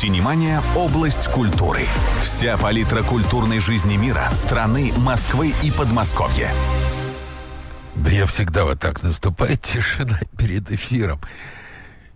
Синемания– 0.00 0.62
область 0.76 1.30
культуры. 1.30 1.80
Вся 2.24 2.56
палитра 2.56 3.02
культурной 3.02 3.60
жизни 3.60 3.98
мира, 3.98 4.30
страны, 4.32 4.92
Москвы 4.96 5.52
и 5.62 5.70
Подмосковья. 5.70 6.48
Да 7.96 8.10
я 8.10 8.24
всегда 8.24 8.64
вот 8.64 8.80
так 8.80 9.02
наступает 9.02 9.60
тишина 9.60 10.18
перед 10.38 10.72
эфиром. 10.72 11.20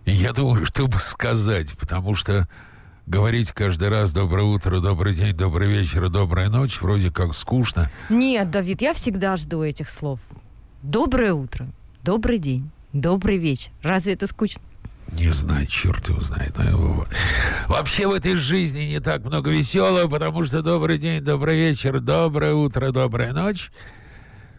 И 0.03 0.09
я 0.09 0.33
думаю, 0.33 0.65
что 0.65 0.87
бы 0.87 0.97
сказать, 0.97 1.77
потому 1.77 2.15
что 2.15 2.49
говорить 3.05 3.51
каждый 3.51 3.89
раз 3.89 4.13
«доброе 4.13 4.45
утро», 4.45 4.79
«добрый 4.79 5.13
день», 5.13 5.35
«добрый 5.35 5.67
вечер», 5.67 6.09
«добрая 6.09 6.49
ночь» 6.49 6.81
вроде 6.81 7.11
как 7.11 7.35
скучно. 7.35 7.91
Нет, 8.09 8.49
Давид, 8.49 8.81
я 8.81 8.95
всегда 8.95 9.37
жду 9.37 9.61
этих 9.61 9.91
слов. 9.91 10.19
Доброе 10.81 11.33
утро, 11.33 11.67
добрый 12.01 12.39
день, 12.39 12.71
добрый 12.93 13.37
вечер. 13.37 13.69
Разве 13.83 14.13
это 14.13 14.25
скучно? 14.25 14.63
Не 15.11 15.29
знаю, 15.29 15.67
черт 15.67 16.09
его 16.09 16.19
знает. 16.19 16.55
Ну, 16.57 17.05
Вообще 17.67 18.07
в 18.07 18.11
этой 18.11 18.35
жизни 18.35 18.83
не 18.83 18.99
так 18.99 19.23
много 19.23 19.51
веселого, 19.51 20.07
потому 20.07 20.43
что 20.45 20.61
добрый 20.61 20.97
день, 20.97 21.21
добрый 21.21 21.57
вечер, 21.57 21.99
доброе 21.99 22.53
утро, 22.53 22.91
добрая 22.91 23.33
ночь 23.33 23.71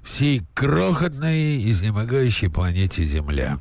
всей 0.07 0.43
крохотной, 0.55 1.69
изнемогающей 1.69 2.49
планете 2.49 3.05
Земля. 3.05 3.59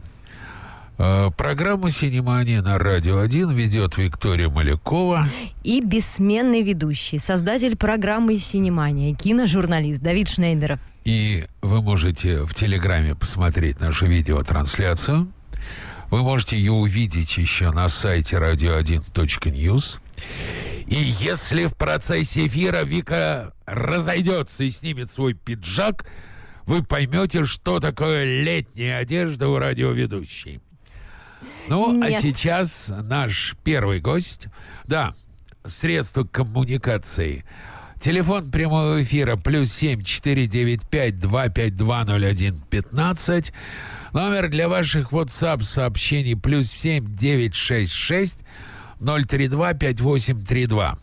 Э, 0.98 1.29
программу 1.35 1.90
«Синемания» 1.90 2.62
на 2.62 2.77
«Радио 2.77 3.21
1» 3.21 3.54
ведет 3.54 3.98
Виктория 3.98 4.49
Малякова. 4.49 5.27
И 5.63 5.81
бессменный 5.81 6.62
ведущий, 6.62 7.20
создатель 7.20 7.76
программы 7.76 8.38
«Синемания», 8.38 9.13
киножурналист 9.15 10.02
Давид 10.02 10.29
Шнейдеров. 10.29 10.79
И 11.04 11.45
вы 11.62 11.81
можете 11.81 12.43
в 12.43 12.54
Телеграме 12.54 13.15
посмотреть 13.15 13.81
нашу 13.81 14.05
видеотрансляцию. 14.05 15.27
Вы 16.09 16.23
можете 16.23 16.57
ее 16.57 16.71
увидеть 16.71 17.37
еще 17.37 17.71
на 17.71 17.89
сайте 17.89 18.37
radio1.news. 18.37 19.99
И 20.87 20.95
если 20.95 21.65
в 21.65 21.75
процессе 21.75 22.45
эфира 22.45 22.84
Вика 22.84 23.53
разойдется 23.65 24.63
и 24.63 24.70
снимет 24.70 25.09
свой 25.09 25.34
пиджак, 25.34 26.05
вы 26.65 26.84
поймете, 26.84 27.45
что 27.45 27.79
такое 27.79 28.43
летняя 28.43 28.97
одежда 28.97 29.49
у 29.49 29.57
радиоведущей. 29.57 30.62
Ну, 31.67 32.01
а 32.01 32.09
Нет. 32.09 32.19
а 32.19 32.21
сейчас 32.21 32.91
наш 33.03 33.55
первый 33.63 33.99
гость. 33.99 34.47
Да, 34.85 35.12
средство 35.65 36.23
коммуникации. 36.23 37.45
Телефон 37.99 38.51
прямого 38.51 39.01
эфира 39.01 39.35
плюс 39.35 39.71
семь 39.71 40.03
четыре 40.03 40.47
девять 40.47 40.87
пять 40.87 41.17
два 41.19 41.49
пять 41.49 41.75
два 41.75 42.03
ноль 42.03 42.25
один 42.25 42.59
пятнадцать. 42.69 43.53
Номер 44.16 44.48
для 44.48 44.70
ваших 44.70 45.12
WhatsApp 45.12 45.63
сообщений 45.63 46.38
плюс 46.38 46.71
семь 46.71 47.04
девять 47.18 47.54
шесть 47.54 47.91
шесть 47.91 48.40
ноль 48.98 49.26
три 49.26 49.49
два 49.49 49.74
пять 49.74 49.99
восемь 49.99 50.40
три 50.40 50.68
два. 50.68 50.96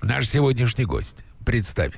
Наш 0.00 0.28
сегодняшний 0.28 0.84
гость. 0.84 1.16
Представь. 1.44 1.94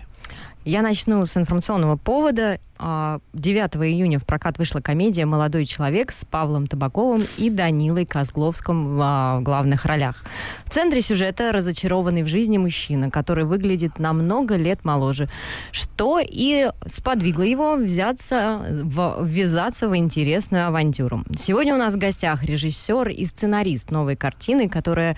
Я 0.64 0.81
начну 0.81 1.27
с 1.27 1.37
информационного 1.37 1.98
повода. 1.98 2.59
9 2.78 2.78
а, 2.78 3.86
июня 3.86 4.19
в 4.19 4.24
прокат 4.24 4.58
вышла 4.58 4.80
комедия 4.80 5.24
«Молодой 5.24 5.64
человек» 5.64 6.12
с 6.12 6.24
Павлом 6.24 6.66
Табаковым 6.66 7.22
и 7.38 7.50
Данилой 7.50 8.06
Козловским 8.06 8.96
в 8.96 9.00
а, 9.02 9.41
главных 9.41 9.84
ролях. 9.84 10.24
В 10.64 10.70
центре 10.70 11.00
сюжета 11.00 11.52
разочарованный 11.52 12.22
в 12.22 12.27
жизни 12.27 12.58
мужчина, 12.58 13.10
который 13.10 13.44
выглядит 13.44 13.98
намного 13.98 14.56
лет 14.56 14.84
моложе, 14.84 15.28
что 15.72 16.20
и 16.22 16.70
сподвигло 16.86 17.42
его 17.42 17.77
взяться, 17.77 18.64
ввязаться 18.69 19.88
в 19.88 19.97
интересную 19.97 20.66
авантюру. 20.66 21.24
Сегодня 21.36 21.74
у 21.74 21.78
нас 21.78 21.94
в 21.94 21.98
гостях 21.98 22.44
режиссер 22.44 23.08
и 23.08 23.24
сценарист 23.24 23.91
новой 23.91 24.16
картины, 24.16 24.69
которая 24.69 25.16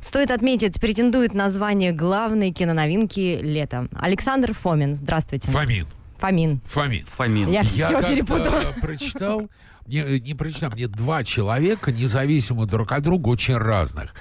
Стоит 0.00 0.30
отметить, 0.30 0.80
претендует 0.80 1.34
на 1.34 1.50
звание 1.50 1.92
главной 1.92 2.52
киноновинки 2.52 3.40
лета. 3.42 3.88
Александр 3.92 4.52
Фомин. 4.52 4.94
Здравствуйте. 4.94 5.48
Фомин. 5.48 5.86
Фомин. 6.18 6.60
Фомин. 6.66 7.06
Фомин. 7.06 7.50
Я, 7.50 7.60
Я 7.60 7.64
все 7.64 8.02
перепутала. 8.02 8.72
прочитал, 8.80 9.48
не, 9.86 10.20
не 10.20 10.34
прочитал, 10.34 10.70
мне 10.70 10.88
два 10.88 11.24
человека, 11.24 11.92
независимо 11.92 12.66
друг 12.66 12.92
от 12.92 13.02
друга, 13.02 13.28
очень 13.28 13.56
разных. 13.56 14.14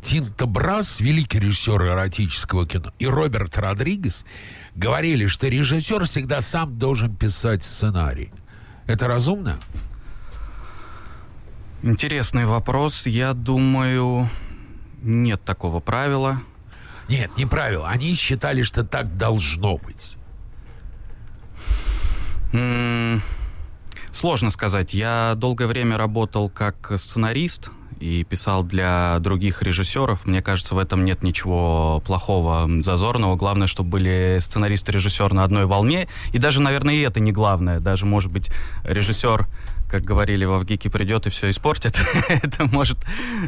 Тинто 0.00 0.46
Брас, 0.46 1.00
великий 1.00 1.40
режиссер 1.40 1.82
эротического 1.82 2.66
кино, 2.66 2.92
и 2.98 3.06
Роберт 3.06 3.58
Родригес 3.58 4.24
говорили, 4.74 5.26
что 5.26 5.48
режиссер 5.48 6.06
всегда 6.06 6.40
сам 6.40 6.78
должен 6.78 7.14
писать 7.14 7.64
сценарий. 7.64 8.32
Это 8.86 9.08
разумно? 9.08 9.58
Интересный 11.82 12.46
вопрос. 12.46 13.06
Я 13.06 13.34
думаю, 13.34 14.28
нет 15.02 15.42
такого 15.44 15.80
правила. 15.80 16.42
Нет, 17.08 17.30
не 17.36 17.46
правило. 17.46 17.88
Они 17.88 18.14
считали, 18.14 18.62
что 18.62 18.84
так 18.84 19.16
должно 19.16 19.76
быть. 19.78 20.16
Сложно 24.12 24.50
сказать. 24.50 24.92
Я 24.92 25.34
долгое 25.36 25.66
время 25.66 25.96
работал 25.96 26.50
как 26.50 26.92
сценарист 26.96 27.70
и 28.00 28.24
писал 28.24 28.64
для 28.64 29.18
других 29.20 29.62
режиссеров. 29.62 30.26
Мне 30.26 30.42
кажется, 30.42 30.74
в 30.74 30.78
этом 30.78 31.04
нет 31.04 31.22
ничего 31.22 32.02
плохого, 32.04 32.68
зазорного. 32.82 33.36
Главное, 33.36 33.66
чтобы 33.66 33.90
были 33.90 34.38
сценарист 34.40 34.88
и 34.88 34.92
режиссер 34.92 35.32
на 35.32 35.44
одной 35.44 35.66
волне. 35.66 36.08
И 36.32 36.38
даже, 36.38 36.60
наверное, 36.60 36.94
и 36.94 37.00
это 37.00 37.20
не 37.20 37.30
главное. 37.30 37.78
Даже, 37.78 38.06
может 38.06 38.32
быть, 38.32 38.50
режиссер 38.84 39.46
как 39.90 40.04
говорили, 40.04 40.44
во 40.44 40.58
ВГИКе 40.58 40.88
придет 40.88 41.26
и 41.26 41.30
все 41.30 41.50
испортит. 41.50 42.00
это 42.28 42.64
может 42.66 42.98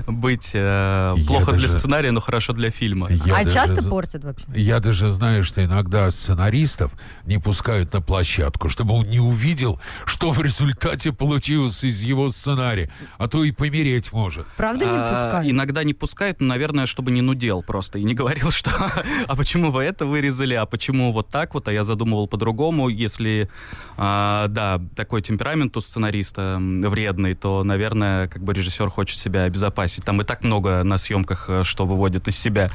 быть 0.07 0.51
э, 0.55 1.15
плохо 1.27 1.53
даже, 1.53 1.69
для 1.69 1.79
сценария, 1.79 2.11
но 2.11 2.21
хорошо 2.21 2.53
для 2.53 2.71
фильма. 2.71 3.09
а 3.33 3.45
часто 3.45 3.89
портят 3.89 4.25
вообще? 4.25 4.45
Я 4.55 4.81
даже 4.81 5.09
знаю, 5.09 5.45
что 5.45 5.65
иногда 5.65 6.11
сценаристов 6.11 6.93
не 7.25 7.39
пускают 7.39 7.93
на 7.93 8.01
площадку, 8.01 8.69
чтобы 8.69 8.95
он 8.95 9.09
не 9.09 9.21
увидел, 9.21 9.81
что 10.05 10.33
в 10.33 10.43
результате 10.43 11.13
получилось 11.13 11.85
из 11.85 12.03
его 12.03 12.29
сценария, 12.31 12.91
а 13.19 13.29
то 13.29 13.45
и 13.45 13.53
помереть 13.53 14.13
может. 14.13 14.47
Правда 14.57 14.85
не 14.85 14.97
а, 14.97 15.13
пускают? 15.13 15.51
Иногда 15.51 15.85
не 15.85 15.95
пускают, 15.95 16.41
но, 16.41 16.49
наверное, 16.49 16.87
чтобы 16.87 17.11
не 17.11 17.23
нудел 17.23 17.63
просто 17.63 17.99
и 17.99 18.05
не 18.05 18.15
говорил, 18.15 18.51
что 18.51 18.71
а 19.29 19.37
почему 19.37 19.71
вы 19.71 19.85
это 19.85 20.07
вырезали, 20.07 20.55
а 20.55 20.67
почему 20.67 21.13
вот 21.13 21.29
так 21.29 21.55
вот, 21.55 21.69
а 21.69 21.73
я 21.73 21.85
задумывал 21.85 22.27
по-другому, 22.27 22.89
если, 22.89 23.49
а, 23.97 24.49
да, 24.49 24.81
такой 24.97 25.23
темперамент 25.23 25.77
у 25.77 25.81
сценариста, 25.81 26.32
артиста 26.33 26.89
вредный, 26.89 27.35
то, 27.35 27.65
наверное, 27.65 28.29
как 28.29 28.43
бы 28.43 28.53
режиссер 28.53 28.91
хочет 28.91 29.19
себя 29.19 29.45
обезопасить. 29.45 30.05
Там 30.05 30.21
и 30.21 30.25
так 30.25 30.45
много 30.45 30.83
на 30.83 30.99
съемках, 30.99 31.47
э, 31.49 31.65
что 31.65 31.87
выводит 31.87 32.29
из 32.29 32.39
себя. 32.39 32.71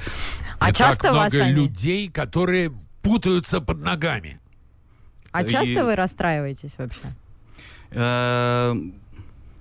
А 0.60 0.70
и 0.70 0.74
часто 0.74 1.04
так 1.04 1.12
много 1.12 1.44
они... 1.44 1.54
людей, 1.54 2.10
которые 2.10 2.72
путаются 3.02 3.62
под 3.62 3.82
ногами. 3.82 4.40
А 5.32 5.44
и... 5.44 5.48
часто 5.48 5.86
вы 5.86 5.96
расстраиваетесь 5.96 6.76
вообще? 6.78 7.00
Э, 7.92 8.76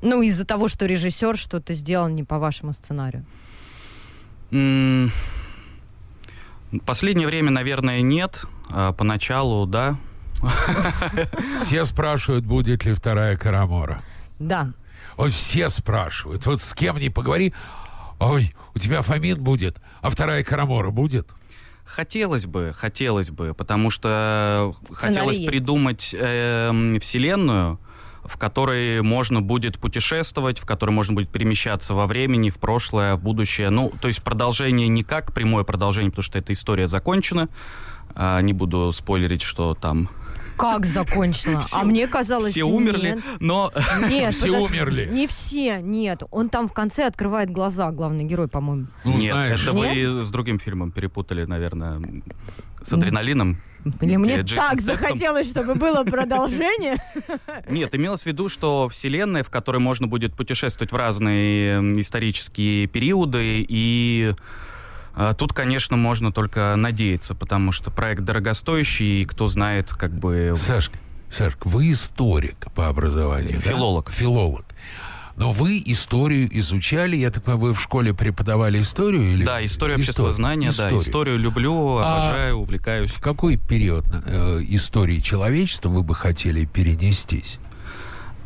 ну, 0.03 0.23
из-за 0.23 0.45
того, 0.45 0.69
что 0.69 0.87
режиссер 0.87 1.37
что-то 1.37 1.75
сделал 1.75 2.09
не 2.09 2.25
по 2.25 2.39
вашему 2.39 2.73
сценарию. 2.73 3.25
Последнее 6.85 7.27
время, 7.27 7.51
наверное, 7.51 8.01
нет. 8.03 8.45
А 8.71 8.93
поначалу, 8.93 9.67
да. 9.67 9.97
Все 11.63 11.85
спрашивают, 11.85 12.45
будет 12.45 12.85
ли 12.85 12.95
вторая 12.95 13.37
Карамора. 13.37 14.03
Да. 14.39 14.71
Вот 15.17 15.33
все 15.33 15.69
спрашивают. 15.69 16.47
Вот 16.47 16.61
с 16.61 16.75
кем 16.75 16.99
не 16.99 17.11
поговори. 17.11 17.55
Ой, 18.19 18.55
у 18.75 18.79
тебя 18.79 19.03
Фомин 19.03 19.43
будет, 19.43 19.79
а 20.01 20.11
вторая 20.11 20.43
Карамора 20.43 20.91
будет? 20.91 21.29
Хотелось 21.85 22.47
бы, 22.47 22.73
хотелось 22.77 23.31
бы, 23.31 23.55
потому 23.55 23.91
что 23.91 24.75
Сценарий 24.83 24.97
хотелось 24.97 25.37
есть. 25.37 25.49
придумать 25.49 26.15
э, 26.19 26.99
вселенную, 27.01 27.79
в 28.25 28.37
которой 28.39 29.03
можно 29.03 29.41
будет 29.41 29.79
путешествовать, 29.79 30.59
в 30.59 30.67
которой 30.67 30.91
можно 30.91 31.15
будет 31.15 31.31
перемещаться 31.31 31.95
во 31.95 32.07
времени, 32.07 32.51
в 32.51 32.57
прошлое, 32.57 33.15
в 33.15 33.23
будущее. 33.23 33.71
Ну, 33.71 33.93
то 34.01 34.09
есть 34.09 34.23
продолжение 34.23 34.89
не 34.89 35.05
как 35.05 35.33
прямое 35.33 35.63
продолжение, 35.63 36.11
потому 36.11 36.25
что 36.25 36.39
эта 36.39 36.53
история 36.53 36.89
закончена. 36.89 37.49
А, 38.15 38.41
не 38.41 38.53
буду 38.53 38.91
спойлерить, 38.93 39.43
что 39.43 39.75
там 39.75 40.11
как 40.57 40.87
закончила? 40.87 41.61
Все, 41.61 41.77
а 41.77 41.85
мне 41.85 42.07
казалось, 42.07 42.53
Все 42.53 42.65
умерли, 42.65 43.15
нет. 43.17 43.25
но... 43.41 43.73
Нет, 44.09 44.35
все 44.35 44.47
подожди, 44.47 44.67
умерли. 44.67 45.09
Не 45.11 45.27
все, 45.27 45.81
нет. 45.81 46.23
Он 46.31 46.49
там 46.49 46.69
в 46.69 46.73
конце 46.73 47.07
открывает 47.07 47.51
глаза, 47.51 47.91
главный 47.91 48.25
герой, 48.25 48.49
по-моему. 48.49 48.87
Ну, 49.05 49.19
нет, 49.19 49.33
знаешь. 49.33 49.63
это 49.63 49.77
нет? 49.77 50.09
вы 50.09 50.25
с 50.25 50.31
другим 50.31 50.59
фильмом 50.59 50.91
перепутали, 50.91 51.45
наверное, 51.45 52.01
с 52.83 52.93
адреналином. 52.93 53.61
Или 54.01 54.17
мне 54.17 54.41
Джейсон 54.41 54.71
так 54.71 54.81
Стэхом. 54.81 55.01
захотелось, 55.01 55.49
чтобы 55.49 55.77
было 55.77 56.03
продолжение. 56.03 56.97
Нет, 57.69 57.95
имелось 57.95 58.23
в 58.23 58.27
виду, 58.27 58.49
что 58.49 58.89
вселенная, 58.89 59.45
в 59.45 59.51
которой 59.51 59.79
можно 59.79 60.09
будет 60.09 60.35
путешествовать 60.35 60.91
в 60.91 60.97
разные 60.97 62.01
исторические 62.01 62.89
периоды 62.89 63.65
и 63.69 64.33
а 64.33 64.66
тут, 65.39 65.53
конечно, 65.53 65.97
можно 65.97 66.33
только 66.33 66.75
надеяться, 66.77 67.35
потому 67.35 67.73
что 67.73 67.91
проект 67.91 68.23
дорогостоящий, 68.23 69.23
и 69.23 69.25
кто 69.25 69.49
знает, 69.49 69.91
как 69.91 70.13
бы... 70.13 70.55
Сашка, 70.57 70.99
Сашка, 71.31 71.69
вы 71.69 71.91
историк 71.93 72.67
по 72.75 72.89
образованию, 72.89 73.61
Филолог. 73.61 74.07
Да? 74.07 74.13
Филолог. 74.13 74.65
Но 75.37 75.53
вы 75.53 75.83
историю 75.85 76.49
изучали, 76.59 77.17
я 77.17 77.31
так 77.31 77.45
понимаю, 77.45 77.69
вы 77.69 77.75
в 77.75 77.81
школе 77.81 78.15
преподавали 78.15 78.81
историю? 78.81 79.35
Или... 79.35 79.45
Да, 79.45 79.63
историю 79.63 79.99
общества 79.99 80.33
знания, 80.33 80.73
да, 80.77 80.97
историю 80.97 81.39
люблю, 81.39 81.99
а 81.99 82.17
обожаю, 82.17 82.55
а 82.55 82.59
увлекаюсь. 82.59 83.11
В 83.11 83.21
какой 83.21 83.59
период 83.59 84.07
э, 84.11 84.63
истории 84.69 85.21
человечества 85.21 85.91
вы 85.91 86.03
бы 86.03 86.15
хотели 86.15 86.65
перенестись? 86.65 87.59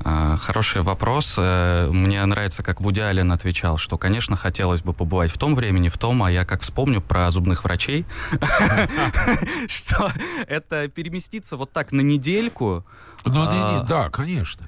А, 0.02 0.36
хороший 0.36 0.82
вопрос. 0.82 1.34
Э, 1.38 1.88
мне 1.90 2.24
нравится, 2.24 2.62
как 2.62 2.80
Вуди 2.80 3.00
Аллен 3.00 3.32
отвечал, 3.32 3.76
что, 3.76 3.98
конечно, 3.98 4.36
хотелось 4.36 4.82
бы 4.82 4.92
побывать 4.92 5.30
в 5.30 5.38
том 5.38 5.54
времени, 5.54 5.88
в 5.88 5.98
том, 5.98 6.22
а 6.22 6.30
я 6.30 6.44
как 6.44 6.62
вспомню 6.62 7.00
про 7.00 7.30
зубных 7.30 7.64
врачей, 7.64 8.06
что 9.68 10.10
это 10.46 10.88
переместиться 10.88 11.56
вот 11.56 11.72
так 11.72 11.92
на 11.92 12.00
недельку. 12.00 12.84
Ну, 13.24 13.44
а, 13.46 13.84
да, 13.88 14.08
конечно. 14.08 14.66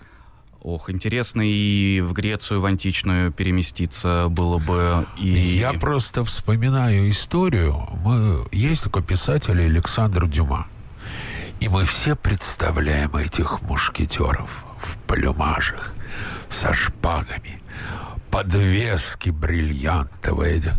Ох, 0.60 0.90
интересно 0.90 1.42
и 1.44 2.00
в 2.00 2.12
Грецию, 2.12 2.60
в 2.60 2.66
античную 2.66 3.32
переместиться 3.32 4.28
было 4.28 4.58
бы. 4.58 5.08
И... 5.18 5.28
Я 5.28 5.72
просто 5.72 6.24
вспоминаю 6.24 7.10
историю. 7.10 7.88
Мы... 8.04 8.46
Есть 8.52 8.84
такой 8.84 9.02
писатель 9.02 9.60
Александр 9.60 10.28
Дюма. 10.28 10.68
И 11.62 11.68
мы 11.68 11.84
все 11.84 12.16
представляем 12.16 13.14
этих 13.14 13.62
мушкетеров 13.62 14.64
в 14.78 14.98
плюмажах, 15.06 15.94
со 16.48 16.72
шпагами, 16.72 17.62
подвески 18.32 19.30
бриллиантовые. 19.30 20.74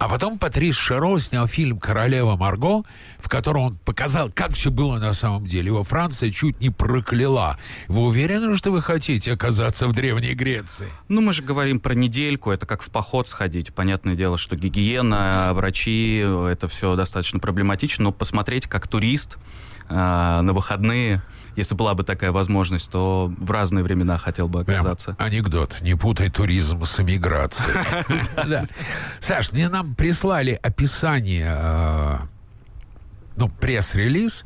А 0.00 0.08
потом 0.08 0.38
Патрис 0.38 0.74
Шеро 0.74 1.18
снял 1.18 1.46
фильм 1.46 1.78
«Королева 1.78 2.34
Марго», 2.34 2.82
в 3.20 3.28
котором 3.28 3.62
он 3.62 3.76
показал, 3.76 4.28
как 4.32 4.54
все 4.54 4.72
было 4.72 4.98
на 4.98 5.12
самом 5.12 5.46
деле. 5.46 5.68
Его 5.68 5.84
Франция 5.84 6.32
чуть 6.32 6.60
не 6.60 6.70
прокляла. 6.70 7.56
Вы 7.86 8.02
уверены, 8.02 8.56
что 8.56 8.72
вы 8.72 8.82
хотите 8.82 9.32
оказаться 9.32 9.86
в 9.86 9.92
Древней 9.92 10.34
Греции? 10.34 10.88
Ну, 11.08 11.20
мы 11.20 11.32
же 11.32 11.44
говорим 11.44 11.78
про 11.78 11.94
недельку, 11.94 12.50
это 12.50 12.66
как 12.66 12.82
в 12.82 12.90
поход 12.90 13.28
сходить. 13.28 13.72
Понятное 13.72 14.16
дело, 14.16 14.36
что 14.36 14.56
гигиена, 14.56 15.50
врачи, 15.52 16.18
это 16.18 16.66
все 16.66 16.96
достаточно 16.96 17.38
проблематично, 17.38 18.04
но 18.04 18.12
посмотреть 18.12 18.66
как 18.66 18.88
турист 18.88 19.36
э, 19.88 19.94
на 19.94 20.52
выходные 20.52 21.22
если 21.56 21.74
была 21.74 21.94
бы 21.94 22.04
такая 22.04 22.30
возможность, 22.30 22.88
то 22.88 23.34
в 23.36 23.50
разные 23.50 23.82
времена 23.82 24.16
хотел 24.16 24.46
бы 24.46 24.60
оказаться. 24.60 25.14
Прям 25.14 25.28
анекдот. 25.28 25.82
Не 25.82 25.96
путай 25.96 26.30
туризм 26.30 26.84
с 26.84 27.00
эмиграцией. 27.00 28.64
Саш, 29.20 29.50
мне 29.50 29.68
нам 29.68 29.96
прислали 29.96 30.56
описание 30.62 31.52
э, 31.58 32.18
ну, 33.34 33.48
пресс-релиз, 33.48 34.44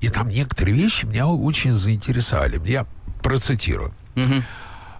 и 0.00 0.08
там 0.08 0.28
некоторые 0.28 0.74
вещи 0.74 1.04
меня 1.04 1.26
очень 1.26 1.74
заинтересовали. 1.74 2.58
Я 2.66 2.86
процитирую. 3.22 3.92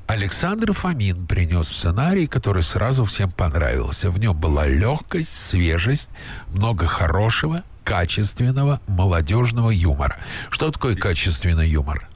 Александр 0.06 0.72
Фомин 0.72 1.26
принес 1.26 1.68
сценарий, 1.68 2.26
который 2.26 2.62
сразу 2.62 3.04
всем 3.04 3.30
понравился. 3.30 4.10
В 4.10 4.18
нем 4.18 4.34
была 4.34 4.66
легкость, 4.66 5.34
свежесть, 5.34 6.08
много 6.54 6.86
хорошего, 6.86 7.62
качественного 7.88 8.82
молодежного 8.86 9.70
юмора. 9.70 10.18
Что 10.50 10.70
такое 10.70 10.94
качественный 10.94 11.66
юмор? 11.70 12.06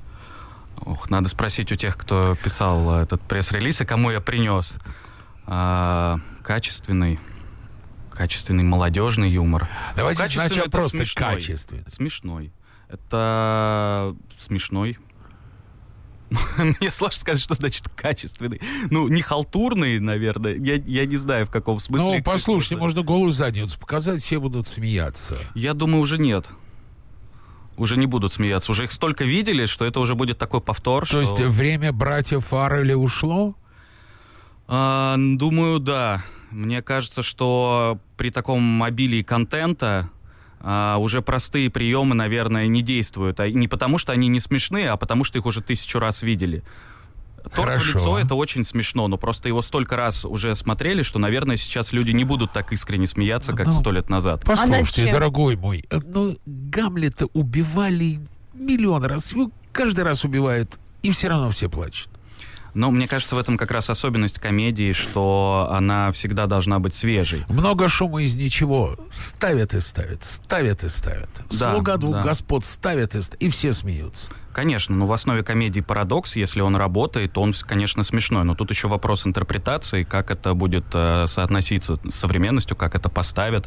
Ох, 0.84 1.08
надо 1.08 1.30
спросить 1.30 1.72
у 1.72 1.76
тех, 1.76 1.96
кто 1.96 2.36
писал 2.36 3.00
этот 3.00 3.22
пресс-релиз 3.22 3.80
и 3.80 3.86
кому 3.86 4.10
я 4.10 4.20
принес. 4.20 4.74
А, 5.46 6.18
качественный, 6.42 7.18
качественный 8.10 8.64
молодежный 8.64 9.30
юмор. 9.30 9.66
Давайте 9.96 10.26
сначала 10.26 10.68
просто 10.68 10.98
смешной. 10.98 11.34
качественный. 11.36 11.84
Смешной. 11.88 12.52
Это 12.90 14.14
смешной, 14.38 14.98
Мне 16.58 16.90
сложно 16.90 17.16
сказать, 17.16 17.42
что 17.42 17.54
значит 17.54 17.88
качественный. 17.88 18.60
Ну, 18.90 19.08
не 19.08 19.22
халтурный, 19.22 19.98
наверное. 19.98 20.54
Я, 20.54 20.74
я 20.76 21.06
не 21.06 21.16
знаю, 21.16 21.46
в 21.46 21.50
каком 21.50 21.80
смысле. 21.80 22.18
Ну, 22.18 22.22
послушайте, 22.22 22.76
можно 22.76 23.02
голую 23.02 23.32
задницу 23.32 23.78
показать, 23.78 24.22
все 24.22 24.40
будут 24.40 24.66
смеяться. 24.66 25.36
Я 25.54 25.74
думаю, 25.74 26.02
уже 26.02 26.18
нет. 26.18 26.46
Уже 27.76 27.96
не 27.96 28.06
будут 28.06 28.32
смеяться. 28.32 28.70
Уже 28.72 28.84
их 28.84 28.92
столько 28.92 29.24
видели, 29.24 29.66
что 29.66 29.84
это 29.84 30.00
уже 30.00 30.14
будет 30.14 30.38
такой 30.38 30.60
повтор. 30.60 31.02
То 31.02 31.06
что... 31.06 31.20
есть 31.20 31.56
время 31.56 31.92
братьев 31.92 32.46
Фаррелли 32.46 32.94
ушло? 32.94 33.54
А, 34.68 35.16
думаю, 35.18 35.80
да. 35.80 36.22
Мне 36.50 36.82
кажется, 36.82 37.22
что 37.22 37.98
при 38.16 38.30
таком 38.30 38.82
обилии 38.82 39.22
контента 39.22 40.10
а, 40.62 40.96
уже 40.98 41.22
простые 41.22 41.70
приемы, 41.70 42.14
наверное, 42.14 42.66
не 42.68 42.82
действуют. 42.82 43.40
А 43.40 43.50
не 43.50 43.68
потому, 43.68 43.98
что 43.98 44.12
они 44.12 44.28
не 44.28 44.40
смешные, 44.40 44.90
а 44.90 44.96
потому, 44.96 45.24
что 45.24 45.38
их 45.38 45.46
уже 45.46 45.60
тысячу 45.60 45.98
раз 45.98 46.22
видели. 46.22 46.62
Торт 47.42 47.70
Хорошо. 47.70 47.82
в 47.82 47.94
лицо 47.94 48.18
это 48.20 48.34
очень 48.36 48.62
смешно, 48.62 49.08
но 49.08 49.18
просто 49.18 49.48
его 49.48 49.62
столько 49.62 49.96
раз 49.96 50.24
уже 50.24 50.54
смотрели, 50.54 51.02
что, 51.02 51.18
наверное, 51.18 51.56
сейчас 51.56 51.92
люди 51.92 52.12
не 52.12 52.22
будут 52.22 52.52
так 52.52 52.72
искренне 52.72 53.08
смеяться, 53.08 53.52
как 53.52 53.66
ну, 53.66 53.72
сто 53.72 53.90
лет 53.90 54.08
назад. 54.08 54.44
Послушайте, 54.44 55.08
а 55.08 55.12
дорогой 55.12 55.56
мой, 55.56 55.84
ну 55.90 56.38
Гамлета 56.46 57.26
убивали 57.32 58.20
миллион 58.54 59.04
раз, 59.04 59.32
его 59.32 59.50
каждый 59.72 60.04
раз 60.04 60.24
убивают, 60.24 60.78
и 61.02 61.10
все 61.10 61.28
равно 61.28 61.50
все 61.50 61.68
плачут. 61.68 62.11
Но 62.74 62.90
мне 62.90 63.06
кажется, 63.06 63.34
в 63.34 63.38
этом 63.38 63.56
как 63.56 63.70
раз 63.70 63.90
особенность 63.90 64.38
комедии, 64.38 64.92
что 64.92 65.68
она 65.70 66.10
всегда 66.12 66.46
должна 66.46 66.78
быть 66.78 66.94
свежей. 66.94 67.44
Много 67.48 67.88
шума 67.88 68.22
из 68.22 68.34
ничего. 68.34 68.96
Ставят 69.10 69.74
и 69.74 69.80
ставят, 69.80 70.24
ставят 70.24 70.84
и 70.84 70.88
ставят. 70.88 71.28
Да, 71.50 71.72
Слуга 71.72 71.96
двух 71.96 72.14
да. 72.14 72.22
господ 72.22 72.64
ставят 72.64 73.14
и 73.14 73.22
ставят, 73.22 73.40
и 73.42 73.50
все 73.50 73.72
смеются. 73.72 74.30
Конечно, 74.52 74.94
но 74.94 75.06
в 75.06 75.12
основе 75.12 75.42
комедии 75.42 75.80
парадокс, 75.80 76.36
если 76.36 76.60
он 76.60 76.76
работает, 76.76 77.32
то 77.32 77.40
он, 77.40 77.54
конечно, 77.66 78.02
смешной. 78.04 78.44
Но 78.44 78.54
тут 78.54 78.70
еще 78.70 78.86
вопрос 78.86 79.26
интерпретации, 79.26 80.02
как 80.02 80.30
это 80.30 80.52
будет 80.52 80.84
э, 80.92 81.26
соотноситься 81.26 81.96
с 81.96 82.14
современностью, 82.14 82.76
как 82.76 82.94
это 82.94 83.08
поставят. 83.08 83.66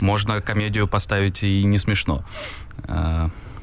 Можно 0.00 0.42
комедию 0.42 0.88
поставить 0.88 1.42
и 1.42 1.64
не 1.64 1.78
смешно. 1.78 2.22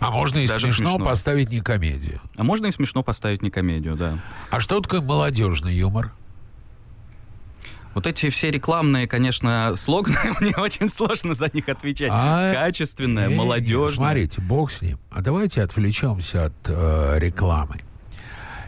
Э, 0.03 0.07
а 0.07 0.11
можно 0.11 0.39
и 0.39 0.47
Даже 0.47 0.67
смешно, 0.67 0.91
смешно 0.91 1.05
поставить 1.05 1.49
не 1.49 1.61
комедию. 1.61 2.21
А 2.35 2.43
можно 2.43 2.67
и 2.67 2.71
смешно 2.71 3.03
поставить 3.03 3.41
не 3.41 3.49
комедию, 3.49 3.95
да. 3.95 4.19
А 4.49 4.59
что 4.59 4.79
такое 4.81 5.01
молодежный 5.01 5.75
юмор? 5.75 6.13
Вот 7.93 8.07
эти 8.07 8.29
все 8.29 8.49
рекламные, 8.49 9.07
конечно, 9.07 9.73
слоганы, 9.75 10.17
мне 10.41 10.55
очень 10.57 10.89
сложно 10.89 11.33
за 11.33 11.49
них 11.53 11.69
отвечать. 11.69 12.09
А... 12.11 12.53
Качественное, 12.53 13.27
не, 13.27 13.35
молодежное. 13.35 13.95
смотрите, 13.95 14.41
бог 14.41 14.71
с 14.71 14.81
ним. 14.81 14.99
А 15.11 15.21
давайте 15.21 15.61
отвлечемся 15.61 16.45
от 16.45 16.53
э, 16.65 17.19
рекламы. 17.19 17.77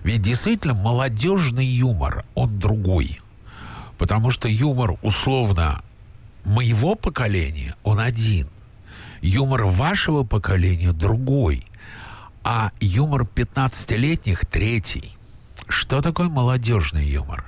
Ведь 0.04 0.22
действительно 0.22 0.76
молодежный 0.76 1.66
юмор, 1.66 2.26
он 2.36 2.60
другой. 2.60 3.20
Потому 3.98 4.30
что 4.30 4.48
юмор 4.48 4.98
условно 5.02 5.82
моего 6.44 6.94
поколения, 6.94 7.76
он 7.84 8.00
один 8.00 8.48
юмор 9.26 9.66
вашего 9.66 10.24
поколения 10.24 10.94
другой, 10.94 11.66
а 12.44 12.72
юмор 12.80 13.24
15-летних 13.24 14.46
третий. 14.46 15.18
Что 15.68 16.02
такое 16.02 16.30
молодежный 16.30 17.06
юмор? 17.06 17.44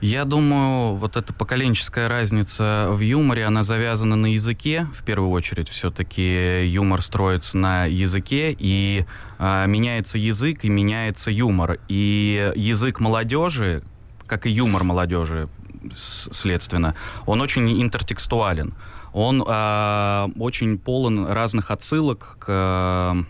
Я 0.00 0.24
думаю, 0.24 0.94
вот 0.94 1.16
эта 1.16 1.32
поколенческая 1.32 2.08
разница 2.08 2.88
в 2.90 3.00
юморе, 3.00 3.44
она 3.44 3.64
завязана 3.64 4.14
на 4.14 4.26
языке. 4.26 4.86
В 4.94 5.02
первую 5.04 5.30
очередь, 5.30 5.68
все-таки 5.68 6.66
юмор 6.66 7.02
строится 7.02 7.56
на 7.58 7.86
языке, 7.86 8.54
и 8.56 9.06
э, 9.38 9.66
меняется 9.66 10.18
язык, 10.18 10.64
и 10.64 10.68
меняется 10.68 11.32
юмор. 11.32 11.78
И 11.88 12.52
язык 12.54 13.00
молодежи, 13.00 13.82
как 14.28 14.46
и 14.46 14.50
юмор 14.50 14.84
молодежи, 14.84 15.48
следственно, 15.92 16.94
он 17.26 17.40
очень 17.40 17.82
интертекстуален. 17.82 18.74
Он 19.12 19.42
э, 19.46 20.28
очень 20.38 20.78
полон 20.78 21.26
разных 21.26 21.70
отсылок 21.70 22.36
к 22.38 23.26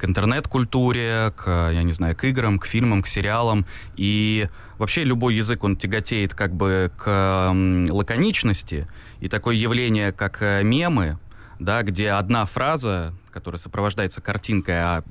к 0.00 0.06
интернет-культуре, 0.06 1.30
к, 1.36 1.70
я 1.74 1.82
не 1.82 1.92
знаю, 1.92 2.16
к 2.16 2.24
играм, 2.24 2.58
к 2.58 2.64
фильмам, 2.64 3.02
к 3.02 3.06
сериалам. 3.06 3.66
И 3.96 4.48
вообще 4.78 5.04
любой 5.04 5.34
язык, 5.34 5.62
он 5.62 5.76
тяготеет 5.76 6.32
как 6.32 6.54
бы 6.54 6.90
к 6.96 7.52
лаконичности. 7.90 8.88
И 9.20 9.28
такое 9.28 9.56
явление, 9.56 10.12
как 10.12 10.38
э, 10.40 10.62
мемы, 10.62 11.18
да, 11.58 11.82
где 11.82 12.12
одна 12.12 12.46
фраза, 12.46 13.12
которая 13.30 13.58
сопровождается 13.58 14.22
картинкой, 14.22 14.80
а 14.80 15.04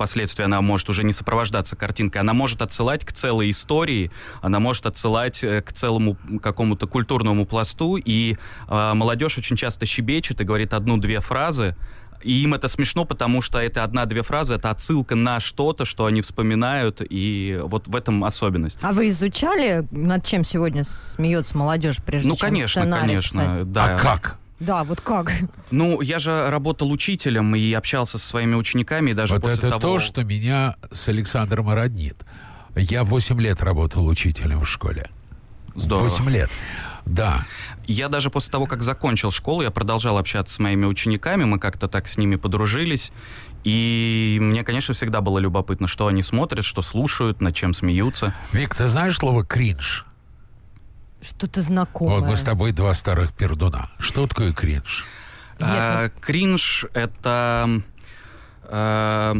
впоследствии 0.00 0.44
она 0.44 0.62
может 0.62 0.88
уже 0.88 1.04
не 1.04 1.12
сопровождаться 1.12 1.76
картинкой, 1.76 2.22
она 2.22 2.32
может 2.32 2.62
отсылать 2.62 3.04
к 3.04 3.12
целой 3.12 3.50
истории, 3.50 4.10
она 4.40 4.58
может 4.58 4.86
отсылать 4.86 5.44
э, 5.44 5.60
к 5.60 5.74
целому 5.74 6.16
какому-то 6.42 6.86
культурному 6.86 7.44
пласту, 7.44 7.96
и 7.96 8.38
э, 8.68 8.94
молодежь 8.94 9.36
очень 9.36 9.56
часто 9.56 9.84
щебечет 9.84 10.40
и 10.40 10.44
говорит 10.44 10.72
одну-две 10.72 11.20
фразы, 11.20 11.76
и 12.22 12.32
им 12.32 12.54
это 12.54 12.68
смешно, 12.68 13.04
потому 13.04 13.42
что 13.42 13.58
это 13.58 13.84
одна-две 13.84 14.22
фразы, 14.22 14.54
это 14.54 14.70
отсылка 14.70 15.16
на 15.16 15.38
что-то, 15.38 15.84
что 15.84 16.06
они 16.06 16.22
вспоминают, 16.22 17.02
и 17.06 17.60
вот 17.62 17.86
в 17.86 17.94
этом 17.94 18.24
особенность. 18.24 18.78
А 18.80 18.94
вы 18.94 19.10
изучали, 19.10 19.86
над 19.90 20.24
чем 20.24 20.44
сегодня 20.44 20.82
смеется 20.82 21.58
молодежь, 21.58 21.98
прежде 21.98 22.26
ну, 22.26 22.36
чем 22.36 22.48
конечно, 22.48 22.90
конечно, 22.90 23.42
писать? 23.42 23.72
да. 23.72 23.96
А 23.96 23.98
как? 23.98 24.39
Да, 24.60 24.84
вот 24.84 25.00
как? 25.00 25.32
Ну, 25.70 26.02
я 26.02 26.18
же 26.18 26.50
работал 26.50 26.92
учителем 26.92 27.56
и 27.56 27.72
общался 27.72 28.18
со 28.18 28.28
своими 28.28 28.54
учениками, 28.54 29.10
и 29.10 29.14
даже 29.14 29.34
вот 29.34 29.42
после 29.42 29.68
это 29.68 29.80
того... 29.80 29.94
то, 29.94 30.00
что 30.00 30.22
меня 30.22 30.76
с 30.92 31.08
Александром 31.08 31.70
роднит. 31.70 32.16
Я 32.76 33.02
8 33.04 33.40
лет 33.40 33.62
работал 33.62 34.06
учителем 34.06 34.60
в 34.60 34.68
школе. 34.68 35.08
Здорово. 35.74 36.08
8 36.08 36.30
лет. 36.30 36.50
Да. 37.06 37.46
Я 37.86 38.08
даже 38.08 38.30
после 38.30 38.52
того, 38.52 38.66
как 38.66 38.82
закончил 38.82 39.30
школу, 39.30 39.62
я 39.62 39.70
продолжал 39.70 40.18
общаться 40.18 40.54
с 40.54 40.58
моими 40.58 40.84
учениками, 40.84 41.44
мы 41.44 41.58
как-то 41.58 41.88
так 41.88 42.06
с 42.06 42.18
ними 42.18 42.36
подружились. 42.36 43.12
И 43.64 44.38
мне, 44.40 44.62
конечно, 44.62 44.94
всегда 44.94 45.20
было 45.20 45.38
любопытно, 45.38 45.86
что 45.86 46.06
они 46.06 46.22
смотрят, 46.22 46.64
что 46.64 46.82
слушают, 46.82 47.40
над 47.40 47.54
чем 47.54 47.74
смеются. 47.74 48.34
Вик, 48.52 48.74
ты 48.74 48.86
знаешь 48.86 49.16
слово 49.16 49.44
кринж? 49.44 50.06
Что-то 51.22 51.62
знакомое. 51.62 52.20
Вот 52.20 52.28
мы 52.28 52.36
с 52.36 52.42
тобой 52.42 52.72
два 52.72 52.94
старых 52.94 53.32
пердуна. 53.32 53.90
Что 53.98 54.26
такое 54.26 54.52
кринж? 54.52 55.04
А, 55.58 56.08
кринж— 56.20 56.86
это 56.94 57.82
а, 58.64 59.36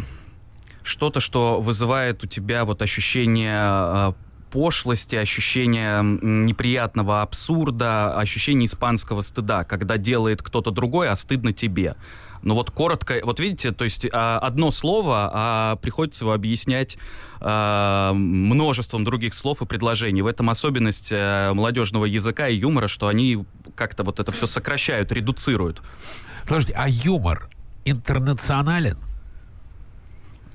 что-то, 0.83 1.21
что 1.21 1.61
вызывает 1.61 2.23
у 2.23 2.27
тебя 2.27 2.65
вот 2.65 2.83
ощущение 2.83 3.57
а, 3.57 4.15
пошлости, 4.51 5.17
ощущение 5.17 6.03
неприятного 6.03 7.23
абсурда, 7.23 8.15
ощущение 8.19 8.67
испанского 8.67 9.23
стыда, 9.23 9.65
когда 9.65 9.97
делает 9.97 10.43
кто-то 10.43 10.71
другой, 10.71 11.09
а 11.09 11.17
стыдно 11.17 11.53
тебе. 11.53 11.95
Ну 12.43 12.55
вот 12.55 12.71
коротко, 12.71 13.21
вот 13.23 13.39
видите, 13.39 13.71
то 13.71 13.85
есть 13.85 14.07
а, 14.13 14.39
одно 14.39 14.71
слово, 14.71 15.31
а 15.33 15.77
приходится 15.77 16.25
его 16.25 16.33
объяснять 16.33 16.97
а, 17.41 18.13
множеством 18.15 19.05
других 19.05 19.35
слов 19.35 19.61
и 19.61 19.67
предложений. 19.67 20.23
В 20.23 20.27
этом 20.27 20.49
особенность 20.49 21.11
а, 21.13 21.53
молодежного 21.53 22.07
языка 22.07 22.49
и 22.49 22.57
юмора, 22.57 22.89
что 22.89 23.09
они 23.09 23.45
как-то 23.75 24.05
вот 24.05 24.21
это 24.21 24.33
все 24.33 24.47
сокращают, 24.47 25.13
редуцируют. 25.13 25.83
Подожди, 26.45 26.73
а 26.75 26.89
юмор 26.89 27.51
интернационален? 27.85 28.97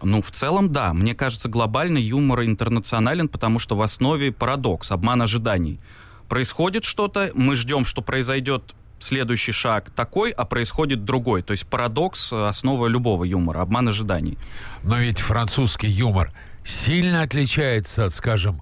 Ну, 0.01 0.21
в 0.21 0.31
целом, 0.31 0.71
да. 0.71 0.93
Мне 0.93 1.15
кажется, 1.15 1.49
глобальный 1.49 2.01
юмор 2.01 2.43
интернационален, 2.43 3.27
потому 3.27 3.59
что 3.59 3.75
в 3.75 3.81
основе 3.81 4.31
парадокс, 4.31 4.91
обман 4.91 5.21
ожиданий. 5.21 5.79
Происходит 6.27 6.83
что-то, 6.83 7.31
мы 7.35 7.55
ждем, 7.55 7.85
что 7.85 8.01
произойдет 8.01 8.73
следующий 8.99 9.51
шаг 9.51 9.89
такой, 9.89 10.31
а 10.31 10.45
происходит 10.45 11.03
другой. 11.03 11.41
То 11.41 11.51
есть 11.51 11.67
парадокс— 11.67 12.33
основа 12.33 12.87
любого 12.87 13.23
юмора, 13.23 13.61
обман 13.61 13.89
ожиданий. 13.89 14.37
Но 14.83 14.97
ведь 14.97 15.19
французский 15.19 15.87
юмор 15.87 16.31
сильно 16.63 17.21
отличается 17.21 18.05
от, 18.05 18.13
скажем, 18.13 18.61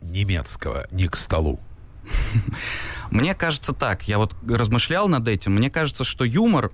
немецкого 0.00 0.86
«не 0.90 1.08
к 1.08 1.16
столу». 1.16 1.60
Мне 3.10 3.34
кажется 3.34 3.72
так, 3.72 4.08
я 4.08 4.18
вот 4.18 4.34
размышлял 4.48 5.08
над 5.08 5.28
этим, 5.28 5.54
мне 5.54 5.70
кажется, 5.70 6.04
что 6.04 6.24
юмор, 6.24 6.72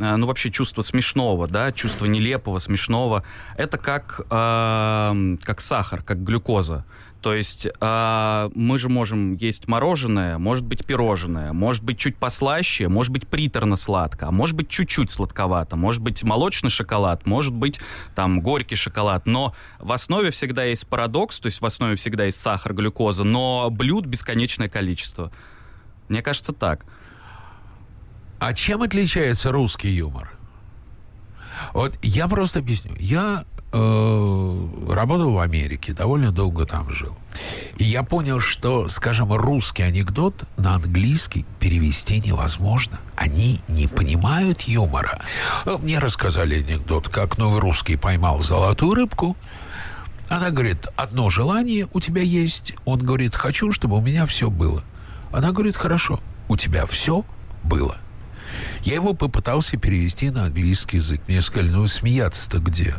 э, 0.00 0.16
ну 0.16 0.26
вообще 0.26 0.50
чувство 0.50 0.82
смешного, 0.82 1.46
да, 1.46 1.72
чувство 1.72 2.06
нелепого, 2.06 2.58
смешного, 2.58 3.24
это 3.56 3.78
как, 3.78 4.20
э, 4.30 5.36
как 5.42 5.60
сахар, 5.60 6.02
как 6.02 6.22
глюкоза. 6.24 6.84
То 7.22 7.34
есть 7.34 7.68
э, 7.80 8.50
мы 8.52 8.78
же 8.78 8.88
можем 8.88 9.36
есть 9.36 9.68
мороженое, 9.68 10.38
может 10.38 10.64
быть 10.64 10.84
пирожное, 10.84 11.52
может 11.52 11.84
быть 11.84 11.96
чуть 11.96 12.16
послаще, 12.16 12.88
может 12.88 13.12
быть 13.12 13.28
приторно-сладко, 13.28 14.26
а 14.26 14.30
может 14.32 14.56
быть 14.56 14.68
чуть-чуть 14.68 15.08
сладковато, 15.12 15.76
может 15.76 16.02
быть 16.02 16.24
молочный 16.24 16.68
шоколад, 16.70 17.24
может 17.24 17.54
быть 17.54 17.78
там 18.16 18.40
горький 18.40 18.74
шоколад. 18.74 19.24
Но 19.26 19.54
в 19.78 19.92
основе 19.92 20.32
всегда 20.32 20.64
есть 20.64 20.88
парадокс, 20.88 21.38
то 21.38 21.46
есть 21.46 21.60
в 21.60 21.64
основе 21.66 21.94
всегда 21.94 22.24
есть 22.24 22.40
сахар, 22.40 22.74
глюкоза, 22.74 23.22
но 23.22 23.70
блюд 23.70 24.04
бесконечное 24.06 24.68
количество. 24.68 25.30
Мне 26.08 26.22
кажется 26.22 26.52
так. 26.52 26.84
А 28.40 28.52
чем 28.52 28.82
отличается 28.82 29.52
русский 29.52 29.90
юмор? 29.90 30.32
Вот 31.72 31.96
я 32.02 32.26
просто 32.26 32.58
объясню. 32.58 32.96
Я 32.98 33.44
работал 33.72 35.32
в 35.32 35.38
Америке, 35.38 35.92
довольно 35.92 36.30
долго 36.30 36.66
там 36.66 36.90
жил. 36.90 37.16
И 37.78 37.84
я 37.84 38.02
понял, 38.02 38.40
что, 38.40 38.88
скажем, 38.88 39.32
русский 39.32 39.82
анекдот 39.82 40.34
на 40.56 40.74
английский 40.74 41.46
перевести 41.58 42.20
невозможно. 42.20 42.98
Они 43.16 43.60
не 43.68 43.86
понимают 43.86 44.62
юмора. 44.62 45.20
Э, 45.64 45.78
Мне 45.80 45.98
рассказали 45.98 46.62
анекдот, 46.62 47.08
как 47.08 47.38
новый 47.38 47.60
русский 47.60 47.96
поймал 47.96 48.42
золотую 48.42 48.94
рыбку. 48.94 49.36
Она 50.28 50.50
говорит, 50.50 50.88
одно 50.96 51.30
желание 51.30 51.88
у 51.92 52.00
тебя 52.00 52.22
есть. 52.22 52.74
Он 52.84 53.00
говорит, 53.00 53.34
хочу, 53.34 53.72
чтобы 53.72 53.96
у 53.96 54.00
меня 54.00 54.26
все 54.26 54.50
было. 54.50 54.84
Она 55.32 55.52
говорит, 55.52 55.76
хорошо, 55.76 56.20
у 56.48 56.56
тебя 56.56 56.86
все 56.86 57.24
было. 57.64 57.96
Я 58.82 58.94
его 58.94 59.14
попытался 59.14 59.76
перевести 59.76 60.30
на 60.30 60.44
английский 60.44 60.98
язык. 60.98 61.22
Мне 61.28 61.40
сказали, 61.40 61.70
ну 61.70 61.86
смеяться-то 61.86 62.58
где? 62.58 62.96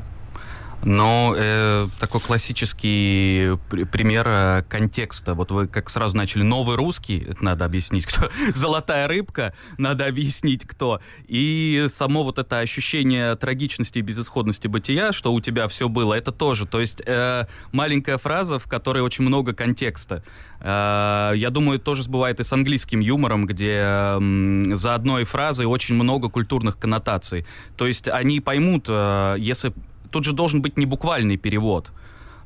Но 0.85 1.33
э, 1.37 1.87
такой 1.99 2.21
классический 2.21 3.57
при- 3.69 3.83
пример 3.85 4.25
э, 4.27 4.63
контекста. 4.67 5.33
Вот 5.33 5.51
вы 5.51 5.67
как 5.67 5.89
сразу 5.89 6.17
начали 6.17 6.43
новый 6.43 6.75
русский, 6.75 7.25
это 7.29 7.43
надо 7.43 7.65
объяснить, 7.65 8.05
кто. 8.05 8.29
Золотая 8.53 9.07
рыбка, 9.07 9.53
надо 9.77 10.05
объяснить, 10.05 10.65
кто. 10.65 10.99
И 11.27 11.85
само 11.87 12.23
вот 12.23 12.37
это 12.37 12.59
ощущение 12.59 13.35
трагичности 13.35 13.99
и 13.99 14.01
безысходности 14.01 14.67
бытия, 14.67 15.11
что 15.13 15.33
у 15.33 15.41
тебя 15.41 15.67
все 15.67 15.89
было, 15.89 16.13
это 16.13 16.31
тоже. 16.31 16.65
То 16.65 16.79
есть 16.79 17.01
э, 17.05 17.47
маленькая 17.71 18.17
фраза, 18.17 18.59
в 18.59 18.67
которой 18.67 18.99
очень 19.01 19.23
много 19.23 19.53
контекста. 19.53 20.23
Э, 20.59 21.31
я 21.35 21.49
думаю, 21.49 21.79
тоже 21.79 22.09
бывает 22.09 22.39
и 22.39 22.43
с 22.43 22.51
английским 22.51 22.99
юмором, 22.99 23.45
где 23.45 23.77
м, 23.77 24.75
за 24.75 24.95
одной 24.95 25.23
фразой 25.23 25.65
очень 25.65 25.95
много 25.95 26.29
культурных 26.29 26.77
коннотаций. 26.77 27.45
То 27.77 27.87
есть 27.87 28.07
они 28.07 28.39
поймут, 28.39 28.85
э, 28.89 29.35
если 29.39 29.73
тут 30.13 30.23
же 30.23 30.31
должен 30.33 30.61
быть 30.61 30.77
не 30.77 30.85
буквальный 30.85 31.37
перевод. 31.37 31.91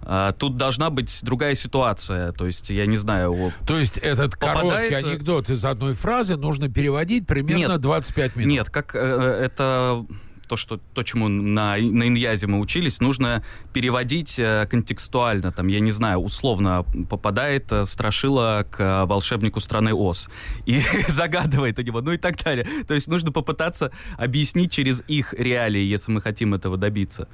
А, 0.02 0.32
Тут 0.32 0.56
должна 0.56 0.90
быть 0.90 1.20
другая 1.22 1.56
ситуация. 1.56 2.32
То 2.32 2.46
есть, 2.48 2.70
я 2.70 2.86
не 2.86 2.98
знаю... 2.98 3.34
о- 3.34 3.52
То 3.68 3.78
есть 3.78 3.98
этот 3.98 4.40
Попадает- 4.40 4.90
короткий 4.90 5.10
анекдот 5.10 5.50
из 5.50 5.66
одной 5.66 5.94
фразы 5.94 6.38
нужно 6.38 6.70
переводить 6.70 7.28
примерно 7.28 7.74
Нет. 7.74 7.82
25 7.82 8.36
минут. 8.38 8.52
Нет, 8.52 8.70
как 8.70 8.96
э, 8.96 9.00
это 9.00 10.06
то, 10.48 10.56
что, 10.56 10.80
то, 10.94 11.04
чему 11.04 11.28
на, 11.28 11.76
на 11.76 12.08
иньязе 12.08 12.48
мы 12.48 12.60
учились, 12.60 13.02
нужно 13.02 13.44
переводить 13.74 14.40
э, 14.40 14.66
контекстуально. 14.72 15.52
Там, 15.52 15.68
я 15.68 15.82
не 15.82 15.92
знаю, 15.92 16.20
условно 16.20 16.86
попадает 17.10 17.70
э, 17.72 17.86
Страшила 17.86 18.66
к 18.70 18.80
э, 18.80 19.06
волшебнику 19.06 19.60
страны 19.60 19.94
Оз 19.94 20.30
и 20.66 20.80
загадывает 21.10 21.80
у 21.80 21.82
него, 21.82 22.00
ну 22.02 22.14
и 22.14 22.18
так 22.18 22.42
далее. 22.42 22.66
То 22.88 22.94
есть 22.94 23.08
нужно 23.08 23.32
попытаться 23.34 23.92
объяснить 24.18 24.72
через 24.72 25.04
их 25.10 25.34
реалии, 25.34 25.84
если 25.84 26.12
мы 26.14 26.22
хотим 26.22 26.54
этого 26.54 26.78
добиться. 26.78 27.28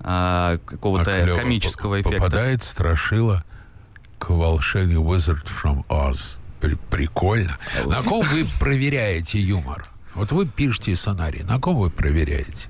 А, 0.00 0.54
А 0.54 0.58
какого-то 0.58 1.22
клёво. 1.22 1.38
комического 1.38 2.00
эффекта. 2.00 2.18
Попадает 2.20 2.62
Страшила 2.62 3.44
к 4.18 4.30
волшебнику 4.30 5.02
Wizard 5.14 5.46
from 5.46 5.84
Oz. 5.88 6.38
При- 6.60 6.76
Прикольно. 6.90 7.56
На 7.86 8.02
ком 8.02 8.22
вы 8.26 8.46
проверяете 8.58 9.38
юмор? 9.40 9.86
Вот 10.14 10.32
вы 10.32 10.46
пишете 10.46 10.96
сценарий. 10.96 11.42
На 11.44 11.58
ком 11.60 11.76
вы 11.76 11.90
проверяете? 11.90 12.68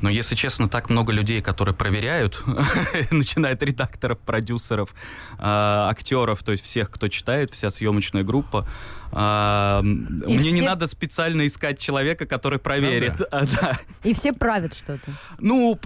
Но, 0.00 0.08
если 0.08 0.34
честно, 0.34 0.68
так 0.68 0.90
много 0.90 1.12
людей, 1.12 1.42
которые 1.42 1.74
проверяют, 1.74 2.42
начиная 3.10 3.54
от 3.54 3.62
редакторов, 3.62 4.18
продюсеров, 4.18 4.94
а, 5.38 5.88
актеров, 5.90 6.42
то 6.42 6.52
есть 6.52 6.64
всех, 6.64 6.90
кто 6.90 7.08
читает, 7.08 7.50
вся 7.50 7.70
съемочная 7.70 8.22
группа. 8.22 8.66
И 9.12 9.14
Мне 9.14 10.36
не 10.36 10.38
все- 10.60 10.62
надо 10.64 10.86
специально 10.86 11.46
искать 11.46 11.78
человека, 11.78 12.26
который 12.26 12.58
проверит. 12.58 13.20
А, 13.30 13.44
да. 13.60 13.78
И 14.04 14.14
все 14.14 14.32
правят 14.32 14.74
что-то. 14.76 15.10
Ну, 15.38 15.78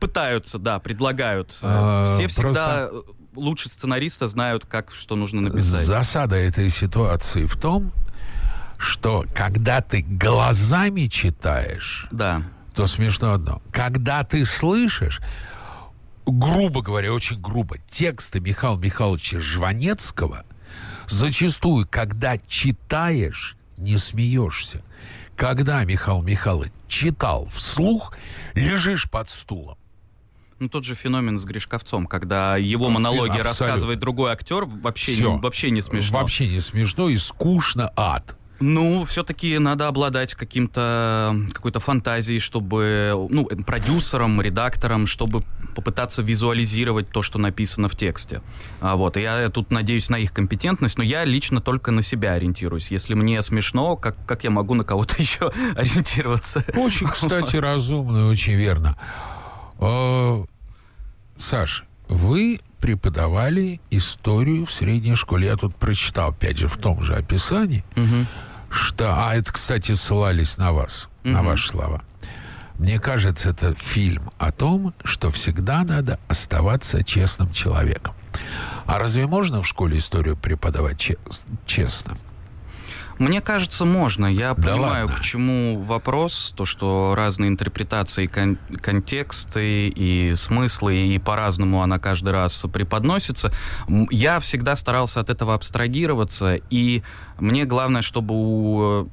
пытаются, 0.00 0.58
да, 0.58 0.78
предлагают. 0.78 1.54
А, 1.62 2.14
Все 2.14 2.26
всегда 2.28 2.90
лучше 3.34 3.68
сценариста 3.68 4.28
знают, 4.28 4.66
как 4.66 4.90
что 4.92 5.16
нужно 5.16 5.40
написать. 5.42 5.84
Засада 5.84 6.36
этой 6.36 6.68
ситуации 6.70 7.46
в 7.46 7.56
том, 7.56 7.92
что 8.78 9.24
когда 9.34 9.80
ты 9.80 10.02
глазами 10.02 11.06
читаешь, 11.06 12.08
Да. 12.10 12.42
То 12.74 12.86
смешно 12.86 13.32
одно. 13.32 13.62
Когда 13.70 14.24
ты 14.24 14.44
слышишь, 14.44 15.20
грубо 16.26 16.82
говоря, 16.82 17.12
очень 17.12 17.40
грубо, 17.40 17.76
тексты 17.88 18.40
Михаила 18.40 18.78
Михайловича 18.78 19.40
Жванецкого, 19.40 20.44
зачастую, 21.06 21.86
когда 21.88 22.38
читаешь, 22.38 23.56
не 23.76 23.98
смеешься. 23.98 24.82
Когда 25.36 25.84
Михаил 25.84 26.22
Михайлович 26.22 26.72
читал 26.88 27.48
вслух, 27.52 28.14
лежишь 28.54 29.10
под 29.10 29.28
стулом. 29.28 29.78
Ну, 30.58 30.68
тот 30.68 30.84
же 30.84 30.94
феномен 30.94 31.38
с 31.38 31.44
Гришковцом, 31.44 32.06
когда 32.06 32.56
его 32.56 32.88
монологи 32.88 33.30
Абсолютно. 33.30 33.44
рассказывает 33.50 33.98
другой 33.98 34.30
актер, 34.30 34.64
вообще, 34.64 35.16
не, 35.16 35.38
вообще 35.38 35.70
не 35.70 35.82
смешно. 35.82 36.20
Вообще 36.20 36.46
не 36.46 36.60
смешно 36.60 37.08
и 37.08 37.16
скучно 37.16 37.92
ад. 37.96 38.36
Ну, 38.62 39.04
все-таки 39.04 39.58
надо 39.58 39.88
обладать 39.88 40.34
каким-то 40.34 41.36
какой-то 41.52 41.80
фантазией, 41.80 42.38
чтобы, 42.38 43.26
ну, 43.28 43.46
продюсером, 43.66 44.40
редактором, 44.40 45.06
чтобы 45.08 45.42
попытаться 45.74 46.22
визуализировать 46.22 47.10
то, 47.10 47.22
что 47.22 47.38
написано 47.38 47.88
в 47.88 47.96
тексте. 47.96 48.40
А 48.80 48.94
вот, 48.94 49.16
и 49.16 49.22
я 49.22 49.48
тут 49.48 49.72
надеюсь 49.72 50.08
на 50.10 50.16
их 50.16 50.32
компетентность, 50.32 50.96
но 50.96 51.02
я 51.02 51.24
лично 51.24 51.60
только 51.60 51.90
на 51.90 52.02
себя 52.02 52.34
ориентируюсь. 52.34 52.92
Если 52.92 53.14
мне 53.14 53.42
смешно, 53.42 53.96
как, 53.96 54.16
как 54.26 54.44
я 54.44 54.50
могу 54.50 54.74
на 54.74 54.84
кого-то 54.84 55.16
еще 55.18 55.50
ориентироваться? 55.74 56.64
Очень, 56.76 57.08
кстати, 57.08 57.56
разумно 57.56 58.18
и 58.18 58.30
очень 58.30 58.54
верно. 58.54 58.96
Э, 59.80 60.44
Саш, 61.36 61.84
вы 62.08 62.60
преподавали 62.80 63.80
историю 63.90 64.66
в 64.66 64.72
средней 64.72 65.14
школе. 65.14 65.46
Я 65.46 65.56
тут 65.56 65.74
прочитал, 65.76 66.30
опять 66.30 66.58
же, 66.58 66.68
в 66.68 66.76
том 66.76 67.02
же 67.02 67.14
описании, 67.14 67.84
Мгм. 67.96 68.26
Что... 68.72 69.14
А, 69.16 69.34
это, 69.34 69.52
кстати, 69.52 69.92
ссылались 69.92 70.58
на 70.58 70.72
вас, 70.72 71.08
на 71.24 71.38
Мгм. 71.38 71.46
ваши 71.46 71.68
слова. 71.68 72.02
Мне 72.78 72.98
кажется, 72.98 73.50
это 73.50 73.74
фильм 73.74 74.30
о 74.38 74.50
том, 74.50 74.94
что 75.04 75.30
всегда 75.30 75.84
надо 75.84 76.18
оставаться 76.28 77.04
честным 77.04 77.52
человеком. 77.52 78.14
А 78.86 78.98
разве 78.98 79.26
можно 79.26 79.60
в 79.62 79.66
школе 79.68 79.98
историю 79.98 80.36
преподавать 80.36 80.98
че- 80.98 81.18
честно? 81.66 82.16
Мне 83.18 83.40
кажется, 83.40 83.84
можно. 83.84 84.26
Я 84.26 84.54
Да 84.54 84.72
понимаю, 84.72 85.06
ладно. 85.06 85.16
к 85.16 85.20
чему 85.20 85.78
вопрос, 85.80 86.52
то, 86.56 86.64
что 86.64 87.14
разные 87.16 87.48
интерпретации, 87.48 88.26
кон- 88.26 88.58
контексты 88.80 89.88
и 89.88 90.34
смыслы, 90.34 90.96
и 91.14 91.18
по-разному 91.18 91.82
она 91.82 91.98
каждый 91.98 92.30
раз 92.32 92.64
преподносится. 92.72 93.52
Я 94.10 94.40
всегда 94.40 94.76
старался 94.76 95.20
от 95.20 95.30
этого 95.30 95.54
абстрагироваться, 95.54 96.54
и 96.70 97.02
мне 97.38 97.64
главное, 97.64 98.02
чтобы 98.02 98.34
у 98.34 99.08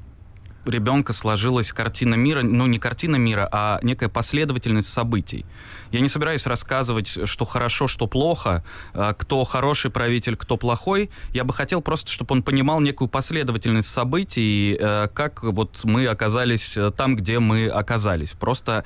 ребенка 0.64 1.12
сложилась 1.12 1.72
картина 1.72 2.14
мира, 2.14 2.42
ну 2.42 2.66
не 2.66 2.78
картина 2.78 3.16
мира, 3.16 3.48
а 3.50 3.80
некая 3.82 4.08
последовательность 4.08 4.88
событий. 4.88 5.44
Я 5.90 6.00
не 6.00 6.08
собираюсь 6.08 6.46
рассказывать, 6.46 7.18
что 7.24 7.44
хорошо, 7.44 7.86
что 7.86 8.06
плохо, 8.06 8.64
а, 8.92 9.14
кто 9.14 9.42
хороший 9.44 9.90
правитель, 9.90 10.36
кто 10.36 10.56
плохой. 10.56 11.10
Я 11.32 11.44
бы 11.44 11.52
хотел 11.52 11.80
просто, 11.80 12.10
чтобы 12.10 12.34
он 12.34 12.42
понимал 12.42 12.80
некую 12.80 13.08
последовательность 13.08 13.88
событий, 13.88 14.76
э, 14.78 15.08
как 15.12 15.42
вот 15.42 15.80
мы 15.84 16.06
оказались 16.06 16.76
э, 16.76 16.90
там, 16.90 17.16
где 17.16 17.38
мы 17.38 17.68
оказались. 17.68 18.30
Просто 18.30 18.84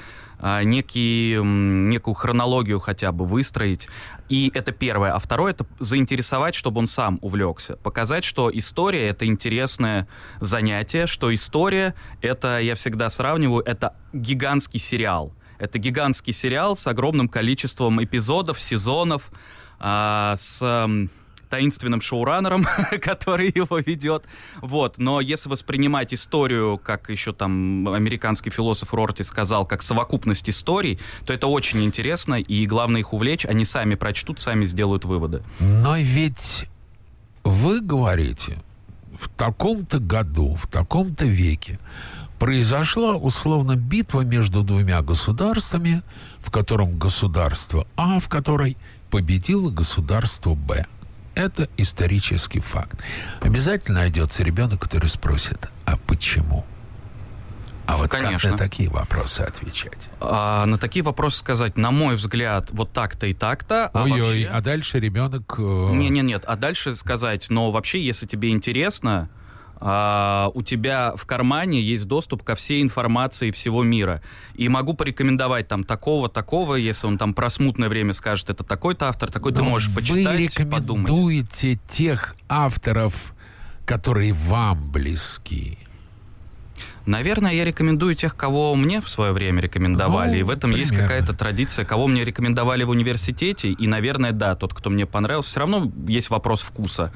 некий, 0.62 1.34
м, 1.34 1.86
некую 1.86 2.14
хронологию 2.14 2.78
хотя 2.78 3.12
бы 3.12 3.24
выстроить. 3.24 3.88
И 4.28 4.50
это 4.54 4.72
первое. 4.72 5.12
А 5.12 5.18
второе— 5.18 5.52
это 5.54 5.66
заинтересовать, 5.80 6.54
чтобы 6.54 6.78
он 6.78 6.86
сам 6.86 7.18
увлекся. 7.22 7.76
Показать, 7.76 8.24
что 8.24 8.50
история— 8.52 9.08
это 9.10 9.26
интересное 9.26 10.06
занятие, 10.40 11.06
что 11.06 11.32
история— 11.32 11.94
это, 12.22 12.58
я 12.58 12.74
всегда 12.74 13.10
сравниваю, 13.10 13.62
это 13.64 13.94
гигантский 14.12 14.80
сериал. 14.80 15.32
Это 15.58 15.78
гигантский 15.78 16.32
сериал 16.32 16.76
с 16.76 16.86
огромным 16.86 17.28
количеством 17.28 18.02
эпизодов, 18.02 18.60
сезонов, 18.60 19.30
а, 19.78 20.34
с 20.36 20.88
таинственным 21.54 22.00
шоураннером, 22.00 22.66
который 23.00 23.52
его 23.54 23.78
ведет. 23.78 24.24
Вот. 24.60 24.98
Но 24.98 25.20
если 25.20 25.48
воспринимать 25.48 26.12
историю, 26.12 26.80
как 26.82 27.08
еще 27.10 27.32
там 27.32 27.86
американский 27.86 28.50
философ 28.50 28.92
Рорти 28.92 29.22
сказал, 29.22 29.64
как 29.64 29.82
совокупность 29.82 30.50
историй, 30.50 30.98
то 31.24 31.32
это 31.32 31.46
очень 31.46 31.84
интересно, 31.84 32.34
и 32.34 32.66
главное 32.66 33.02
их 33.02 33.12
увлечь, 33.12 33.46
они 33.46 33.64
сами 33.64 33.94
прочтут, 33.94 34.40
сами 34.40 34.64
сделают 34.64 35.04
выводы. 35.04 35.44
Но 35.60 35.96
ведь 35.96 36.66
вы 37.44 37.80
говорите, 37.80 38.58
в 39.16 39.28
таком-то 39.28 40.00
году, 40.00 40.56
в 40.56 40.66
таком-то 40.66 41.24
веке 41.24 41.78
произошла 42.40 43.14
условно 43.14 43.76
битва 43.76 44.22
между 44.22 44.64
двумя 44.64 45.02
государствами, 45.02 46.02
в 46.40 46.50
котором 46.50 46.98
государство 46.98 47.86
А, 47.94 48.18
в 48.18 48.28
которой 48.28 48.76
победило 49.10 49.70
государство 49.70 50.54
Б. 50.54 50.86
Это 51.34 51.68
исторический 51.76 52.60
факт. 52.60 53.02
Обязательно 53.40 54.00
найдется 54.00 54.42
ребенок, 54.42 54.80
который 54.80 55.08
спросит, 55.08 55.68
а 55.84 55.96
почему? 55.96 56.64
А 57.86 57.96
вот 57.96 58.08
как 58.10 58.22
Конечно. 58.22 58.52
на 58.52 58.56
такие 58.56 58.88
вопросы 58.88 59.40
отвечать? 59.40 60.08
А 60.20 60.64
на 60.64 60.78
такие 60.78 61.02
вопросы 61.04 61.38
сказать, 61.38 61.76
на 61.76 61.90
мой 61.90 62.14
взгляд, 62.16 62.68
вот 62.70 62.92
так-то 62.94 63.26
и 63.26 63.34
так-то. 63.34 63.90
а 63.92 64.02
Ой-ой, 64.04 64.20
вообще- 64.20 64.46
а 64.50 64.60
дальше 64.62 65.00
ребенок... 65.00 65.54
э, 65.58 65.62
Не, 65.92 66.08
не, 66.08 66.22
нет. 66.22 66.44
А 66.46 66.56
дальше 66.56 66.96
сказать, 66.96 67.50
но 67.50 67.70
вообще, 67.70 68.02
если 68.02 68.26
тебе 68.26 68.50
интересно, 68.50 69.28
а, 69.80 70.50
у 70.54 70.62
тебя 70.62 71.14
в 71.16 71.26
кармане 71.26 71.80
есть 71.80 72.06
доступ 72.06 72.42
ко 72.42 72.54
всей 72.54 72.82
информации 72.82 73.50
всего 73.50 73.82
мира. 73.82 74.22
И 74.54 74.68
могу 74.68 74.94
порекомендовать 74.94 75.68
там 75.68 75.84
такого, 75.84 76.28
такого, 76.28 76.76
если 76.76 77.06
он 77.06 77.18
там 77.18 77.34
про 77.34 77.50
смутное 77.50 77.88
время 77.88 78.12
скажет, 78.12 78.50
это 78.50 78.64
такой-то 78.64 79.08
автор, 79.08 79.30
такой 79.30 79.52
ты 79.52 79.58
Но 79.58 79.70
можешь 79.70 79.88
Вы 79.88 79.96
почитать, 79.96 80.54
подумать. 80.56 81.08
рекомендуете 81.08 81.78
тех 81.88 82.36
авторов, 82.48 83.34
которые 83.84 84.32
вам 84.32 84.90
близки. 84.90 85.78
Наверное, 87.06 87.52
я 87.52 87.64
рекомендую 87.64 88.14
тех, 88.14 88.34
кого 88.34 88.74
мне 88.76 89.00
в 89.02 89.08
свое 89.10 89.32
время 89.32 89.60
рекомендовали. 89.60 90.30
Ну, 90.30 90.36
и 90.36 90.42
в 90.42 90.50
этом 90.50 90.70
есть 90.70 90.90
примерно. 90.90 91.08
какая-то 91.08 91.34
традиция, 91.34 91.84
кого 91.84 92.06
мне 92.06 92.24
рекомендовали 92.24 92.82
в 92.84 92.90
университете. 92.90 93.70
И, 93.72 93.86
наверное, 93.86 94.32
да, 94.32 94.54
тот, 94.56 94.72
кто 94.72 94.88
мне 94.88 95.04
понравился. 95.04 95.50
Все 95.50 95.60
равно 95.60 95.92
есть 96.08 96.30
вопрос 96.30 96.62
вкуса. 96.62 97.12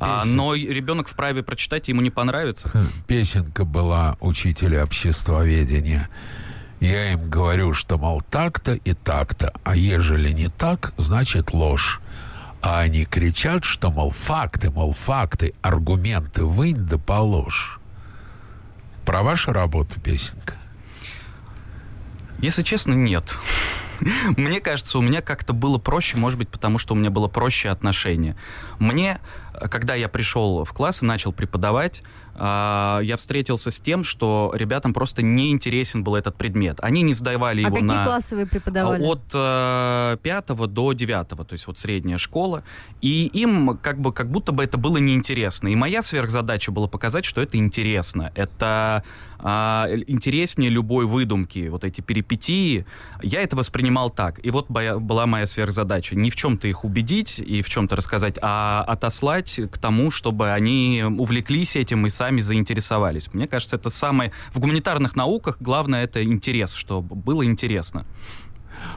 А, 0.00 0.24
но 0.24 0.54
ребенок 0.54 1.08
вправе 1.08 1.42
прочитать, 1.42 1.88
ему 1.88 2.00
не 2.00 2.10
понравится. 2.10 2.70
Песенка 3.06 3.64
была 3.64 4.16
учителя 4.20 4.82
обществоведения. 4.82 6.08
Я 6.80 7.12
им 7.12 7.28
говорю, 7.28 7.74
что, 7.74 7.98
мол, 7.98 8.22
так-то 8.22 8.72
и 8.72 8.94
так-то, 8.94 9.52
а 9.62 9.76
ежели 9.76 10.32
не 10.32 10.48
так, 10.48 10.94
значит 10.96 11.52
ложь. 11.52 12.00
А 12.62 12.80
они 12.80 13.04
кричат, 13.04 13.64
что, 13.64 13.90
мол, 13.90 14.10
факты, 14.10 14.70
мол, 14.70 14.92
факты, 14.92 15.52
аргументы 15.60 16.44
вынь 16.44 16.86
да 16.86 16.96
положь. 16.96 17.78
Про 19.04 19.22
вашу 19.22 19.52
работу 19.52 20.00
песенка? 20.00 20.54
Если 22.38 22.62
честно, 22.62 22.94
нет. 22.94 23.36
Мне 24.36 24.60
кажется, 24.60 24.98
у 24.98 25.02
меня 25.02 25.20
как-то 25.20 25.52
было 25.52 25.78
проще, 25.78 26.16
может 26.16 26.38
быть, 26.38 26.48
потому 26.48 26.78
что 26.78 26.94
у 26.94 26.96
меня 26.96 27.10
было 27.10 27.28
проще 27.28 27.68
отношение. 27.68 28.36
Мне, 28.78 29.20
когда 29.70 29.94
я 29.94 30.08
пришел 30.08 30.64
в 30.64 30.72
класс 30.72 31.02
и 31.02 31.06
начал 31.06 31.32
преподавать, 31.32 32.02
а, 32.42 33.00
я 33.02 33.16
встретился 33.16 33.70
с 33.70 33.80
тем, 33.80 34.02
что 34.02 34.52
ребятам 34.54 34.94
просто 34.94 35.22
не 35.22 35.50
интересен 35.50 36.02
был 36.02 36.14
этот 36.14 36.36
предмет. 36.36 36.78
Они 36.80 37.02
не 37.02 37.12
сдавали 37.12 37.62
А 37.62 37.66
его 37.66 37.76
какие 37.76 37.88
на... 37.88 38.04
классы 38.04 38.36
вы 38.36 38.46
преподавали? 38.46 39.02
От 39.02 39.22
э, 39.34 40.16
пятого 40.22 40.66
до 40.66 40.92
девятого, 40.92 41.44
то 41.44 41.52
есть 41.52 41.66
вот 41.66 41.78
средняя 41.78 42.18
школа. 42.18 42.62
И 43.02 43.26
им 43.26 43.76
как 43.76 44.00
бы 44.00 44.12
как 44.12 44.30
будто 44.30 44.52
бы 44.52 44.64
это 44.64 44.78
было 44.78 44.96
неинтересно. 44.96 45.68
И 45.68 45.76
моя 45.76 46.02
сверхзадача 46.02 46.72
была 46.72 46.88
показать, 46.88 47.24
что 47.24 47.42
это 47.42 47.58
интересно. 47.58 48.32
Это 48.34 49.04
а, 49.42 49.88
интереснее 50.06 50.70
любой 50.70 51.06
выдумки, 51.06 51.68
вот 51.68 51.84
эти 51.84 52.00
перипетии. 52.00 52.86
Я 53.22 53.42
это 53.42 53.56
воспринимал 53.56 54.10
так. 54.10 54.44
И 54.44 54.50
вот 54.50 54.70
была 54.70 55.26
моя 55.26 55.46
сверхзадача. 55.46 56.16
Не 56.16 56.30
в 56.30 56.36
чем-то 56.36 56.68
их 56.68 56.84
убедить 56.84 57.38
и 57.38 57.62
в 57.62 57.68
чем-то 57.68 57.96
рассказать, 57.96 58.36
а 58.40 58.84
отослать 58.86 59.39
к 59.42 59.78
тому, 59.78 60.10
чтобы 60.10 60.52
они 60.52 61.02
увлеклись 61.02 61.76
этим 61.76 62.06
и 62.06 62.10
сами 62.10 62.40
заинтересовались. 62.40 63.32
Мне 63.32 63.46
кажется, 63.46 63.76
это 63.76 63.90
самое... 63.90 64.32
В 64.52 64.60
гуманитарных 64.60 65.16
науках 65.16 65.56
главное 65.60 66.04
это 66.04 66.22
интерес, 66.24 66.72
чтобы 66.72 67.14
было 67.14 67.44
интересно. 67.44 68.06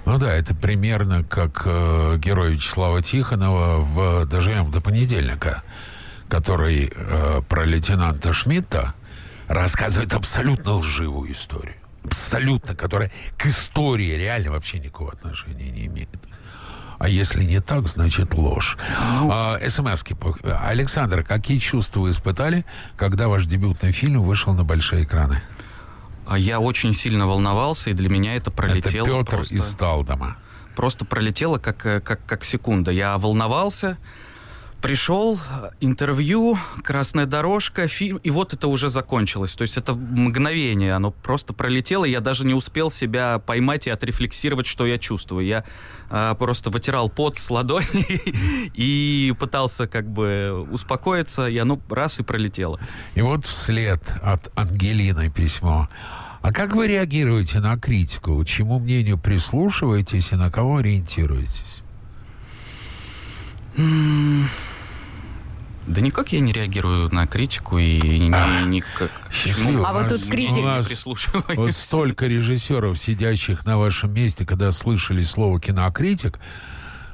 Ну 0.05 0.17
да, 0.17 0.33
это 0.33 0.55
примерно 0.55 1.23
как 1.23 1.63
э, 1.65 2.17
герой 2.17 2.53
Вячеслава 2.53 3.01
Тихонова 3.01 3.79
в 3.79 4.25
«Доживем 4.25 4.71
до 4.71 4.81
понедельника», 4.81 5.63
который 6.27 6.91
э, 6.93 7.41
про 7.47 7.65
лейтенанта 7.65 8.33
Шмидта 8.33 8.93
рассказывает 9.47 10.13
абсолютно 10.13 10.73
лживую 10.75 11.31
историю. 11.31 11.75
Абсолютно, 12.03 12.75
которая 12.75 13.11
к 13.37 13.45
истории 13.45 14.11
реально 14.17 14.51
вообще 14.51 14.79
никакого 14.79 15.11
отношения 15.11 15.69
не 15.69 15.85
имеет. 15.85 16.09
А 17.03 17.09
если 17.09 17.43
не 17.43 17.59
так, 17.59 17.89
значит 17.89 18.33
ложь. 18.33 18.77
А, 18.97 19.59
СМСки. 19.67 20.15
Александр, 20.63 21.21
какие 21.21 21.57
чувства 21.57 21.99
вы 21.99 22.11
испытали, 22.11 22.63
когда 22.95 23.27
ваш 23.27 23.45
дебютный 23.45 23.91
фильм 23.91 24.23
вышел 24.23 24.53
на 24.53 24.63
большие 24.63 25.03
экраны? 25.03 25.43
А 26.25 26.37
Я 26.37 26.61
очень 26.61 26.93
сильно 26.93 27.27
волновался, 27.27 27.89
и 27.89 27.93
для 27.93 28.07
меня 28.07 28.37
это 28.37 28.51
пролетело 28.51 29.05
Это 29.05 29.17
Петр 29.17 29.35
просто, 29.35 29.55
из 29.55 29.65
Талдома. 29.73 30.37
просто 30.77 31.03
пролетело 31.03 31.57
как, 31.57 31.85
э, 31.85 31.99
как, 31.99 32.25
как 32.25 32.45
секунда. 32.45 32.91
Я 32.91 33.17
волновался, 33.17 33.97
пришел, 34.83 35.39
интервью, 35.79 36.57
красная 36.83 37.25
дорожка, 37.25 37.87
фильм, 37.87 38.17
и 38.17 38.29
вот 38.29 38.53
это 38.53 38.67
уже 38.67 38.89
закончилось. 38.89 39.55
То 39.55 39.61
есть 39.61 39.77
это 39.77 39.95
мгновение, 39.95 40.91
оно 40.91 41.11
просто 41.11 41.53
пролетело, 41.53 42.03
я 42.03 42.19
даже 42.19 42.45
не 42.45 42.53
успел 42.53 42.91
себя 42.91 43.39
поймать 43.39 43.87
и 43.87 43.89
отрефлексировать, 43.89 44.67
что 44.67 44.85
я 44.85 44.97
чувствую. 44.97 45.45
Я 45.45 45.63
э, 46.09 46.35
просто 46.37 46.69
вытирал 46.69 47.09
пот 47.09 47.37
с 47.37 47.49
ладони 47.49 48.69
и 48.75 49.33
пытался 49.39 49.87
как 49.87 50.05
бы 50.09 50.67
успокоиться, 50.69 51.47
и 51.47 51.57
оно 51.57 51.79
раз 51.89 52.19
и 52.19 52.23
пролетело. 52.23 52.77
И 53.15 53.21
вот 53.21 53.45
вслед 53.45 54.03
от 54.21 54.51
Ангелины 54.53 55.29
письмо. 55.29 55.87
А 56.41 56.51
как 56.51 56.75
вы 56.75 56.87
реагируете 56.87 57.61
на 57.61 57.79
критику? 57.79 58.43
Чему 58.43 58.79
мнению 58.79 59.17
прислушиваетесь 59.17 60.33
и 60.33 60.35
на 60.35 60.49
кого 60.51 60.77
ориентируетесь? 60.79 61.83
Да 65.85 65.99
никак 65.99 66.31
я 66.31 66.39
не 66.39 66.53
реагирую 66.53 67.13
на 67.13 67.27
критику 67.27 67.77
и 67.77 68.31
А, 68.31 68.63
никак. 68.65 69.11
счастливо. 69.31 69.87
А 69.87 69.93
вот 69.93 70.09
тут 70.09 70.21
критик- 70.29 70.61
у 70.61 70.65
нас 70.65 70.87
прислушиваюсь. 70.87 71.57
Вот 71.57 71.71
столько 71.73 72.25
режиссеров, 72.27 72.97
сидящих 72.97 73.65
на 73.65 73.77
вашем 73.77 74.13
месте, 74.13 74.45
когда 74.45 74.71
слышали 74.71 75.23
слово 75.23 75.59
кинокритик, 75.59 76.39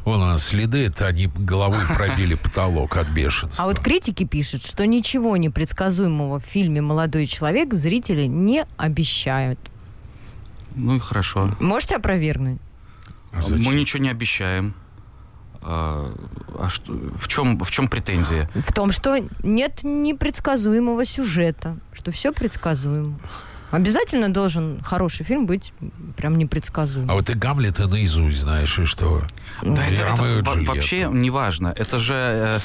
вон 0.05 0.21
у 0.21 0.25
нас 0.27 0.45
следы, 0.45 0.85
это 0.85 1.07
они 1.07 1.27
головой 1.27 1.79
пробили 1.95 2.35
потолок 2.35 2.95
от 2.97 3.07
бешенства. 3.09 3.63
А 3.63 3.67
вот 3.67 3.79
критики 3.79 4.23
пишут, 4.23 4.63
что 4.63 4.85
ничего 4.85 5.35
непредсказуемого 5.35 6.39
в 6.39 6.43
фильме 6.45 6.81
«Молодой 6.81 7.25
человек» 7.25 7.73
зрители 7.73 8.25
не 8.27 8.65
обещают. 8.77 9.59
Ну 10.75 10.95
и 10.95 10.99
хорошо. 10.99 11.55
Можете 11.59 11.95
опровергнуть? 11.95 12.59
А 13.33 13.41
зачем? 13.41 13.63
Мы 13.65 13.73
ничего 13.73 14.03
не 14.03 14.09
обещаем. 14.09 14.75
А, 15.61 16.13
а 16.57 16.69
что, 16.69 16.93
в 16.93 17.27
чем, 17.27 17.59
в 17.59 17.69
чем 17.71 17.87
претензия? 17.87 18.49
В 18.55 18.73
том, 18.73 18.91
что 18.91 19.17
нет 19.43 19.83
непредсказуемого 19.83 21.05
сюжета, 21.05 21.77
что 21.93 22.11
все 22.11 22.31
предсказуемо. 22.31 23.19
Обязательно 23.71 24.33
должен 24.33 24.81
хороший 24.81 25.25
фильм 25.25 25.45
быть 25.45 25.73
прям 26.17 26.37
непредсказуемым. 26.37 27.11
А 27.11 27.13
вот 27.13 27.27
ты 27.27 27.35
Гамлета 27.35 27.87
наизусть 27.87 28.41
знаешь, 28.41 28.79
и 28.79 28.85
что? 28.85 29.21
Да, 29.61 29.85
И 29.85 29.93
это, 29.93 30.03
это 30.03 30.23
Ромео 30.23 30.65
вообще 30.65 31.07
не 31.11 31.29
важно. 31.29 31.71
Это 31.75 31.99
же, 31.99 32.15
э, 32.15 32.59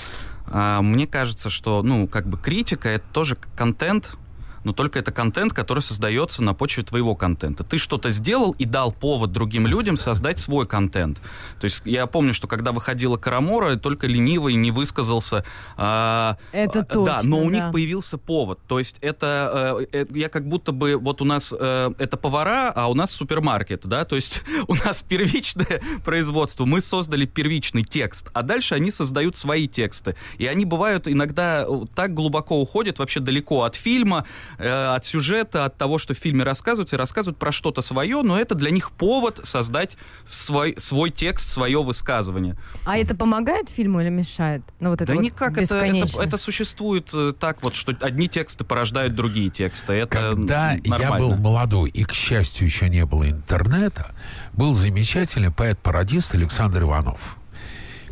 а, 0.46 0.80
мне 0.80 1.06
кажется, 1.06 1.50
что, 1.50 1.82
ну, 1.82 2.08
как 2.08 2.26
бы 2.26 2.38
критика 2.38 2.88
это 2.88 3.04
тоже 3.12 3.36
контент, 3.54 4.16
но 4.64 4.72
только 4.72 4.98
это 4.98 5.12
контент, 5.12 5.52
который 5.52 5.80
создается 5.80 6.42
на 6.42 6.54
почве 6.54 6.82
твоего 6.82 7.14
контента. 7.14 7.64
Ты 7.64 7.78
что-то 7.78 8.10
сделал 8.10 8.52
и 8.58 8.64
дал 8.64 8.92
повод 8.92 9.32
другим 9.32 9.66
людям 9.66 9.96
создать 9.96 10.38
свой 10.38 10.66
контент. 10.66 11.18
То 11.60 11.64
есть 11.64 11.82
я 11.84 12.06
помню, 12.06 12.34
что 12.34 12.46
когда 12.48 12.72
выходила 12.72 13.16
Карамора, 13.16 13.76
только 13.76 14.06
ленивый 14.06 14.54
не 14.54 14.70
высказался. 14.70 15.44
а, 15.76 16.36
Это 16.52 16.80
а, 16.80 16.84
точно, 16.84 17.04
Да, 17.04 17.20
но 17.22 17.40
у 17.40 17.50
да. 17.50 17.56
них 17.56 17.72
появился 17.72 18.18
повод. 18.18 18.58
То 18.66 18.78
есть 18.78 18.96
это 19.00 19.78
э, 19.92 20.00
э, 20.00 20.06
я 20.10 20.28
как 20.28 20.48
будто 20.48 20.72
бы 20.72 20.96
вот 20.96 21.20
у 21.20 21.24
нас 21.24 21.54
э, 21.56 21.90
это 21.98 22.16
повара, 22.16 22.72
а 22.74 22.88
у 22.90 22.94
нас 22.94 23.10
супермаркет, 23.10 23.86
да. 23.86 24.04
То 24.04 24.16
есть 24.16 24.42
у 24.68 24.74
нас 24.74 25.02
первичное 25.02 25.82
производство. 26.04 26.64
Мы 26.64 26.80
создали 26.80 27.26
первичный 27.26 27.84
текст, 27.84 28.30
а 28.32 28.42
дальше 28.42 28.74
они 28.74 28.90
создают 28.90 29.36
свои 29.36 29.68
тексты. 29.68 30.16
И 30.38 30.46
они 30.46 30.64
бывают 30.64 31.08
иногда 31.08 31.64
э, 31.68 31.82
так 31.94 32.14
глубоко 32.14 32.60
уходят 32.60 32.98
вообще 32.98 33.20
далеко 33.20 33.62
от 33.64 33.74
фильма, 33.74 34.24
э, 34.58 34.94
от 34.94 35.04
сюжета, 35.04 35.64
от 35.64 35.76
того, 35.76 35.98
что 35.98 36.14
в 36.14 36.18
фильме 36.18 36.44
рассказывается, 36.44 36.96
и 36.96 36.98
рассказывают 36.98 37.38
про 37.38 37.52
что-то 37.52 37.82
свое, 37.82 38.22
но 38.22 38.38
это 38.38 38.54
для 38.54 38.70
них 38.70 38.90
повод 38.92 39.40
создать 39.44 39.96
свой, 40.24 40.74
свой 40.78 41.10
текст, 41.10 41.48
свое 41.48 41.82
высказывание. 41.82 42.56
А 42.84 42.96
это 42.96 43.14
помогает 43.14 43.68
фильму 43.68 44.00
или 44.00 44.10
мешает? 44.10 44.62
Ну, 44.80 44.90
вот 44.90 45.00
это 45.00 45.06
Да 45.06 45.14
вот 45.14 45.22
никак, 45.22 45.58
это, 45.58 45.76
это, 45.76 46.22
это 46.22 46.36
существует 46.36 47.10
э, 47.14 47.32
так 47.38 47.62
вот, 47.62 47.74
что 47.74 47.94
одни 48.00 48.28
тексты 48.28 48.64
порождают 48.64 49.14
другие 49.14 49.50
тексты. 49.50 49.92
Это 49.94 50.30
Когда 50.32 50.72
я 50.72 50.80
нормально. 50.84 51.18
был 51.28 51.36
молодой, 51.36 51.90
и, 51.90 52.04
к 52.04 52.12
счастью, 52.12 52.66
еще 52.66 52.88
не 52.88 53.04
было 53.04 53.28
интернета, 53.28 54.14
был 54.52 54.74
замечательный 54.74 55.50
поэт-пародист 55.50 56.34
Александр 56.34 56.82
Иванов, 56.82 57.36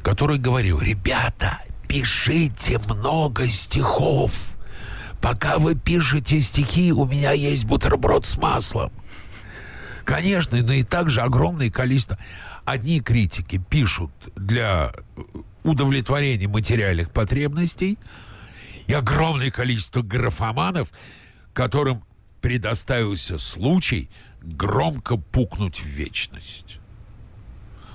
который 0.03 0.39
говорил, 0.39 0.81
ребята, 0.81 1.61
пишите 1.89 2.79
много 2.89 3.49
стихов. 3.49 4.33
Пока 5.23 5.59
вы 5.59 5.77
пишете 5.77 6.41
стихи, 6.41 6.93
у 6.93 7.07
меня 7.07 7.31
есть 7.31 7.65
бутерброд 7.65 8.27
с 8.27 8.37
маслом. 8.37 8.93
Конечно, 10.05 10.61
но 10.61 10.73
и 10.73 10.83
также 10.83 11.21
огромное 11.21 11.71
количество. 11.71 12.19
Одни 12.65 13.01
критики 13.01 13.63
пишут 13.71 14.11
для 14.35 14.93
удовлетворения 15.63 16.49
материальных 16.49 17.13
потребностей, 17.13 17.99
и 18.89 18.93
огромное 18.93 19.53
количество 19.53 20.03
графоманов, 20.03 20.91
которым 21.53 22.03
предоставился 22.41 23.39
случай 23.39 24.11
громко 24.43 25.17
пукнуть 25.17 25.79
в 25.79 25.87
вечность. 25.87 26.79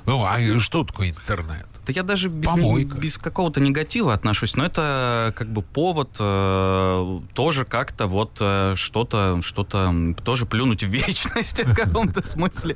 Ну, 0.06 0.24
а 0.24 0.60
что 0.62 0.86
такое 0.86 1.10
интернет? 1.10 1.68
Да 1.88 1.94
я 1.96 2.04
даже 2.04 2.28
без, 2.28 2.50
Помойка. 2.50 2.98
без 2.98 3.18
какого-то 3.18 3.62
негатива 3.62 4.14
отношусь, 4.14 4.56
но 4.58 4.66
это 4.66 5.34
как 5.38 5.48
бы 5.50 5.62
повод 5.62 6.18
э, 6.20 7.20
тоже 7.34 7.64
как-то 7.64 8.08
вот 8.08 8.38
э, 8.42 8.74
что-то, 8.76 9.40
что-то 9.42 10.14
тоже 10.24 10.46
плюнуть 10.46 10.84
в 10.84 10.90
вечность 10.90 11.64
в 11.64 11.74
каком-то 11.74 12.22
смысле. 12.22 12.76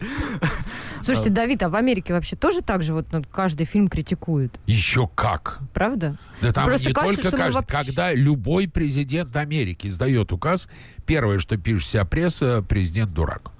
Слушайте, 1.04 1.30
Давид, 1.30 1.62
а 1.64 1.70
в 1.70 1.76
Америке 1.76 2.14
вообще 2.14 2.38
тоже 2.38 2.62
так 2.62 2.84
же 2.84 2.94
вот 2.94 3.08
ну, 3.12 3.22
каждый 3.30 3.66
фильм 3.66 3.90
критикуют, 3.90 4.58
Еще 4.66 5.10
как. 5.14 5.60
правда? 5.74 6.18
Да 6.42 6.54
там 6.54 6.64
Просто 6.66 6.88
не 6.88 6.94
кажется, 6.94 7.24
только 7.24 7.38
каждый. 7.38 7.56
вообще- 7.56 7.76
Когда 7.78 8.14
любой 8.14 8.70
президент 8.70 9.36
Америки 9.36 9.88
издает 9.88 10.32
указ, 10.32 10.70
первое, 11.06 11.40
что 11.40 11.58
пишет 11.58 11.88
вся 11.88 12.06
пресса, 12.06 12.64
президент 12.68 13.14
дурак. 13.14 13.52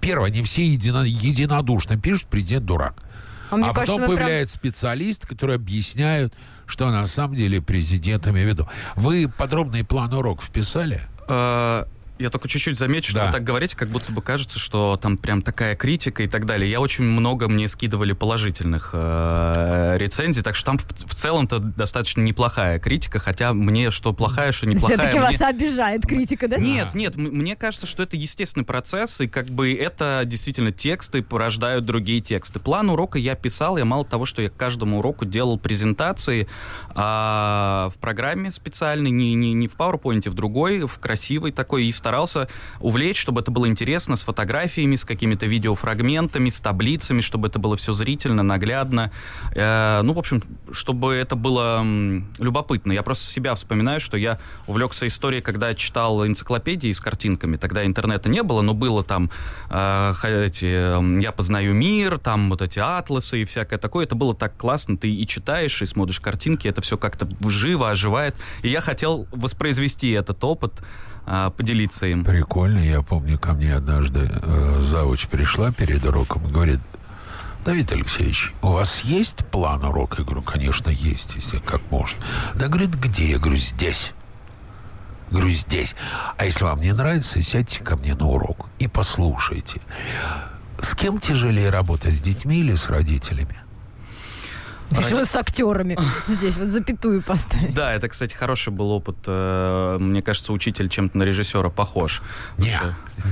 Первое, 0.00 0.28
они 0.30 0.42
все 0.42 0.62
едино- 0.66 1.04
единодушно 1.06 1.96
пишут, 1.98 2.26
президент 2.28 2.64
дурак. 2.66 3.02
А 3.50 3.56
мне 3.56 3.68
а 3.68 3.72
кажется, 3.72 3.92
потом 3.94 4.00
мы 4.00 4.06
прям- 4.06 4.26
появляется 4.26 4.54
специалист, 4.56 5.26
который 5.26 5.56
объясняет, 5.56 6.32
что 6.66 6.90
на 6.90 7.06
самом 7.06 7.36
деле 7.36 7.62
президент 7.62 8.26
имеет 8.26 8.48
в 8.48 8.52
виду. 8.52 8.68
Вы 8.96 9.28
подробный 9.28 9.84
план 9.84 10.12
уроков 10.12 10.50
писали? 10.50 11.00
Э, 12.18 12.22
Я 12.22 12.30
только 12.30 12.48
чуть-чуть 12.48 12.78
замечу, 12.78 13.10
что 13.10 13.20
Да. 13.20 13.26
вы 13.26 13.32
так 13.32 13.44
говорите, 13.44 13.76
как 13.76 13.88
будто 13.88 14.10
бы 14.12 14.22
кажется, 14.22 14.58
что 14.58 14.98
там 15.00 15.16
прям 15.16 15.42
такая 15.42 15.76
критика 15.76 16.22
и 16.22 16.26
так 16.26 16.46
далее. 16.46 16.70
Я 16.70 16.80
очень 16.80 17.04
много 17.04 17.48
мне 17.48 17.68
скидывали 17.68 18.12
положительных 18.12 18.90
э, 18.92 19.96
рецензий, 19.98 20.42
так 20.42 20.56
что 20.56 20.66
там 20.66 20.78
в, 20.78 20.84
в 20.84 21.14
целом-то 21.14 21.58
достаточно 21.58 22.20
неплохая 22.22 22.78
критика, 22.78 23.18
хотя 23.18 23.52
мне 23.52 23.90
что 23.90 24.12
плохая, 24.12 24.52
что 24.52 24.66
неплохая. 24.66 24.96
Все-таки 24.98 25.18
мне- 25.18 25.28
вас 25.38 25.40
обижает 25.40 26.06
критика, 26.06 26.48
да? 26.48 26.56
Нет, 26.56 26.94
нет, 26.94 27.16
мне 27.16 27.54
кажется, 27.56 27.86
что 27.86 28.02
это 28.02 28.16
естественный 28.16 28.64
процесс, 28.64 29.20
и 29.20 29.28
как 29.28 29.46
бы 29.48 29.72
это 29.74 30.22
действительно 30.24 30.72
тексты 30.72 31.22
порождают 31.22 31.84
другие 31.84 32.20
тексты. 32.20 32.58
План 32.60 32.90
урока 32.90 33.18
я 33.18 33.34
писал, 33.34 33.76
я 33.76 33.84
мало 33.84 34.04
того, 34.04 34.26
что 34.26 34.42
я 34.42 34.50
к 34.50 34.56
каждому 34.56 34.98
уроку 34.98 35.24
делал 35.24 35.58
презентации 35.58 36.48
а, 36.94 37.90
в 37.94 37.98
программе 37.98 38.50
специальной, 38.50 39.10
не, 39.10 39.34
не, 39.34 39.52
не 39.52 39.68
в 39.68 39.76
PowerPoint, 39.76 40.28
в 40.28 40.34
другой, 40.34 40.80
в 40.86 40.98
красивой 40.98 41.52
такой, 41.52 41.84
и 41.86 41.92
старался 42.06 42.46
увлечь, 42.78 43.18
чтобы 43.18 43.40
это 43.40 43.50
было 43.50 43.66
интересно, 43.66 44.14
с 44.14 44.22
фотографиями, 44.22 44.94
с 44.94 45.04
какими-то 45.04 45.46
видеофрагментами, 45.46 46.50
с 46.50 46.60
таблицами, 46.60 47.20
чтобы 47.20 47.48
это 47.48 47.58
было 47.58 47.76
все 47.76 47.92
зрительно, 47.94 48.44
наглядно. 48.44 49.10
Э, 49.56 50.02
ну, 50.04 50.12
в 50.12 50.18
общем, 50.20 50.40
чтобы 50.70 51.14
это 51.14 51.34
было 51.34 51.84
любопытно. 52.38 52.92
Я 52.92 53.02
просто 53.02 53.26
себя 53.26 53.56
вспоминаю, 53.56 53.98
что 53.98 54.16
я 54.16 54.38
увлекся 54.68 55.08
историей, 55.08 55.42
когда 55.42 55.74
читал 55.74 56.24
энциклопедии 56.24 56.92
с 56.92 57.00
картинками. 57.00 57.56
Тогда 57.56 57.84
интернета 57.84 58.28
не 58.28 58.44
было, 58.44 58.62
но 58.62 58.72
было 58.72 59.02
там 59.02 59.28
э, 59.68 60.12
эти 60.22 61.20
«Я 61.20 61.32
познаю 61.32 61.74
мир», 61.74 62.18
там 62.18 62.50
вот 62.50 62.62
эти 62.62 62.78
атласы 62.78 63.42
и 63.42 63.44
всякое 63.44 63.80
такое. 63.80 64.04
Это 64.04 64.14
было 64.14 64.32
так 64.32 64.56
классно. 64.56 64.96
Ты 64.96 65.12
и 65.12 65.26
читаешь, 65.26 65.82
и 65.82 65.86
смотришь 65.86 66.20
картинки, 66.20 66.68
это 66.68 66.80
все 66.82 66.96
как-то 66.96 67.28
живо, 67.50 67.90
оживает. 67.90 68.36
И 68.62 68.68
я 68.68 68.80
хотел 68.80 69.26
воспроизвести 69.32 70.12
этот 70.12 70.44
опыт, 70.44 70.72
поделиться 71.56 72.06
им. 72.06 72.24
Прикольно. 72.24 72.78
Я 72.78 73.02
помню, 73.02 73.38
ко 73.38 73.52
мне 73.54 73.74
однажды 73.74 74.30
э, 74.30 74.80
завуч 74.80 75.26
пришла 75.26 75.72
перед 75.72 76.04
уроком 76.04 76.46
и 76.46 76.50
говорит, 76.50 76.80
Давид 77.64 77.90
Алексеевич, 77.90 78.52
у 78.62 78.68
вас 78.68 79.00
есть 79.00 79.44
план 79.46 79.84
урока? 79.84 80.18
Я 80.18 80.24
говорю, 80.24 80.42
конечно, 80.42 80.88
есть, 80.88 81.34
если 81.34 81.58
как 81.58 81.80
можно. 81.90 82.18
Да, 82.54 82.68
говорит, 82.68 82.94
где? 82.94 83.32
Я 83.32 83.38
говорю, 83.38 83.56
здесь. 83.56 84.12
Говорю, 85.32 85.50
здесь. 85.50 85.96
А 86.38 86.44
если 86.44 86.62
вам 86.62 86.78
не 86.78 86.92
нравится, 86.92 87.42
сядьте 87.42 87.82
ко 87.82 87.96
мне 87.96 88.14
на 88.14 88.28
урок 88.28 88.68
и 88.78 88.86
послушайте. 88.86 89.80
С 90.80 90.94
кем 90.94 91.18
тяжелее 91.18 91.70
работать, 91.70 92.14
с 92.14 92.20
детьми 92.20 92.60
или 92.60 92.76
с 92.76 92.88
родителями? 92.88 93.56
Еще 94.90 95.24
с 95.24 95.34
актерами. 95.36 95.98
Здесь 96.28 96.56
вот 96.56 96.68
запятую 96.68 97.22
поставить. 97.22 97.74
Да, 97.74 97.92
это, 97.92 98.08
кстати, 98.08 98.34
хороший 98.34 98.72
был 98.72 98.90
опыт. 98.90 99.16
э, 99.26 99.96
Мне 100.00 100.22
кажется, 100.22 100.52
учитель 100.52 100.88
чем-то 100.88 101.18
на 101.18 101.22
режиссера 101.24 101.70
похож. 101.70 102.22
Не, 102.58 102.78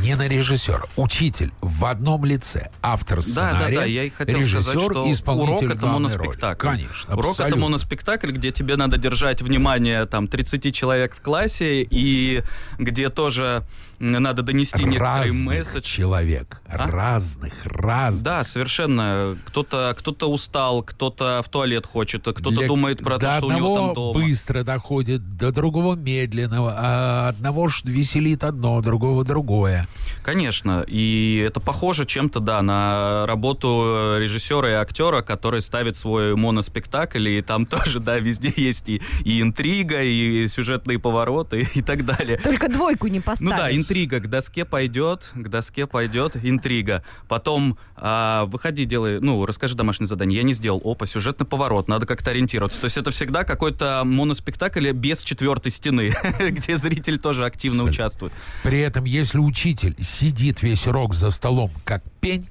не 0.02 0.14
на 0.16 0.26
режиссера. 0.26 0.82
Учитель 0.96 1.52
в 1.60 1.84
одном 1.84 2.24
лице. 2.24 2.70
Автор 2.82 3.20
Да, 3.20 3.24
да, 3.24 3.30
сценария, 3.58 3.76
да, 3.76 3.84
я 3.84 4.04
и 4.04 4.10
хотел 4.10 4.38
режиссер, 4.38 4.62
сказать, 4.62 4.82
что 4.82 5.12
исполнитель 5.12 5.66
урок 5.66 5.76
это 5.76 5.86
моноспектакль. 5.86 6.66
роли. 6.66 6.76
Конечно, 6.78 7.14
Урок 7.14 7.24
это 7.24 7.30
абсолютно. 7.44 7.62
моноспектакль, 7.62 8.30
где 8.32 8.50
тебе 8.50 8.76
надо 8.76 8.96
держать 8.98 9.40
внимание 9.42 10.06
там 10.06 10.26
30 10.28 10.74
человек 10.74 11.14
в 11.14 11.20
классе 11.20 11.82
и 11.82 12.42
где 12.78 13.10
тоже 13.10 13.64
надо 13.98 14.42
донести 14.42 14.85
некоторый 14.85 15.33
месседж. 15.33 15.83
человек. 15.83 16.61
А? 16.66 16.88
Разных, 16.90 17.52
разных. 17.64 18.22
Да, 18.24 18.44
совершенно. 18.44 19.37
Кто-то 19.46 19.94
кто 19.98 20.30
устал, 20.30 20.83
кто-то 20.83 21.42
в 21.44 21.48
туалет 21.48 21.87
хочет, 21.87 22.26
а 22.28 22.33
кто-то 22.33 22.57
Для- 22.57 22.66
думает 22.66 22.98
про 23.00 23.18
до 23.18 23.26
то, 23.26 23.37
что 23.38 23.46
у 23.46 23.52
него 23.52 23.76
там 23.76 23.94
дома. 23.94 24.20
быстро 24.20 24.62
доходит, 24.64 25.37
до 25.37 25.52
другого 25.52 25.94
медленного, 25.94 26.74
а 26.76 27.28
одного 27.28 27.68
веселит 27.85 28.44
одно, 28.44 28.80
другого 28.80 29.24
другое. 29.24 29.87
Конечно, 30.22 30.85
и 30.87 31.42
это 31.46 31.61
похоже 31.61 32.07
чем-то, 32.07 32.40
да, 32.40 32.62
на 32.62 33.26
работу 33.26 34.16
режиссера 34.18 34.68
и 34.70 34.72
актера, 34.72 35.22
который 35.22 35.61
ставит 35.61 35.96
свой 35.96 36.35
моноспектакль, 36.37 37.28
и 37.28 37.42
там 37.42 37.66
тоже, 37.66 38.00
да, 38.00 38.18
везде 38.18 38.52
есть 38.57 38.88
и, 38.88 39.02
и 39.24 39.40
интрига, 39.40 40.02
и 40.02 40.46
сюжетные 40.48 40.98
повороты, 40.98 41.68
и 41.74 41.83
так 41.83 42.04
далее. 42.04 42.38
Только 42.38 42.68
двойку 42.68 43.07
не 43.09 43.20
поставишь. 43.20 43.50
Ну 43.52 43.57
да, 43.57 43.70
интрига 43.84 44.20
к 44.20 44.28
доске 44.28 44.64
пойдет, 44.64 45.30
к 45.34 45.48
доске 45.48 45.86
пойдет, 45.86 46.36
интрига. 46.42 47.04
Потом 47.28 47.78
а, 47.96 48.46
выходи, 48.46 48.84
делай, 48.84 49.20
ну, 49.20 49.44
расскажи 49.46 49.74
домашнее 49.74 50.06
задание. 50.08 50.38
Я 50.38 50.42
не 50.42 50.52
сделал. 50.54 50.80
Опа, 50.84 51.06
сюжетный 51.06 51.46
поворот, 51.46 51.88
надо 51.88 52.06
как-то 52.06 52.30
ориентироваться. 52.30 52.80
То 52.80 52.86
есть 52.86 52.96
это 52.96 53.10
всегда 53.10 53.44
какой-то 53.44 54.02
моноспектакль 54.04 54.90
без 54.92 55.22
четвертой 55.22 55.70
стены, 55.72 56.14
где 56.40 56.76
зритель 56.76 57.18
тоже 57.18 57.44
активно 57.44 57.84
участвует. 57.84 58.32
При 58.62 58.80
этом, 58.80 59.04
если 59.04 59.38
учитель 59.38 59.94
сидит 60.00 60.62
весь 60.62 60.86
урок 60.86 61.14
за 61.14 61.30
столом, 61.30 61.70
как 61.84 62.02
пень, 62.20 62.48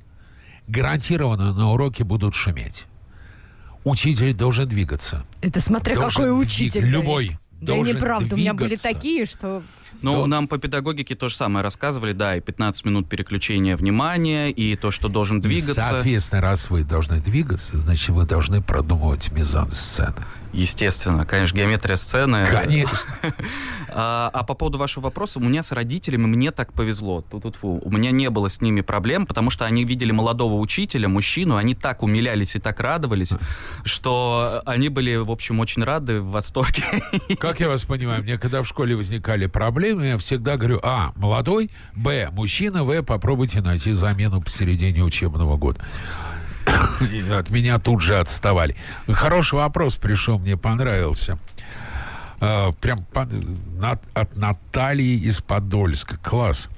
гарантированно 0.68 1.54
на 1.54 1.72
уроке 1.72 2.04
будут 2.04 2.36
шуметь. 2.36 2.86
Учитель 3.84 4.34
должен 4.34 4.68
двигаться. 4.68 5.26
Это 5.42 5.60
смотря 5.60 5.96
Должен 5.96 6.24
какой 6.24 6.42
учитель. 6.42 6.84
двиг- 6.84 6.90
любой 6.90 7.28
Да 7.60 7.74
и 7.74 7.78
должен 7.78 7.96
неправда, 7.98 8.36
у 8.36 8.38
меня 8.38 8.54
были 8.54 8.70
двигаться. 8.76 8.88
такие, 8.94 9.26
что... 9.26 9.62
Ну, 10.04 10.14
То- 10.14 10.28
нам 10.28 10.48
по 10.48 10.58
педагогике 10.58 11.16
то 11.16 11.30
же 11.30 11.36
самое 11.36 11.64
рассказывали, 11.64 12.14
да, 12.14 12.36
и 12.36 12.42
15 12.42 12.86
минут 12.86 13.10
переключения 13.10 13.78
внимания, 13.78 14.52
и 14.52 14.76
то, 14.76 14.92
что 14.92 15.08
должен 15.08 15.40
двигаться. 15.42 15.74
Соответственно, 15.74 16.42
раз 16.42 16.70
вы 16.70 16.84
должны 16.84 17.20
двигаться, 17.20 17.78
значит, 17.78 18.10
вы 18.10 18.26
должны 18.26 18.62
продумывать 18.62 19.32
мизансцены. 19.32 20.26
Естественно, 20.54 21.26
конечно, 21.26 21.58
геометрия 21.58 21.96
сцены. 21.96 22.46
Конечно. 22.46 22.98
А, 23.96 24.32
а 24.34 24.44
по 24.44 24.56
поводу 24.56 24.80
вашего 24.80 25.04
вопроса, 25.04 25.38
у 25.38 25.44
меня 25.44 25.62
с 25.62 25.72
родителями 25.72 26.26
мне 26.26 26.50
так 26.50 26.74
повезло. 26.74 27.22
Ту-ту-ту. 27.22 27.80
У 27.84 27.92
меня 27.92 28.10
не 28.10 28.32
было 28.32 28.50
с 28.50 28.60
ними 28.60 28.82
проблем, 28.82 29.28
потому 29.28 29.52
что 29.52 29.66
они 29.66 29.86
видели 29.86 30.12
молодого 30.12 30.56
учителя, 30.56 31.08
мужчину, 31.08 31.58
они 31.58 31.76
так 31.76 32.02
умилялись 32.02 32.56
и 32.56 32.60
так 32.60 32.80
радовались, 32.80 33.34
что 33.84 34.64
они 34.66 34.90
были, 34.90 35.18
в 35.18 35.30
общем, 35.30 35.60
очень 35.60 35.84
рады, 35.84 36.22
в 36.22 36.32
восторге. 36.32 36.84
Как 37.40 37.60
я 37.60 37.68
вас 37.70 37.86
понимаю, 37.86 38.24
мне 38.24 38.40
когда 38.40 38.64
в 38.64 38.68
школе 38.68 38.96
возникали 38.96 39.46
проблемы, 39.46 39.93
я 40.02 40.18
всегда 40.18 40.58
говорю, 40.58 40.80
а, 40.84 41.12
молодой, 41.16 41.70
б, 41.96 42.30
мужчина, 42.32 42.84
в, 42.84 43.02
попробуйте 43.04 43.62
найти 43.62 43.94
замену 43.94 44.42
посередине 44.42 45.04
учебного 45.04 45.58
года. 45.58 45.82
От 47.38 47.50
меня 47.50 47.80
тут 47.80 48.02
же 48.02 48.18
отставали. 48.18 48.76
Хороший 49.08 49.56
вопрос 49.56 49.96
пришел, 49.96 50.40
мне 50.40 50.58
понравился. 50.58 51.38
А, 52.40 52.72
Прям 52.74 53.00
от 54.14 54.38
Натальи 54.38 55.18
из 55.18 55.42
Подольска. 55.42 56.18
Класс. 56.18 56.70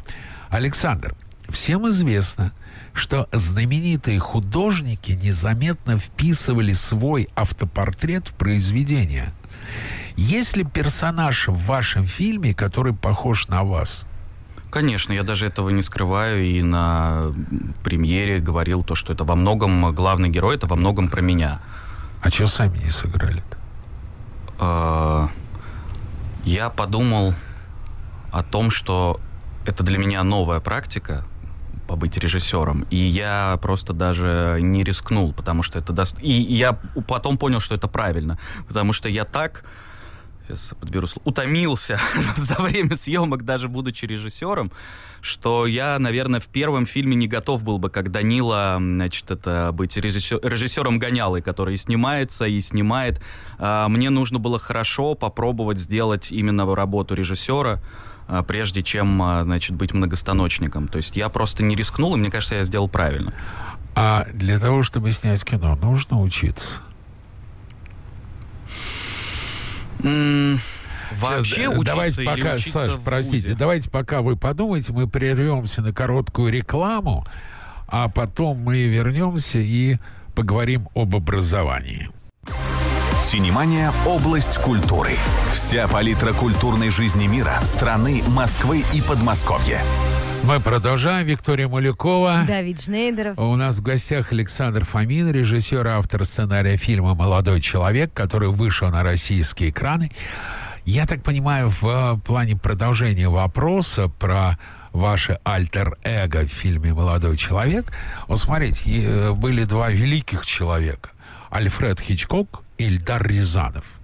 Александр, 0.49 1.15
всем 1.49 1.89
известно, 1.89 2.53
что 2.93 3.27
знаменитые 3.31 4.19
художники 4.19 5.11
незаметно 5.11 5.97
вписывали 5.97 6.73
свой 6.73 7.29
автопортрет 7.35 8.27
в 8.29 8.33
произведение. 8.33 9.33
Есть 10.15 10.55
ли 10.55 10.63
персонаж 10.63 11.47
в 11.47 11.65
вашем 11.65 12.03
фильме, 12.03 12.53
который 12.53 12.93
похож 12.93 13.47
на 13.47 13.63
вас? 13.63 14.05
Конечно, 14.69 15.13
я 15.13 15.23
даже 15.23 15.45
этого 15.45 15.69
не 15.69 15.81
скрываю, 15.81 16.43
и 16.43 16.61
на 16.61 17.33
премьере 17.83 18.39
говорил 18.39 18.83
то, 18.83 18.95
что 18.95 19.13
это 19.13 19.23
во 19.23 19.35
многом 19.35 19.93
главный 19.93 20.29
герой, 20.29 20.55
это 20.55 20.67
во 20.67 20.75
многом 20.75 21.09
про 21.09 21.21
меня. 21.21 21.61
А 22.21 22.29
что 22.29 22.47
сами 22.47 22.77
не 22.79 22.89
сыграли-то? 22.89 23.57
Э, 24.59 25.27
я 26.43 26.69
подумал 26.69 27.35
о 28.31 28.43
том, 28.43 28.71
что 28.71 29.19
это 29.65 29.83
для 29.83 29.97
меня 29.97 30.23
новая 30.23 30.59
практика 30.59 31.25
побыть 31.87 32.17
режиссером, 32.17 32.85
и 32.89 32.97
я 32.97 33.57
просто 33.61 33.93
даже 33.93 34.57
не 34.61 34.83
рискнул, 34.83 35.33
потому 35.33 35.63
что 35.63 35.79
это 35.79 35.93
даст... 35.93 36.17
И 36.21 36.31
я 36.31 36.73
потом 37.07 37.37
понял, 37.37 37.59
что 37.59 37.75
это 37.75 37.87
правильно, 37.87 38.37
потому 38.67 38.91
что 38.91 39.07
я 39.07 39.23
так 39.23 39.63
сейчас 40.47 40.73
подберу 40.79 41.07
слово, 41.07 41.27
утомился 41.27 41.99
за 42.37 42.55
время 42.55 42.95
съемок, 42.95 43.43
даже 43.43 43.67
будучи 43.67 44.05
режиссером, 44.05 44.71
что 45.21 45.65
я, 45.65 45.97
наверное, 45.99 46.39
в 46.39 46.47
первом 46.47 46.85
фильме 46.85 47.15
не 47.15 47.27
готов 47.27 47.63
был 47.63 47.77
бы, 47.77 47.89
как 47.89 48.11
Данила, 48.11 48.77
значит, 48.79 49.31
это 49.31 49.71
быть 49.71 49.97
режиссер, 49.97 50.39
режиссером 50.43 50.99
гонялой, 50.99 51.41
который 51.41 51.75
и 51.75 51.77
снимается, 51.77 52.45
и 52.45 52.59
снимает. 52.61 53.21
А, 53.57 53.87
Мне 53.87 54.09
нужно 54.09 54.39
было 54.39 54.59
хорошо 54.59 55.15
попробовать 55.15 55.79
сделать 55.79 56.31
именно 56.31 56.65
работу 56.75 57.15
режиссера, 57.15 57.81
а, 58.27 58.43
прежде 58.43 58.83
чем, 58.83 59.21
а, 59.21 59.43
значит, 59.43 59.75
быть 59.75 59.93
многостаночником. 59.93 60.87
То 60.87 60.97
есть 60.97 61.15
я 61.15 61.29
просто 61.29 61.63
не 61.63 61.75
рискнул, 61.75 62.15
и 62.15 62.17
мне 62.17 62.29
кажется, 62.29 62.55
я 62.55 62.63
сделал 62.63 62.89
правильно. 62.89 63.33
А 63.95 64.27
для 64.33 64.59
того, 64.59 64.83
чтобы 64.83 65.11
снять 65.11 65.43
кино, 65.45 65.75
нужно 65.81 66.21
учиться. 66.21 66.81
Сейчас, 70.05 71.21
Вообще 71.21 71.63
э, 71.63 71.67
учиться 71.69 71.93
давайте 71.93 72.21
или 72.21 72.29
пока, 72.29 72.53
учиться 72.55 72.79
Саш, 72.79 72.95
в 72.95 73.03
простите, 73.03 73.47
вузе? 73.47 73.55
давайте 73.55 73.89
пока 73.89 74.21
вы 74.21 74.35
подумаете, 74.35 74.91
мы 74.93 75.07
прервемся 75.07 75.81
на 75.81 75.93
короткую 75.93 76.51
рекламу, 76.51 77.25
а 77.87 78.09
потом 78.09 78.57
мы 78.59 78.83
вернемся 78.83 79.59
и 79.59 79.97
поговорим 80.35 80.87
об 80.95 81.15
образовании. 81.15 82.09
Синемания– 83.23 83.91
область 84.05 84.57
культуры. 84.59 85.11
Вся 85.53 85.87
палитра 85.87 86.33
культурной 86.33 86.89
жизни 86.91 87.25
мира, 87.27 87.53
страны, 87.63 88.21
Москвы 88.27 88.83
и 88.93 89.01
Подмосковья. 89.01 89.81
Мы 90.43 90.59
продолжаем. 90.59 91.25
Виктория 91.27 91.67
Мулякова. 91.67 92.43
Давид 92.47 92.81
Шнейдеров. 92.81 93.37
У 93.39 93.55
нас 93.55 93.77
в 93.77 93.81
гостях 93.81 94.31
Александр 94.31 94.85
Фомин, 94.85 95.31
режиссер, 95.31 95.87
автор 95.87 96.25
сценария 96.25 96.77
фильма 96.77 97.15
«Молодой 97.15 97.61
человек», 97.61 98.13
который 98.13 98.49
вышел 98.49 98.89
на 98.89 99.03
российские 99.03 99.69
экраны. 99.69 100.11
Я 100.85 101.07
так 101.07 101.23
понимаю, 101.23 101.69
в 101.69 101.83
э, 101.87 102.17
плане 102.25 102.55
продолжения 102.55 103.27
вопроса 103.27 104.07
про 104.07 104.59
ваше 104.91 105.39
альтер-эго 105.43 106.41
в 106.45 106.49
фильме 106.49 106.93
«Молодой 106.93 107.37
человек», 107.37 107.91
вот 108.27 108.39
смотрите, 108.39 108.81
э, 108.85 109.31
были 109.31 109.63
два 109.63 109.89
великих 109.89 110.45
человека. 110.45 111.09
Альфред 111.49 111.99
Хичкок 111.99 112.61
и 112.77 112.85
Ильдар 112.85 113.25
Рязанов, 113.27 113.94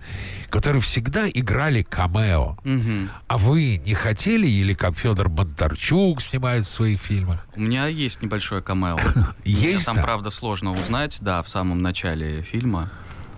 которые 0.52 0.82
всегда 0.82 1.28
играли 1.30 1.82
камео. 1.82 2.58
Мгм. 2.64 3.10
А 3.28 3.38
вы 3.38 3.78
не 3.78 3.94
хотели, 3.94 4.48
или 4.48 4.74
как 4.74 4.96
Федор 4.96 5.30
Бондарчук 5.30 6.22
снимает 6.22 6.66
в 6.66 6.70
своих 6.70 7.00
фильмах? 7.00 7.48
У 7.56 7.62
меня 7.62 7.88
есть 7.88 8.22
небольшое 8.22 8.62
камео. 8.62 9.00
Есть 9.46 9.86
Там, 9.86 9.96
правда, 9.96 10.30
сложно 10.30 10.72
узнать, 10.72 11.18
да, 11.22 11.42
в 11.42 11.48
самом 11.48 11.82
начале 11.82 12.42
фильма. 12.44 12.92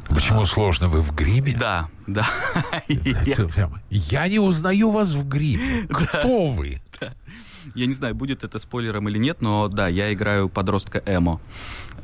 Почему 0.10 0.43
сложно? 0.45 0.88
Вы 0.88 1.02
в 1.02 1.15
гриме? 1.15 1.56
Да, 1.56 1.88
да. 2.08 2.26
Я 3.89 4.28
не 4.28 4.39
узнаю 4.39 4.91
вас 4.91 5.13
в 5.13 5.28
гриме. 5.28 5.88
Кто 5.89 6.49
вы? 6.49 6.82
Я 7.76 7.86
не 7.86 7.93
знаю, 7.93 8.15
будет 8.15 8.43
это 8.43 8.60
спойлером 8.60 9.10
или 9.10 9.17
нет, 9.17 9.41
но 9.41 9.67
да, 9.67 9.88
я 9.88 10.13
играю 10.13 10.49
подростка 10.49 11.02
Эмо. 11.06 11.39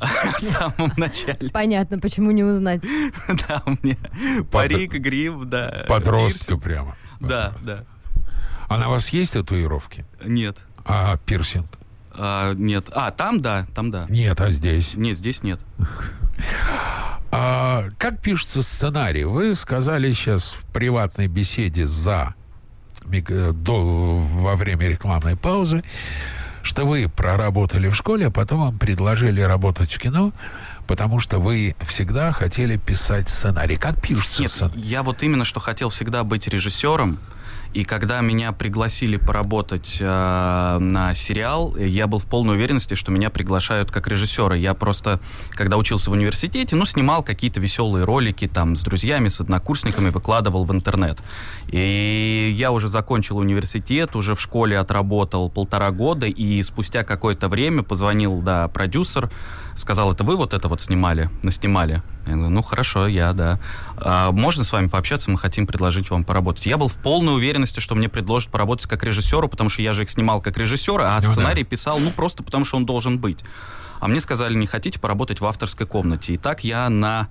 В 0.00 0.40
самом 0.40 0.92
начале. 0.96 1.50
Понятно, 1.50 1.98
почему 1.98 2.30
не 2.30 2.44
узнать. 2.44 2.82
Да, 3.48 3.62
у 3.66 3.70
меня 3.82 3.96
парик, 4.50 4.92
грим, 4.92 5.48
да. 5.48 5.84
Подростка 5.88 6.56
прямо. 6.56 6.96
Да, 7.20 7.54
да. 7.62 7.84
А 8.68 8.78
на 8.78 8.88
вас 8.88 9.10
есть 9.10 9.32
татуировки? 9.32 10.04
Нет. 10.24 10.56
А 10.84 11.16
пирсинг? 11.18 11.66
А, 12.12 12.54
Нет. 12.54 12.88
А, 12.92 13.10
там 13.10 13.40
да, 13.40 13.66
там 13.74 13.90
да. 13.90 14.06
Нет, 14.08 14.40
а 14.40 14.50
здесь? 14.50 14.94
Нет, 14.94 15.16
здесь 15.16 15.42
нет. 15.42 15.60
А 17.32 17.88
как 17.98 18.20
пишется 18.20 18.62
сценарий? 18.62 19.24
Вы 19.24 19.54
сказали 19.54 20.12
сейчас 20.12 20.52
в 20.52 20.64
приватной 20.72 21.28
беседе 21.28 21.86
за 21.86 22.34
до, 23.04 24.16
во 24.16 24.56
время 24.56 24.88
рекламной 24.88 25.36
паузы, 25.36 25.82
что 26.62 26.84
вы 26.84 27.08
проработали 27.08 27.88
в 27.88 27.94
школе, 27.94 28.26
а 28.26 28.30
потом 28.30 28.60
вам 28.60 28.78
предложили 28.78 29.40
работать 29.40 29.92
в 29.92 29.98
кино, 29.98 30.32
потому 30.86 31.18
что 31.18 31.38
вы 31.38 31.74
всегда 31.80 32.32
хотели 32.32 32.76
писать 32.76 33.28
сценарий. 33.28 33.76
Как 33.76 34.00
пишется 34.00 34.42
Нет, 34.42 34.50
сценарий? 34.50 34.80
я 34.80 35.02
вот 35.02 35.22
именно 35.22 35.44
что 35.44 35.60
хотел 35.60 35.88
всегда 35.88 36.24
быть 36.24 36.46
режиссером. 36.48 37.18
И 37.72 37.84
когда 37.84 38.20
меня 38.20 38.50
пригласили 38.52 39.16
поработать 39.16 39.98
э, 40.00 40.78
на 40.80 41.14
сериал, 41.14 41.76
я 41.76 42.08
был 42.08 42.18
в 42.18 42.26
полной 42.26 42.56
уверенности, 42.56 42.94
что 42.94 43.12
меня 43.12 43.30
приглашают 43.30 43.92
как 43.92 44.08
режиссера. 44.08 44.56
Я 44.56 44.74
просто, 44.74 45.20
когда 45.50 45.76
учился 45.76 46.10
в 46.10 46.14
университете, 46.14 46.74
ну, 46.74 46.84
снимал 46.84 47.22
какие-то 47.22 47.60
веселые 47.60 48.04
ролики 48.04 48.48
там 48.48 48.74
с 48.74 48.82
друзьями, 48.82 49.28
с 49.28 49.40
однокурсниками, 49.40 50.10
выкладывал 50.10 50.64
в 50.64 50.72
интернет. 50.72 51.18
И 51.68 52.52
я 52.56 52.72
уже 52.72 52.88
закончил 52.88 53.38
университет, 53.38 54.16
уже 54.16 54.34
в 54.34 54.40
школе 54.40 54.76
отработал 54.76 55.48
полтора 55.48 55.92
года, 55.92 56.26
и 56.26 56.62
спустя 56.64 57.04
какое-то 57.04 57.48
время 57.48 57.84
позвонил, 57.84 58.40
да, 58.40 58.66
продюсер, 58.66 59.30
сказал, 59.74 60.12
это 60.12 60.24
вы 60.24 60.36
вот 60.36 60.54
это 60.54 60.68
вот 60.68 60.80
снимали, 60.80 61.30
наснимали? 61.42 62.02
Я 62.26 62.34
говорю, 62.34 62.50
ну 62.50 62.62
хорошо, 62.62 63.06
я, 63.06 63.32
да. 63.32 63.58
А, 63.96 64.30
можно 64.32 64.64
с 64.64 64.72
вами 64.72 64.88
пообщаться, 64.88 65.30
мы 65.30 65.38
хотим 65.38 65.66
предложить 65.66 66.10
вам 66.10 66.24
поработать. 66.24 66.66
Я 66.66 66.76
был 66.76 66.88
в 66.88 66.96
полной 66.96 67.34
уверенности, 67.34 67.80
что 67.80 67.94
мне 67.94 68.08
предложат 68.08 68.50
поработать 68.50 68.86
как 68.86 69.02
режиссеру, 69.04 69.48
потому 69.48 69.70
что 69.70 69.82
я 69.82 69.92
же 69.92 70.02
их 70.02 70.10
снимал 70.10 70.40
как 70.40 70.56
режиссера, 70.56 71.16
а 71.16 71.20
Ну 71.22 71.32
сценарий 71.32 71.64
писал, 71.64 71.98
ну 71.98 72.10
просто 72.10 72.42
потому 72.42 72.64
что 72.64 72.76
он 72.76 72.84
должен 72.84 73.18
быть. 73.18 73.40
А 74.00 74.08
мне 74.08 74.20
сказали, 74.20 74.54
не 74.54 74.66
хотите 74.66 74.98
поработать 74.98 75.40
в 75.40 75.46
авторской 75.46 75.86
комнате. 75.86 76.34
И 76.34 76.36
так 76.36 76.64
я 76.64 76.88
на 76.88 77.28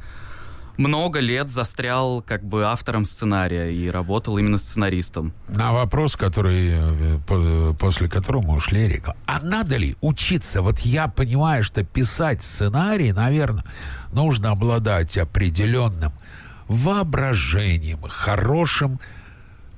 много 0.79 1.19
лет 1.19 1.51
застрял 1.51 2.21
как 2.21 2.43
бы 2.43 2.65
автором 2.65 3.03
сценария 3.05 3.67
и 3.69 3.89
работал 3.91 4.37
именно 4.37 4.57
сценаристом. 4.57 5.33
На 5.49 5.73
вопрос, 5.73 6.15
который, 6.15 6.69
э, 6.71 7.19
по- 7.27 7.73
после 7.77 8.07
которого 8.07 8.55
ушли, 8.55 8.85
Эрика. 8.85 9.15
А 9.25 9.39
надо 9.43 9.75
ли 9.77 9.95
учиться? 10.01 10.61
Вот 10.61 10.79
я 10.79 11.07
понимаю, 11.07 11.63
что 11.63 11.83
писать 11.83 12.41
сценарий, 12.43 13.11
наверное, 13.11 13.65
нужно 14.13 14.51
обладать 14.51 15.17
определенным 15.17 16.13
воображением, 16.69 17.99
хорошим, 18.07 18.99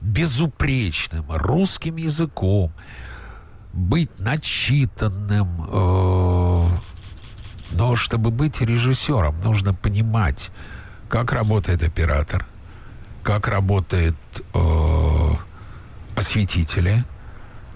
безупречным 0.02 1.26
русским 1.30 1.96
языком, 1.96 2.72
быть 3.74 4.20
начитанным. 4.20 5.48
э, 5.68 6.68
но 7.72 7.96
чтобы 7.96 8.30
быть 8.32 8.62
режиссером, 8.62 9.42
нужно 9.44 9.74
понимать, 9.74 10.52
как 11.12 11.34
работает 11.34 11.84
оператор, 11.84 12.46
как 13.22 13.50
работает 13.50 14.16
э, 14.54 15.30
осветители, 16.16 17.04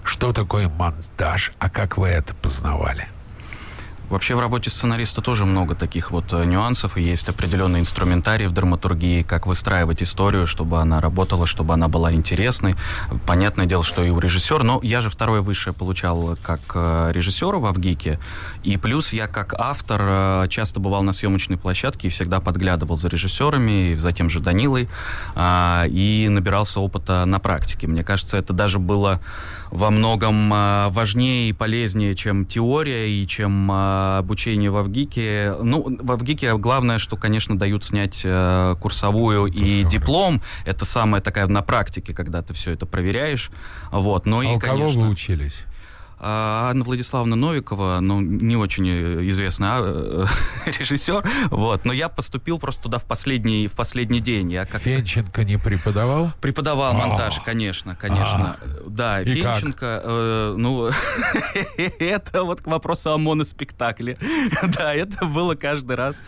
что 0.04 0.32
такое 0.32 0.70
монтаж, 0.70 1.52
а 1.58 1.68
как 1.68 1.98
вы 1.98 2.08
это 2.08 2.34
познавали? 2.34 3.08
Вообще 4.08 4.36
в 4.36 4.40
работе 4.40 4.70
сценариста 4.70 5.20
тоже 5.20 5.44
много 5.44 5.74
таких 5.74 6.12
вот 6.12 6.32
э, 6.32 6.44
нюансов, 6.44 6.96
и 6.96 7.02
есть 7.02 7.28
определенный 7.28 7.80
инструментарий 7.80 8.46
в 8.46 8.52
драматургии, 8.52 9.22
как 9.22 9.46
выстраивать 9.46 10.00
историю, 10.02 10.46
чтобы 10.46 10.80
она 10.80 11.00
работала, 11.00 11.44
чтобы 11.44 11.74
она 11.74 11.88
была 11.88 12.12
интересной. 12.12 12.76
Понятное 13.26 13.66
дело, 13.66 13.82
что 13.82 14.04
и 14.04 14.10
у 14.10 14.20
режиссера, 14.20 14.62
но 14.62 14.78
я 14.84 15.00
же 15.00 15.10
второе 15.10 15.40
высшее 15.40 15.74
получал 15.74 16.36
как 16.40 16.60
э, 16.74 17.10
режиссера 17.12 17.58
в 17.58 17.66
Авгике, 17.66 18.20
и 18.62 18.76
плюс 18.76 19.12
я 19.12 19.26
как 19.26 19.54
автор 19.54 20.00
э, 20.02 20.46
часто 20.50 20.78
бывал 20.78 21.02
на 21.02 21.12
съемочной 21.12 21.56
площадке 21.56 22.06
и 22.06 22.10
всегда 22.10 22.40
подглядывал 22.40 22.96
за 22.96 23.08
режиссерами, 23.08 23.92
и 23.92 23.96
за 23.96 24.12
тем 24.12 24.30
же 24.30 24.38
Данилой, 24.38 24.88
а, 25.34 25.84
и 25.88 26.28
набирался 26.28 26.78
опыта 26.78 27.24
на 27.24 27.40
практике. 27.40 27.88
Мне 27.88 28.04
кажется, 28.04 28.36
это 28.36 28.52
даже 28.52 28.78
было 28.78 29.20
во 29.70 29.90
многом 29.90 30.50
а, 30.52 30.88
важнее 30.90 31.50
и 31.50 31.52
полезнее, 31.52 32.14
чем 32.14 32.46
теория 32.46 33.10
и 33.10 33.26
чем 33.26 33.68
а, 33.70 34.18
обучение 34.18 34.70
в 34.70 34.76
Авгике. 34.76 35.54
Ну, 35.60 35.96
в 36.00 36.12
Авгике 36.12 36.56
главное, 36.56 36.98
что, 36.98 37.16
конечно, 37.16 37.58
дают 37.58 37.84
снять 37.84 38.22
э, 38.24 38.76
курсовую 38.80 39.46
и 39.46 39.84
диплом. 39.84 40.42
Это 40.64 40.84
самое 40.84 41.22
такая 41.22 41.46
на 41.46 41.62
практике, 41.62 42.14
когда 42.14 42.42
ты 42.42 42.54
все 42.54 42.72
это 42.72 42.86
проверяешь. 42.86 43.50
Вот. 43.90 44.26
Но 44.26 44.40
а 44.40 44.44
и, 44.44 44.48
у 44.48 44.58
кого 44.58 44.78
конечно, 44.78 45.02
вы 45.02 45.08
учились? 45.08 45.64
А, 46.18 46.70
Анна 46.70 46.84
Владиславовна 46.84 47.36
Новикова, 47.36 47.98
ну, 48.00 48.20
не 48.20 48.56
очень 48.56 48.88
э, 48.88 49.28
известный 49.28 49.68
а, 49.70 50.26
э, 50.66 50.70
режиссер, 50.78 51.28
вот, 51.50 51.84
но 51.84 51.92
я 51.92 52.08
поступил 52.08 52.58
просто 52.58 52.84
туда 52.84 52.98
в 52.98 53.04
последний, 53.04 53.68
в 53.68 53.72
последний 53.72 54.20
день. 54.20 54.50
Я 54.52 54.64
как 54.64 54.80
Фенченко 54.80 55.44
не 55.44 55.58
преподавал? 55.58 56.32
Преподавал 56.40 56.92
А. 56.92 56.94
монтаж, 56.94 57.40
конечно, 57.40 57.96
конечно. 57.96 58.56
Да, 58.86 59.20
И 59.20 59.40
как? 59.42 59.56
Финченко, 59.56 60.00
э, 60.04 60.54
ну, 60.56 60.90
это 61.76 62.42
вот 62.44 62.62
к 62.62 62.66
вопросу 62.66 63.12
о 63.12 63.18
моноспектакле. 63.18 64.18
Да, 64.62 64.94
это 64.94 65.26
было 65.26 65.54
каждый 65.54 65.96
раз. 65.96 66.22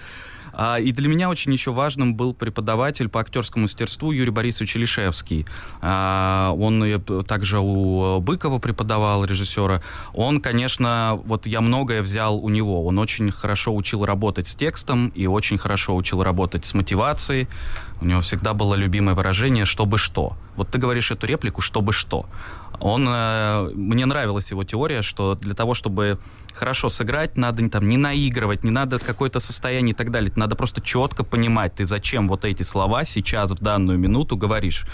А, 0.58 0.80
И 0.80 0.90
для 0.90 1.08
меня 1.08 1.30
очень 1.30 1.52
еще 1.52 1.72
важным 1.72 2.16
был 2.16 2.34
преподаватель 2.34 3.08
по 3.08 3.20
актерскому 3.20 3.62
мастерству 3.62 4.10
Юрий 4.10 4.32
Борисович 4.32 4.74
Лишевский. 4.74 5.46
А, 5.80 6.52
Он 6.58 7.00
также 7.26 7.60
у 7.60 8.20
Быкова 8.20 8.58
преподавал, 8.58 9.24
режиссера. 9.24 9.80
Он, 10.14 10.40
конечно, 10.40 11.20
вот 11.24 11.46
я 11.46 11.60
многое 11.60 12.02
взял 12.02 12.36
у 12.36 12.48
него. 12.48 12.84
Он 12.84 12.98
очень 12.98 13.30
хорошо 13.30 13.74
учил 13.74 14.04
работать 14.04 14.48
с 14.48 14.54
текстом 14.56 15.12
и 15.14 15.26
очень 15.28 15.58
хорошо 15.58 15.94
учил 15.94 16.24
работать 16.24 16.64
с 16.64 16.74
мотивацией. 16.74 17.46
У 18.00 18.04
него 18.04 18.20
всегда 18.20 18.52
было 18.52 18.74
любимое 18.74 19.14
выражение 19.14 19.64
«чтобы 19.64 19.98
что». 19.98 20.36
Вот 20.56 20.68
ты 20.70 20.78
говоришь 20.78 21.10
эту 21.12 21.26
реплику 21.26 21.62
«чтобы 21.62 21.92
что». 21.92 22.26
Он, 22.80 23.06
э, 23.08 23.70
мне 23.74 24.06
нравилась 24.06 24.50
его 24.50 24.64
теория, 24.64 25.02
что 25.02 25.34
для 25.34 25.54
того, 25.54 25.74
чтобы 25.74 26.18
хорошо 26.52 26.88
сыграть, 26.88 27.36
надо 27.36 27.68
там, 27.68 27.88
не 27.88 27.96
наигрывать, 27.96 28.64
не 28.64 28.70
надо 28.70 28.98
какое-то 28.98 29.40
состояние 29.40 29.92
и 29.92 29.96
так 29.96 30.10
далее. 30.10 30.32
Надо 30.36 30.56
просто 30.56 30.80
четко 30.80 31.24
понимать, 31.24 31.74
ты 31.74 31.84
зачем 31.84 32.28
вот 32.28 32.44
эти 32.44 32.62
слова 32.62 33.04
сейчас, 33.04 33.50
в 33.50 33.60
данную 33.60 33.98
минуту 33.98 34.36
говоришь. 34.36 34.86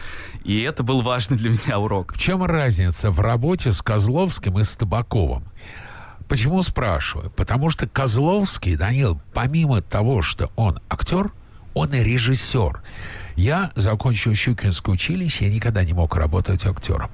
И 0.45 0.61
это 0.63 0.83
был 0.83 1.03
важный 1.03 1.37
для 1.37 1.51
меня 1.51 1.79
урок. 1.79 2.15
В 2.15 2.19
чем 2.19 2.45
разница 2.45 3.11
в 3.11 3.21
работе 3.21 3.73
с 3.73 3.83
Козловским 3.83 4.59
и 4.59 4.65
с 4.65 4.75
Табаковым? 4.75 5.45
Почему 6.29 6.63
спрашиваю? 6.63 7.31
Потому 7.31 7.71
что 7.71 7.87
Козловский, 7.87 8.77
Данил, 8.77 9.21
помимо 9.35 9.83
того, 9.83 10.23
что 10.23 10.51
он 10.57 10.79
актер, 10.89 11.33
он 11.75 11.93
и 11.93 12.03
режиссер. 12.03 12.81
Я 13.37 13.73
закончил 13.75 14.35
Щукинское 14.35 14.95
училище, 14.95 15.47
я 15.47 15.53
никогда 15.53 15.85
не 15.85 15.93
мог 15.93 16.15
работать 16.15 16.65
актером. 16.65 17.11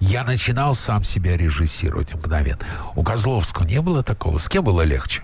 Я 0.00 0.24
начинал 0.24 0.74
сам 0.74 1.04
себя 1.04 1.36
режиссировать 1.36 2.14
мгновенно. 2.14 2.58
У 2.96 3.02
Козловского 3.02 3.64
не 3.64 3.80
было 3.80 4.02
такого. 4.02 4.38
С 4.38 4.48
кем 4.48 4.64
было 4.64 4.82
легче? 4.82 5.22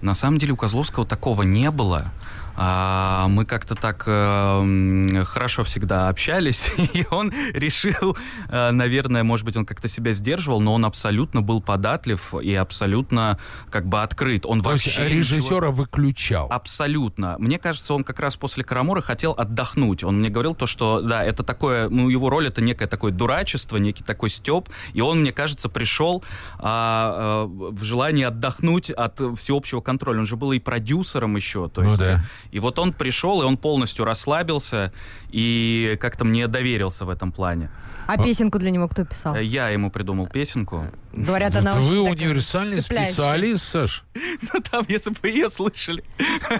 На 0.00 0.14
самом 0.14 0.38
деле 0.38 0.54
у 0.54 0.56
Козловского 0.56 1.06
такого 1.06 1.42
не 1.42 1.70
было. 1.70 2.12
А, 2.56 3.28
мы 3.28 3.44
как-то 3.44 3.74
так 3.74 4.04
э, 4.06 5.22
хорошо 5.26 5.64
всегда 5.64 6.08
общались, 6.08 6.70
и 6.92 7.06
он 7.10 7.32
решил, 7.54 8.16
э, 8.48 8.70
наверное, 8.70 9.22
может 9.22 9.46
быть, 9.46 9.56
он 9.56 9.64
как-то 9.64 9.88
себя 9.88 10.12
сдерживал, 10.12 10.60
но 10.60 10.74
он 10.74 10.84
абсолютно 10.84 11.40
был 11.42 11.60
податлив 11.62 12.34
и 12.42 12.54
абсолютно 12.54 13.38
как 13.70 13.86
бы 13.86 14.02
открыт. 14.02 14.44
Он 14.46 14.60
То 14.60 14.72
есть 14.72 14.86
вообще 14.86 15.02
ничего- 15.04 15.18
режиссера 15.18 15.70
выключал. 15.70 16.48
Абсолютно. 16.50 17.36
Мне 17.38 17.58
кажется, 17.58 17.94
он 17.94 18.04
как 18.04 18.20
раз 18.20 18.36
после 18.36 18.64
Карамура 18.64 19.00
хотел 19.00 19.32
отдохнуть. 19.32 20.04
Он 20.04 20.18
мне 20.20 20.28
говорил 20.28 20.54
то, 20.54 20.66
что, 20.66 21.00
да, 21.00 21.24
это 21.24 21.42
такое, 21.42 21.88
ну, 21.88 22.08
его 22.08 22.28
роль 22.30 22.48
это 22.48 22.60
некое 22.60 22.86
такое 22.86 23.12
дурачество, 23.12 23.78
некий 23.78 24.04
такой 24.04 24.28
степ, 24.30 24.68
и 24.92 25.00
он, 25.00 25.20
мне 25.20 25.32
кажется, 25.32 25.68
пришел 25.68 26.22
а, 26.58 27.44
а, 27.44 27.46
в 27.46 27.82
желание 27.82 28.26
отдохнуть 28.28 28.90
от 28.90 29.20
всеобщего 29.38 29.80
контроля. 29.80 30.20
Он 30.20 30.26
же 30.26 30.36
был 30.36 30.52
и 30.52 30.58
продюсером 30.58 31.36
еще, 31.36 31.68
то 31.68 31.80
Ну 31.82 31.88
есть. 31.88 31.98
да. 31.98 32.24
И 32.50 32.58
вот 32.58 32.78
он 32.78 32.92
пришел, 32.92 33.42
и 33.42 33.44
он 33.44 33.56
полностью 33.56 34.04
расслабился 34.04 34.92
и 35.30 35.96
как-то 36.00 36.24
мне 36.24 36.48
доверился 36.48 37.04
в 37.04 37.10
этом 37.10 37.32
плане. 37.32 37.70
А 38.06 38.22
песенку 38.22 38.58
для 38.58 38.70
него 38.70 38.88
кто 38.88 39.04
писал? 39.04 39.36
Я 39.36 39.68
ему 39.68 39.90
придумал 39.90 40.26
песенку. 40.26 40.86
Говорят, 41.12 41.54
она 41.56 41.76
вы 41.76 42.00
очень 42.00 42.10
такая 42.14 42.28
универсальный 42.28 42.80
цепляющая. 42.80 43.12
специалист, 43.12 43.62
Саш. 43.64 44.04
Ну, 44.52 44.60
там, 44.60 44.84
если 44.88 45.10
бы 45.10 45.28
ее 45.28 45.48
слышали, 45.48 46.02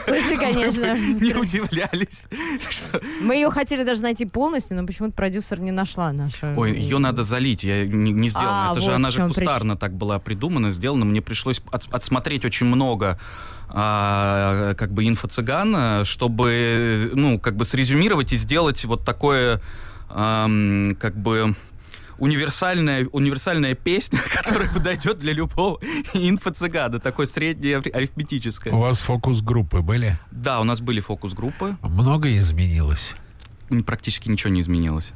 Слыши, 0.05 0.37
конечно. 0.37 0.97
не 0.97 1.35
удивлялись. 1.35 2.25
Мы 3.23 3.35
ее 3.35 3.51
хотели 3.51 3.83
даже 3.83 4.03
найти 4.03 4.25
полностью, 4.25 4.77
но 4.77 4.87
почему-то 4.87 5.15
продюсер 5.15 5.61
не 5.61 5.73
нашла 5.73 6.13
нашу. 6.13 6.55
Ой, 6.57 6.79
ее 6.79 6.99
надо 6.99 7.25
залить, 7.25 7.65
я 7.65 7.85
не, 7.87 8.13
не 8.13 8.29
сделал. 8.29 8.49
А, 8.49 8.71
Это 8.73 8.81
же 8.81 8.93
она 8.93 9.11
же 9.11 9.27
кустарно 9.27 9.77
так 9.77 9.95
была 9.95 10.19
придумана, 10.19 10.71
сделана. 10.71 11.05
Мне 11.05 11.21
пришлось 11.23 11.61
от- 11.71 11.93
отсмотреть 11.93 12.45
очень 12.45 12.67
много 12.67 13.19
а, 13.75 14.75
как 14.75 14.93
бы 14.93 15.09
инфо-цыган, 15.09 15.75
а, 15.77 16.05
чтобы, 16.05 17.11
ну, 17.15 17.39
как 17.41 17.57
бы 17.57 17.65
срезюмировать 17.65 18.33
и 18.33 18.37
сделать 18.37 18.85
вот 18.85 19.05
такое, 19.05 19.61
ам, 20.11 20.95
как 21.01 21.17
бы 21.17 21.57
универсальная, 22.19 23.09
универсальная 23.13 23.75
песня, 23.75 24.21
которая 24.35 24.73
подойдет 24.73 25.19
для 25.19 25.33
любого 25.33 25.81
инфо-цыгана, 26.13 26.99
такой 27.01 27.27
среднее 27.27 27.79
арифметическое. 27.79 28.73
У 28.73 28.79
вас 28.79 29.01
фокус-группы 29.01 29.81
были? 29.81 30.19
Да, 30.31 30.61
у 30.61 30.65
нас 30.65 30.81
были 30.81 31.01
фокус-группы, 31.01 31.77
Много 31.83 32.37
изменилось? 32.39 33.15
практически 33.87 34.29
ничего 34.29 34.53
не 34.53 34.61
изменилось. 34.61 35.13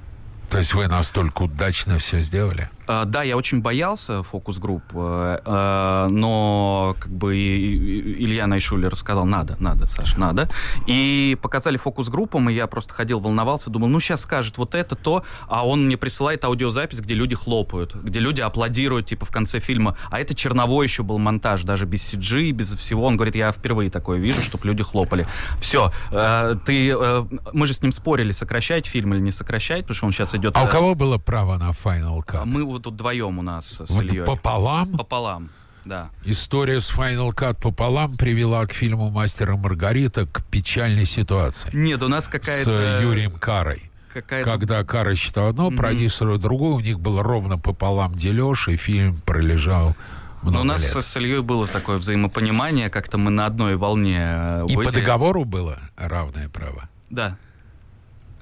То 0.48 0.56
есть 0.56 0.72
вы 0.72 0.86
настолько 0.86 1.42
удачно 1.42 1.98
все 1.98 2.20
сделали? 2.22 2.70
А, 2.86 3.04
Да, 3.04 3.22
я 3.22 3.36
очень 3.36 3.60
боялся 3.60 4.22
фокус-групп, 4.22 4.82
э, 4.94 5.38
э, 5.44 6.06
но 6.10 6.96
как 6.98 7.10
бы 7.12 7.36
Илья 7.36 8.46
Найшулер 8.46 8.94
сказал, 8.96 9.24
надо, 9.24 9.56
надо, 9.60 9.86
Саш, 9.86 10.16
надо. 10.16 10.48
И 10.86 11.36
показали 11.40 11.76
фокус-группам, 11.76 12.50
и 12.50 12.54
я 12.54 12.66
просто 12.66 12.92
ходил, 12.92 13.20
волновался, 13.20 13.70
думал, 13.70 13.88
ну 13.88 14.00
сейчас 14.00 14.22
скажет 14.22 14.58
вот 14.58 14.74
это, 14.74 14.94
то, 14.94 15.24
а 15.48 15.66
он 15.66 15.86
мне 15.86 15.96
присылает 15.96 16.44
аудиозапись, 16.44 17.00
где 17.00 17.14
люди 17.14 17.34
хлопают, 17.34 17.94
где 17.94 18.20
люди 18.20 18.40
аплодируют, 18.40 19.06
типа, 19.06 19.26
в 19.26 19.30
конце 19.30 19.60
фильма. 19.60 19.96
А 20.10 20.20
это 20.20 20.34
черновой 20.34 20.86
еще 20.86 21.02
был 21.02 21.18
монтаж, 21.18 21.62
даже 21.62 21.86
без 21.86 22.12
CG, 22.12 22.50
без 22.50 22.72
всего. 22.74 23.04
Он 23.04 23.16
говорит, 23.16 23.34
я 23.34 23.52
впервые 23.52 23.90
такое 23.90 24.18
вижу, 24.18 24.42
чтобы 24.42 24.66
люди 24.66 24.82
хлопали. 24.82 25.26
Все, 25.60 25.92
ты, 26.10 26.90
э, 26.90 27.24
мы 27.52 27.66
же 27.66 27.74
с 27.74 27.82
ним 27.82 27.92
спорили, 27.92 28.32
сокращать 28.32 28.86
фильм 28.86 29.14
или 29.14 29.20
не 29.20 29.32
сокращать, 29.32 29.82
потому 29.82 29.96
что 29.96 30.06
он 30.06 30.12
сейчас 30.12 30.34
идет... 30.34 30.56
А 30.56 30.62
у 30.62 30.66
э, 30.66 30.70
кого 30.70 30.94
было 30.94 31.18
право 31.18 31.56
на 31.56 31.70
Final 31.70 32.24
Cut? 32.24 32.44
мы 32.44 32.75
вот 32.76 32.84
тут 32.84 32.94
вдвоем 32.94 33.38
у 33.38 33.42
нас 33.42 33.80
с 33.80 33.90
Вот 33.90 34.04
Ильей. 34.04 34.24
пополам? 34.24 34.92
Пополам. 34.96 35.50
Да. 35.84 36.10
История 36.24 36.80
с 36.80 36.90
Final 36.92 37.32
Cut 37.34 37.60
пополам 37.62 38.16
привела 38.16 38.66
к 38.66 38.72
фильму 38.72 39.10
«Мастера 39.10 39.56
Маргарита» 39.56 40.26
к 40.26 40.44
печальной 40.46 41.04
ситуации. 41.04 41.70
Нет, 41.72 42.02
у 42.02 42.08
нас 42.08 42.24
С 42.24 42.28
какая-то... 42.28 42.70
э, 42.98 43.02
Юрием 43.02 43.30
Карой. 43.30 43.90
Какая-то... 44.12 44.50
Когда 44.50 44.82
Кара 44.82 45.14
считал 45.14 45.48
одно, 45.48 45.68
Мгм. 45.68 45.76
продюсеру 45.76 46.38
другое, 46.38 46.72
у 46.74 46.80
них 46.80 46.98
был 46.98 47.22
ровно 47.22 47.56
пополам 47.58 48.12
дележ, 48.14 48.66
и 48.68 48.76
фильм 48.76 49.14
пролежал 49.24 49.94
много 50.42 50.54
Но 50.56 50.60
у 50.62 50.64
нас 50.64 50.82
лет. 50.94 51.04
с 51.04 51.16
Ильей 51.16 51.40
было 51.42 51.66
такое 51.68 51.98
взаимопонимание, 51.98 52.90
как-то 52.90 53.16
мы 53.18 53.30
на 53.30 53.46
одной 53.46 53.76
волне 53.76 54.18
э, 54.20 54.66
И 54.68 54.74
были. 54.74 54.86
по 54.86 54.92
договору 54.92 55.44
было 55.44 55.78
равное 55.96 56.48
право. 56.48 56.88
Да. 57.10 57.36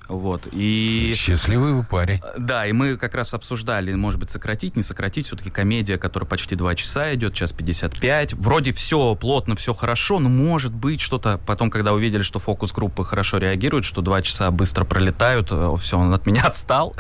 Вот. 0.09 0.47
И... 0.53 1.15
Счастливый 1.17 1.73
вы 1.73 1.83
парень. 1.83 2.21
Да, 2.37 2.67
и 2.67 2.73
мы 2.73 2.97
как 2.97 3.15
раз 3.15 3.33
обсуждали, 3.33 3.95
может 3.95 4.21
быть, 4.21 4.31
сократить, 4.31 4.77
не 4.77 4.83
сократить. 4.83 5.27
Все-таки 5.27 5.51
комедия, 5.51 5.97
которая 5.97 6.29
почти 6.29 6.57
два 6.57 6.75
часа 6.75 7.15
идет, 7.15 7.35
час 7.35 7.53
55. 7.53 8.35
Вроде 8.35 8.73
все 8.73 9.15
плотно, 9.15 9.57
все 9.57 9.73
хорошо, 9.73 10.19
но 10.21 10.29
может 10.29 10.75
быть 10.75 11.01
что-то... 11.01 11.41
Потом, 11.47 11.71
когда 11.71 11.95
увидели, 11.95 12.23
что 12.23 12.39
фокус-группы 12.39 13.03
хорошо 13.03 13.39
реагируют, 13.39 13.87
что 13.87 14.03
два 14.03 14.21
часа 14.21 14.51
быстро 14.51 14.85
пролетают, 14.85 15.51
все, 15.81 15.99
он 15.99 16.13
от 16.13 16.27
меня 16.27 16.43
отстал. 16.45 16.95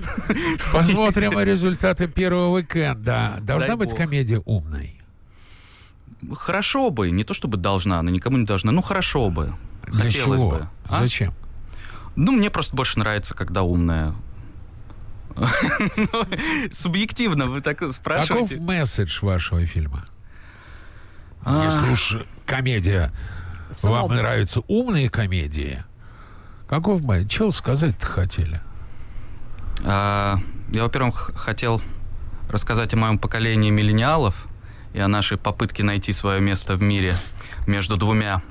Посмотрим 0.72 1.38
результаты 1.40 2.06
первого 2.06 2.54
уикенда. 2.54 3.38
Должна 3.40 3.68
Дай 3.68 3.76
быть 3.76 3.90
бог. 3.90 3.98
комедия 3.98 4.40
умной. 4.44 5.00
Хорошо 6.34 6.90
бы, 6.90 7.10
не 7.10 7.24
то 7.24 7.34
чтобы 7.34 7.56
должна, 7.56 7.98
она 7.98 8.10
никому 8.10 8.38
не 8.38 8.44
должна, 8.44 8.72
ну 8.72 8.82
хорошо 8.82 9.30
бы. 9.30 9.54
Для 9.86 10.04
Хотелось 10.04 10.40
чего? 10.40 10.50
бы. 10.50 10.68
А? 10.88 11.02
Зачем? 11.02 11.34
Ну, 12.18 12.32
мне 12.32 12.50
просто 12.50 12.74
больше 12.74 12.98
нравится, 12.98 13.32
когда 13.32 13.62
умная. 13.62 14.12
Ну, 15.36 16.26
Субъективно, 16.72 17.44
вы 17.44 17.60
так 17.60 17.78
Каков 17.78 17.94
спрашиваете. 17.94 18.60
месседж 18.60 19.20
вашего 19.22 19.64
фильма? 19.66 20.04
А. 21.44 21.64
Если 21.64 21.92
уж 21.92 22.16
комедия... 22.44 23.12
Вам 23.82 24.08
нравятся 24.08 24.62
умные 24.66 25.08
комедии? 25.08 25.84
Каков 26.68 27.04
месседж? 27.04 27.28
Чего 27.28 27.50
сказать-то 27.52 28.04
хотели? 28.06 28.60
А, 29.84 30.38
Я, 30.72 30.82
во-первых, 30.82 31.30
хотел 31.36 31.80
рассказать 32.48 32.92
о 32.94 32.96
моем 32.96 33.18
поколении 33.18 33.70
миллениалов 33.70 34.48
и 34.92 34.98
о 34.98 35.06
нашей 35.06 35.38
попытке 35.38 35.84
найти 35.84 36.12
свое 36.12 36.40
место 36.40 36.74
в 36.74 36.82
мире 36.82 37.14
между 37.68 37.96
двумя 37.96 38.42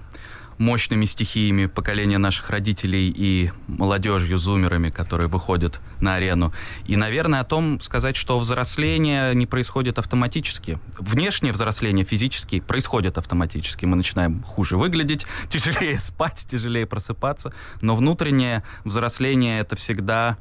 мощными 0.58 1.06
стихиями 1.06 1.68
поколения 1.68 2.18
наших 2.18 2.50
родителей 2.50 3.14
и 3.16 3.52
молодежью, 3.68 4.38
зумерами, 4.38 4.90
которые 4.90 5.28
выходят 5.28 5.80
на 6.00 6.16
арену. 6.16 6.54
И, 6.86 6.96
наверное, 6.96 7.42
о 7.42 7.44
том 7.44 7.80
сказать, 7.82 8.16
что 8.16 8.40
взросление 8.40 9.36
не 9.36 9.46
происходит 9.46 10.00
автоматически. 10.00 10.80
Внешнее 10.98 11.54
взросление 11.54 12.06
физически 12.06 12.60
происходит 12.60 13.18
автоматически. 13.18 13.86
Мы 13.86 13.96
начинаем 13.96 14.44
хуже 14.44 14.78
выглядеть, 14.78 15.26
тяжелее 15.50 16.00
спать, 16.00 16.46
тяжелее 16.50 16.86
просыпаться. 16.86 17.54
Но 17.82 17.96
внутреннее 17.96 18.64
взросление— 18.84 19.60
это 19.62 19.76
всегда 19.76 20.38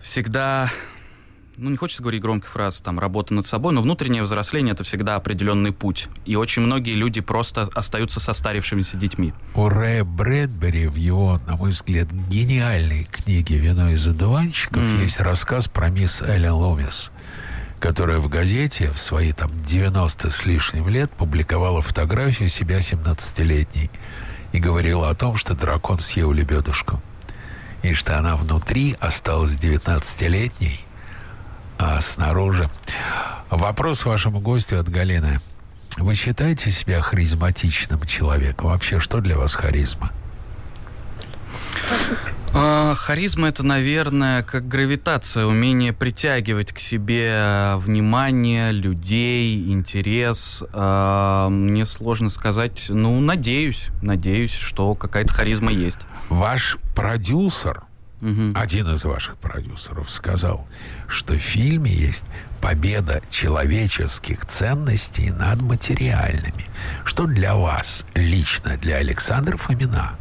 всегда, 0.00 0.70
ну, 1.60 1.70
не 1.70 1.76
хочется 1.76 2.02
говорить 2.02 2.22
громких 2.22 2.48
фраз, 2.48 2.80
там, 2.80 2.98
работа 2.98 3.34
над 3.34 3.46
собой, 3.46 3.74
но 3.74 3.82
внутреннее 3.82 4.22
взросление— 4.22 4.72
это 4.74 4.82
всегда 4.82 5.16
определенный 5.16 5.72
путь. 5.72 6.08
И 6.24 6.34
очень 6.34 6.62
многие 6.62 6.94
люди 6.94 7.20
просто 7.20 7.68
остаются 7.74 8.18
состарившимися 8.18 8.96
детьми. 8.96 9.34
У 9.54 9.68
Рэя 9.68 10.04
Брэдбери 10.04 10.86
в 10.86 10.96
его, 10.96 11.38
на 11.46 11.56
мой 11.56 11.70
взгляд, 11.70 12.10
гениальной 12.10 13.04
книге 13.04 13.58
«Вино 13.58 13.90
из 13.90 14.06
одуванчиков» 14.06 14.82
Мгм. 14.82 15.02
есть 15.02 15.20
рассказ 15.20 15.68
про 15.68 15.90
мисс 15.90 16.22
Эллен 16.22 16.52
Ломис, 16.52 17.10
которая 17.78 18.20
в 18.20 18.28
газете 18.28 18.90
в 18.90 18.98
свои 18.98 19.32
там 19.32 19.50
90 19.64 20.30
с 20.30 20.46
лишним 20.46 20.88
лет 20.88 21.10
публиковала 21.10 21.82
фотографию 21.82 22.48
себя 22.48 22.78
17-летней 22.78 23.90
и 24.52 24.58
говорила 24.58 25.10
о 25.10 25.14
том, 25.14 25.36
что 25.36 25.54
дракон 25.54 25.98
съел 25.98 26.32
лебедушку. 26.32 27.02
И 27.82 27.92
что 27.92 28.18
она 28.18 28.36
внутри 28.36 28.96
осталась 29.00 29.56
19-летней, 29.56 30.84
а 31.80 32.00
снаружи... 32.00 32.68
Вопрос 33.48 34.04
вашему 34.04 34.38
гостю 34.38 34.78
от 34.78 34.88
Галины. 34.88 35.40
Вы 35.96 36.14
считаете 36.14 36.70
себя 36.70 37.00
харизматичным 37.00 38.02
человеком? 38.06 38.68
Вообще, 38.68 39.00
что 39.00 39.20
для 39.20 39.36
вас 39.36 39.54
харизма? 39.54 40.12
А, 42.54 42.94
харизма— 42.94 43.48
это, 43.48 43.64
наверное, 43.64 44.44
как 44.44 44.68
гравитация, 44.68 45.46
умение 45.46 45.92
притягивать 45.92 46.72
к 46.72 46.78
себе 46.78 47.72
внимание 47.76 48.70
людей, 48.70 49.72
интерес. 49.72 50.62
А, 50.72 51.48
мне 51.48 51.86
сложно 51.86 52.30
сказать, 52.30 52.86
ну, 52.88 53.18
надеюсь, 53.20 53.88
надеюсь, 54.00 54.52
что 54.54 54.94
какая-то 54.94 55.32
харизма 55.32 55.72
есть. 55.72 55.98
Ваш 56.28 56.76
продюсер, 56.94 57.82
Мгм. 58.20 58.52
один 58.54 58.92
из 58.92 59.04
ваших 59.04 59.36
продюсеров, 59.38 60.10
сказал, 60.10 60.66
что 61.08 61.34
в 61.34 61.38
фильме 61.38 61.90
есть 61.90 62.24
победа 62.60 63.22
человеческих 63.30 64.44
ценностей 64.44 65.30
над 65.30 65.62
материальными. 65.62 66.66
Что 67.04 67.26
для 67.26 67.54
вас, 67.54 68.04
лично 68.14 68.76
для 68.76 68.96
Александра 68.96 69.56
Фомина, 69.56 70.16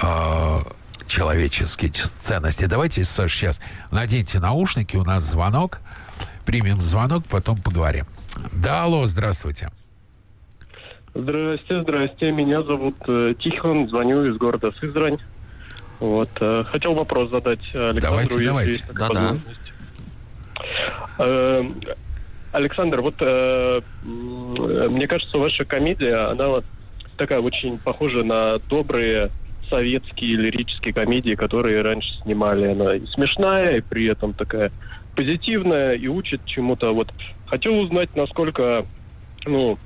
э, 0.00 0.58
человеческие 1.06 1.92
ценности? 1.92 2.64
Давайте, 2.64 3.04
Саш, 3.04 3.32
сейчас 3.32 3.60
наденьте 3.92 4.40
наушники, 4.40 4.96
у 4.96 5.04
нас 5.04 5.22
звонок. 5.22 5.80
Примем 6.44 6.76
звонок, 6.76 7.24
потом 7.26 7.56
поговорим. 7.56 8.06
Да, 8.52 8.84
алло, 8.84 9.06
здравствуйте. 9.06 9.70
Здрасте, 11.14 11.82
здрасте. 11.82 12.32
Меня 12.32 12.62
зовут 12.62 12.96
э, 13.06 13.34
Тихон, 13.38 13.88
звоню 13.88 14.26
из 14.26 14.36
города 14.36 14.72
Сызрань. 14.80 15.18
Вот, 16.04 16.28
э, 16.38 16.64
хотел 16.64 16.92
вопрос 16.92 17.30
задать 17.30 17.64
Александру. 17.72 18.02
Давайте, 18.02 18.34
если 18.34 18.44
давайте. 18.44 18.84
Да-да. 18.92 19.20
возможность. 19.20 19.72
Э, 21.18 21.64
Александр, 22.52 23.00
вот 23.00 23.14
э, 23.20 23.80
мне 24.04 25.08
кажется, 25.08 25.38
ваша 25.38 25.64
комедия, 25.64 26.30
она 26.30 26.48
вот 26.48 26.64
такая 27.16 27.40
очень 27.40 27.78
похожа 27.78 28.22
на 28.22 28.58
добрые 28.68 29.30
советские 29.70 30.36
лирические 30.36 30.92
комедии, 30.92 31.34
которые 31.34 31.80
раньше 31.80 32.08
снимали. 32.22 32.66
Она 32.66 32.96
и 32.96 33.06
смешная, 33.06 33.78
и 33.78 33.80
при 33.80 34.04
этом 34.06 34.34
такая 34.34 34.70
позитивная, 35.16 35.94
и 35.94 36.06
учит 36.06 36.44
чему-то. 36.44 36.92
Вот 36.92 37.10
хотел 37.46 37.78
узнать, 37.78 38.14
насколько, 38.14 38.84
ну, 39.46 39.78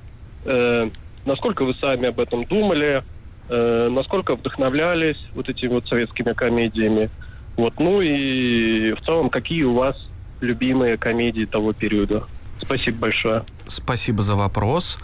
э, 0.45 0.91
насколько 1.25 1.65
вы 1.65 1.75
сами 1.75 2.09
об 2.09 2.19
этом 2.19 2.45
думали, 2.45 3.05
э, 3.49 3.89
насколько 3.91 4.35
вдохновлялись 4.37 5.19
вот 5.35 5.49
этими 5.49 5.71
вот 5.71 5.87
советскими 5.89 6.33
комедиями. 6.33 7.11
Вот, 7.57 7.79
ну 7.81 8.01
и 8.01 8.93
в 8.93 9.01
целом, 9.05 9.31
какие 9.31 9.65
у 9.65 9.75
вас 9.75 9.97
любимые 10.41 10.97
комедии 10.97 11.45
того 11.45 11.73
периода? 11.73 12.25
Спасибо 12.61 12.99
большое. 12.99 13.45
Спасибо 13.67 14.23
за 14.23 14.37
вопрос. 14.37 14.99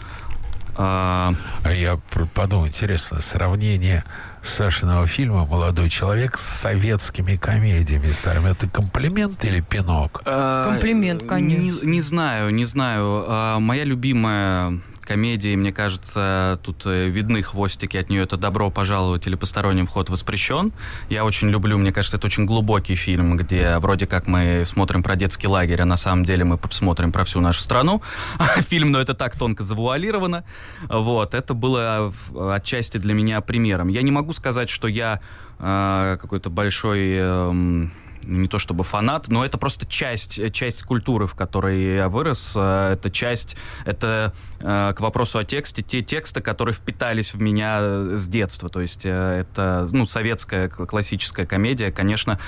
А, 0.77 1.33
А 1.63 1.71
я 1.73 1.99
подумал, 2.33 2.67
интересно, 2.67 3.21
сравнение 3.21 4.03
Сашиного 4.41 5.05
фильма 5.07 5.45
«Молодой 5.45 5.89
человек» 5.89 6.37
с 6.37 6.41
советскими 6.43 7.35
комедиями 7.37 8.07
старыми. 8.11 8.51
Это 8.51 8.67
комплимент 8.69 9.43
или 9.45 9.61
пинок? 9.61 10.21
а, 10.25 10.69
Комплимент, 10.69 11.23
конечно. 11.25 11.85
Не, 11.85 11.91
не 11.93 12.01
знаю, 12.01 12.53
не 12.53 12.65
знаю. 12.65 13.23
А, 13.27 13.59
моя 13.59 13.85
любимая 13.85 14.79
комедия, 15.05 15.53
и 15.53 15.55
мне 15.55 15.71
кажется, 15.71 16.59
тут 16.63 16.85
э, 16.85 17.07
видны 17.07 17.41
хвостики 17.41 17.95
от 17.97 18.09
нее, 18.09 18.23
это 18.23 18.35
«Добро 18.37 18.69
пожаловать» 18.69 19.27
или 19.27 19.35
«Посторонним 19.35 19.85
вход 19.85 20.09
воспрещен». 20.09 20.73
Я 21.09 21.23
очень 21.23 21.49
люблю, 21.49 21.77
мне 21.77 21.91
кажется, 21.91 22.17
это 22.17 22.27
очень 22.27 22.45
глубокий 22.45 22.95
фильм, 22.95 23.37
где 23.37 23.77
вроде 23.77 24.07
как 24.07 24.27
мы 24.27 24.63
смотрим 24.65 25.03
про 25.03 25.15
детский 25.15 25.47
лагерь, 25.47 25.81
а 25.81 25.85
на 25.85 25.97
самом 25.97 26.25
деле 26.25 26.43
мы 26.43 26.57
посмотрим 26.57 27.11
про 27.11 27.23
всю 27.23 27.39
нашу 27.39 27.61
страну. 27.61 28.01
Фильм, 28.69 28.91
но 28.91 28.99
это 28.99 29.13
так 29.13 29.37
тонко 29.37 29.63
завуалировано. 29.63 30.43
Вот, 30.89 31.33
это 31.33 31.53
было 31.53 32.11
отчасти 32.51 32.97
для 32.97 33.13
меня 33.13 33.39
примером. 33.41 33.87
Я 33.87 34.01
не 34.01 34.11
могу 34.11 34.33
сказать, 34.33 34.69
что 34.69 34.87
я 34.87 35.21
э, 35.59 36.17
какой-то 36.19 36.49
большой... 36.49 37.11
эм, 37.13 37.93
не 38.25 38.47
то 38.47 38.59
чтобы 38.59 38.83
фанат, 38.83 39.27
но 39.27 39.45
это 39.45 39.57
просто 39.57 39.85
часть, 39.85 40.51
часть 40.53 40.83
культуры, 40.83 41.25
в 41.27 41.35
которой 41.35 41.95
я 41.95 42.09
вырос. 42.09 42.53
Э, 42.55 42.93
Это 42.93 43.09
часть, 43.11 43.55
это 43.85 44.33
э, 44.59 44.93
к 44.95 44.99
вопросу 44.99 45.39
о 45.39 45.43
тексте, 45.43 45.81
те 45.81 46.01
тексты, 46.01 46.41
которые 46.41 46.73
впитались 46.73 47.33
в 47.33 47.41
меня 47.41 47.77
э, 47.81 48.15
с 48.15 48.27
детства. 48.27 48.69
То 48.69 48.81
есть 48.81 49.05
э, 49.05 49.09
это, 49.41 49.87
ну, 49.91 50.05
советская 50.05 50.69
классическая 50.69 51.45
комедия, 51.45 51.91
конечно. 51.91 52.39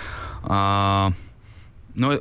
э, 0.43 1.09
но 1.95 2.19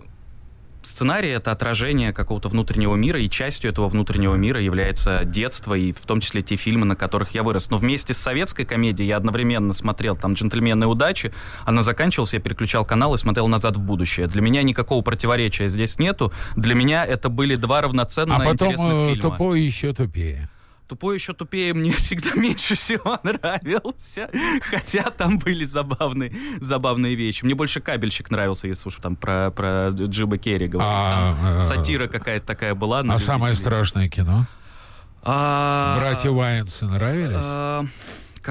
сценарий— 0.87 1.29
это 1.31 1.53
отражение 1.53 2.13
какого-то 2.13 2.49
внутреннего 2.49 2.95
мира, 2.95 3.21
и 3.21 3.29
частью 3.29 3.71
этого 3.71 3.89
внутреннего 3.89 4.35
мира 4.35 4.61
является 4.61 5.25
детство, 5.25 5.75
и 5.75 5.93
в 5.93 6.07
том 6.07 6.21
числе 6.21 6.43
те 6.43 6.57
фильмы, 6.57 6.87
на 6.87 6.97
которых 6.97 7.35
я 7.35 7.43
вырос. 7.43 7.71
Но 7.71 7.79
вместе 7.79 8.15
с 8.15 8.19
советской 8.19 8.65
комедией 8.65 9.09
я 9.09 9.17
одновременно 9.17 9.73
смотрел 9.73 10.17
там 10.17 10.35
«Джентльмены 10.35 10.87
удачи», 10.87 11.33
она 11.65 11.83
заканчивалась, 11.83 12.35
я 12.35 12.41
переключал 12.41 12.85
канал 12.85 13.15
и 13.15 13.19
смотрел 13.19 13.49
«Назад 13.49 13.77
в 13.77 13.81
будущее». 13.81 14.27
Для 14.27 14.43
меня 14.43 14.63
никакого 14.63 15.03
противоречия 15.03 15.69
здесь 15.69 15.99
нету. 15.99 16.33
Для 16.55 16.75
меня 16.75 17.05
это 17.05 17.29
были 17.29 17.57
два 17.57 17.83
равноценно 17.83 18.37
а 18.37 18.41
потом 18.41 18.69
интересных 18.69 18.93
э, 18.93 19.15
фильма. 19.15 19.31
тупой 19.31 19.61
еще 19.61 19.93
тупее. 19.93 20.49
Тупой 20.89 21.17
еще 21.17 21.33
тупее 21.33 21.75
мне 21.75 21.93
всегда 21.97 22.35
меньше 22.35 22.77
всего 22.77 23.19
нравился. 23.23 24.31
Хотя 24.63 25.03
там 25.11 25.39
были 25.39 25.65
забавные, 25.65 26.33
забавные 26.61 27.15
вещи. 27.17 27.45
Мне 27.45 27.55
больше 27.55 27.81
кабельщик 27.81 28.31
нравился, 28.31 28.69
если 28.69 28.89
уж 28.89 28.97
там 28.97 29.17
про, 29.17 29.51
про 29.51 29.89
Джиба 29.91 30.39
Керри 30.39 30.69
говорить. 30.69 30.93
А, 30.95 31.35
Там 31.35 31.57
э, 31.57 31.59
сатира 31.59 32.07
какая-то 32.07 32.47
такая 32.47 32.75
была. 32.75 33.01
А 33.01 33.19
самое 33.19 33.55
страшное 33.55 34.09
кино? 34.09 34.47
А, 35.23 35.97
Братья 35.99 36.31
Вайнсы 36.31 36.87
нравились? 36.87 37.37
а, 37.41 37.85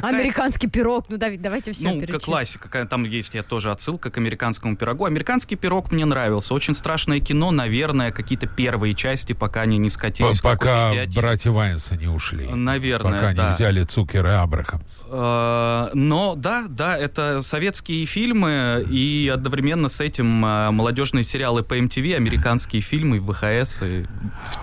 какая- 0.02 0.20
Американский 0.20 0.68
пирог. 0.68 1.06
Ну, 1.10 1.18
Давид, 1.18 1.42
давайте 1.42 1.72
все 1.72 1.90
Ну, 1.92 2.06
как 2.06 2.22
классика, 2.22 2.86
там 2.86 3.04
есть 3.04 3.34
я 3.34 3.44
тоже 3.44 3.72
отсылка 3.72 4.10
к 4.12 4.18
американскому 4.18 4.76
пирогу. 4.76 5.06
Американский 5.06 5.56
пирог 5.56 5.92
мне 5.92 6.06
нравился. 6.06 6.54
Очень 6.54 6.74
страшное 6.74 7.20
кино, 7.20 7.52
наверное, 7.52 8.12
какие-то 8.12 8.48
первые 8.48 8.94
части, 8.94 9.34
пока 9.34 9.62
они 9.62 9.78
не 9.78 9.90
скатились. 9.90 10.40
в 10.40 10.44
Пока 10.44 10.92
братья 11.16 11.52
Вайнсы 11.52 11.96
не 11.98 12.08
ушли. 12.08 12.48
Наверное, 12.48 13.20
Пока 13.20 13.34
да. 13.34 13.50
не 13.50 13.56
взяли 13.56 13.84
Цукер 13.84 14.26
и 14.26 14.30
Абрахамс. 14.30 15.02
Э, 15.10 15.90
Но 15.94 16.36
да, 16.36 16.66
да, 16.68 16.98
это 16.98 17.42
советские 17.42 18.06
фильмы 18.06 18.86
и 18.90 19.32
одновременно 19.34 19.90
с 19.90 20.00
этим 20.02 20.46
э, 20.46 20.72
молодежные 20.72 21.24
сериалы 21.24 21.64
по 21.64 21.78
MTV, 21.78 22.16
американские 22.16 22.82
фильмы, 22.82 23.20
ВХС. 23.20 23.82
и 23.82 24.06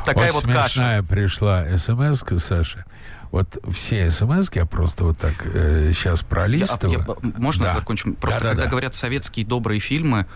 такая 0.05 0.33
вот, 0.33 0.45
вот 0.45 0.53
каша. 0.53 0.69
смешная 0.75 1.03
пришла 1.03 1.67
смс 1.77 2.23
Саша. 2.39 2.85
Вот 3.33 3.59
все 3.73 4.11
смс 4.11 4.49
я 4.55 4.67
просто 4.67 5.05
вот 5.05 5.19
так 5.19 5.35
сейчас 5.43 6.21
Я- 6.21 6.27
а, 6.27 6.31
пролистываю. 6.31 7.05
я- 7.09 7.33
можно 7.39 7.65
Да. 7.65 7.75
закончим? 7.75 8.15
Просто 8.15 8.41
Да-да-да. 8.41 8.55
когда 8.57 8.71
говорят 8.71 8.95
советские 8.95 9.45
добрые 9.47 9.81
фильмы, 9.81 10.27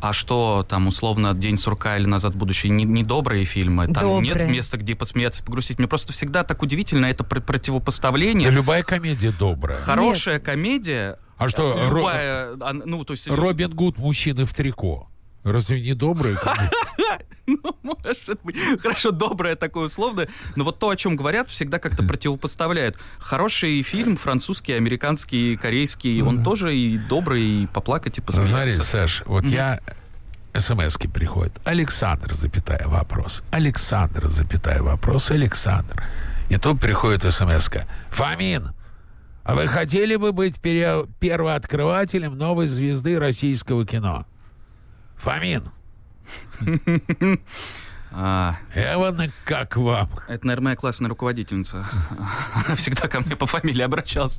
а 0.00 0.12
что 0.12 0.64
там 0.68 0.86
условно 0.86 1.34
«День 1.34 1.56
сурка» 1.56 1.96
или 1.96 2.06
«Назад 2.06 2.34
в 2.34 2.36
будущее» 2.36 2.70
не, 2.70 2.84
не 2.84 3.02
добрые 3.02 3.44
фильмы? 3.44 3.88
Там 3.92 4.22
нет 4.22 4.34
Добрые. 4.34 4.52
места, 4.56 4.76
где 4.76 4.94
посмеяться, 4.94 5.42
погрустить. 5.42 5.78
Мне 5.78 5.88
просто 5.88 6.12
всегда 6.12 6.44
так 6.44 6.62
удивительно 6.62 7.06
это 7.06 7.24
пр- 7.24 7.40
противопоставление. 7.40 8.48
Да 8.50 8.54
любая 8.54 8.82
комедия 8.82 9.32
добрая. 9.32 9.78
Хорошая 9.78 10.38
комедия, 10.38 11.16
А 11.38 11.48
что, 11.48 11.72
Ро- 11.90 11.98
любая, 11.98 12.48
а, 12.60 12.72
ну, 12.72 13.04
то 13.04 13.14
есть... 13.14 13.28
Робин 13.28 13.70
Гуд 13.70 13.98
мужчины 13.98 14.44
в 14.44 14.54
трико. 14.54 15.08
Разве 15.44 15.80
не 15.80 15.94
добрые 15.94 16.36
комедии? 16.36 16.70
Ну, 17.46 17.76
может 17.82 18.40
быть. 18.42 18.56
Хорошо, 18.80 19.10
доброе 19.10 19.54
такое 19.54 19.84
условное. 19.84 20.28
Но 20.56 20.64
вот 20.64 20.78
то, 20.78 20.88
о 20.88 20.96
чем 20.96 21.14
говорят, 21.14 21.50
всегда 21.50 21.78
как-то 21.78 22.02
противопоставляют. 22.02 22.96
Хороший 23.18 23.82
фильм, 23.82 24.16
французский, 24.16 24.72
американский, 24.72 25.56
корейский, 25.56 26.22
он 26.22 26.42
тоже 26.42 26.74
и 26.74 26.96
добрый, 26.96 27.42
и 27.42 27.66
поплакать, 27.66 28.16
и 28.16 28.22
Смотри, 28.22 28.44
посмеяться. 28.44 28.82
Саш, 28.82 29.22
вот 29.26 29.44
я 29.44 29.80
смс-ки 30.56 31.06
приходят. 31.06 31.52
Александр, 31.64 32.32
запятая 32.32 32.88
вопрос. 32.88 33.42
Александр, 33.50 34.26
запятая 34.28 34.82
вопрос. 34.82 35.30
Александр. 35.30 36.02
И 36.48 36.56
тут 36.56 36.80
приходит 36.80 37.30
смс 37.30 37.68
-ка. 37.68 37.84
Фомин, 38.10 38.72
а 39.42 39.54
вы 39.54 39.66
хотели 39.66 40.16
бы 40.16 40.32
быть 40.32 40.60
пере- 40.60 41.06
первооткрывателем 41.20 42.38
новой 42.38 42.66
звезды 42.68 43.18
российского 43.18 43.84
кино? 43.84 44.26
Фомин, 45.16 45.64
А, 48.16 48.58
я 48.76 48.96
вот 48.96 49.16
на- 49.18 49.28
как 49.44 49.76
вам? 49.76 50.08
это, 50.28 50.46
наверное, 50.46 50.66
моя 50.66 50.76
классная 50.76 51.08
руководительница. 51.08 51.84
Она 52.54 52.76
всегда 52.76 53.08
ко 53.08 53.18
мне 53.20 53.34
по 53.34 53.44
фамилии 53.46 53.82
обращалась. 53.82 54.38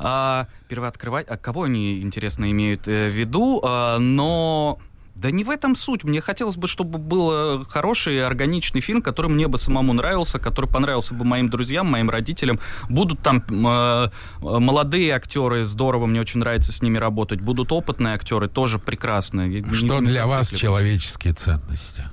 А, 0.00 0.48
первооткрывать... 0.66 1.28
А 1.28 1.36
кого 1.36 1.62
они, 1.62 2.00
интересно, 2.02 2.50
имеют 2.50 2.88
э, 2.88 3.08
в 3.08 3.12
виду? 3.12 3.60
А, 3.64 3.98
но... 4.00 4.80
Да 5.14 5.30
не 5.30 5.44
в 5.44 5.50
этом 5.50 5.76
суть. 5.76 6.04
Мне 6.04 6.20
хотелось 6.20 6.56
бы, 6.56 6.66
чтобы 6.66 6.98
был 6.98 7.60
э, 7.60 7.64
хороший, 7.68 8.24
органичный 8.26 8.80
фильм, 8.80 9.02
который 9.02 9.30
мне 9.30 9.46
бы 9.46 9.58
самому 9.58 9.92
нравился, 9.92 10.38
который 10.38 10.68
понравился 10.70 11.14
бы 11.14 11.24
моим 11.24 11.48
друзьям, 11.50 11.86
моим 11.86 12.10
родителям. 12.10 12.58
Будут 12.88 13.20
там 13.20 13.44
э, 13.48 14.08
молодые 14.40 15.12
актеры, 15.14 15.64
здорово, 15.64 16.06
мне 16.06 16.20
очень 16.20 16.40
нравится 16.40 16.72
с 16.72 16.82
ними 16.82 16.98
работать. 16.98 17.40
Будут 17.40 17.70
опытные 17.72 18.14
актеры, 18.14 18.48
тоже 18.48 18.78
прекрасно. 18.78 19.46
Не- 19.46 19.62
Что 19.74 20.00
не 20.00 20.06
для 20.10 20.26
вас 20.26 20.50
человеческие 20.50 21.34
ценности? 21.34 22.04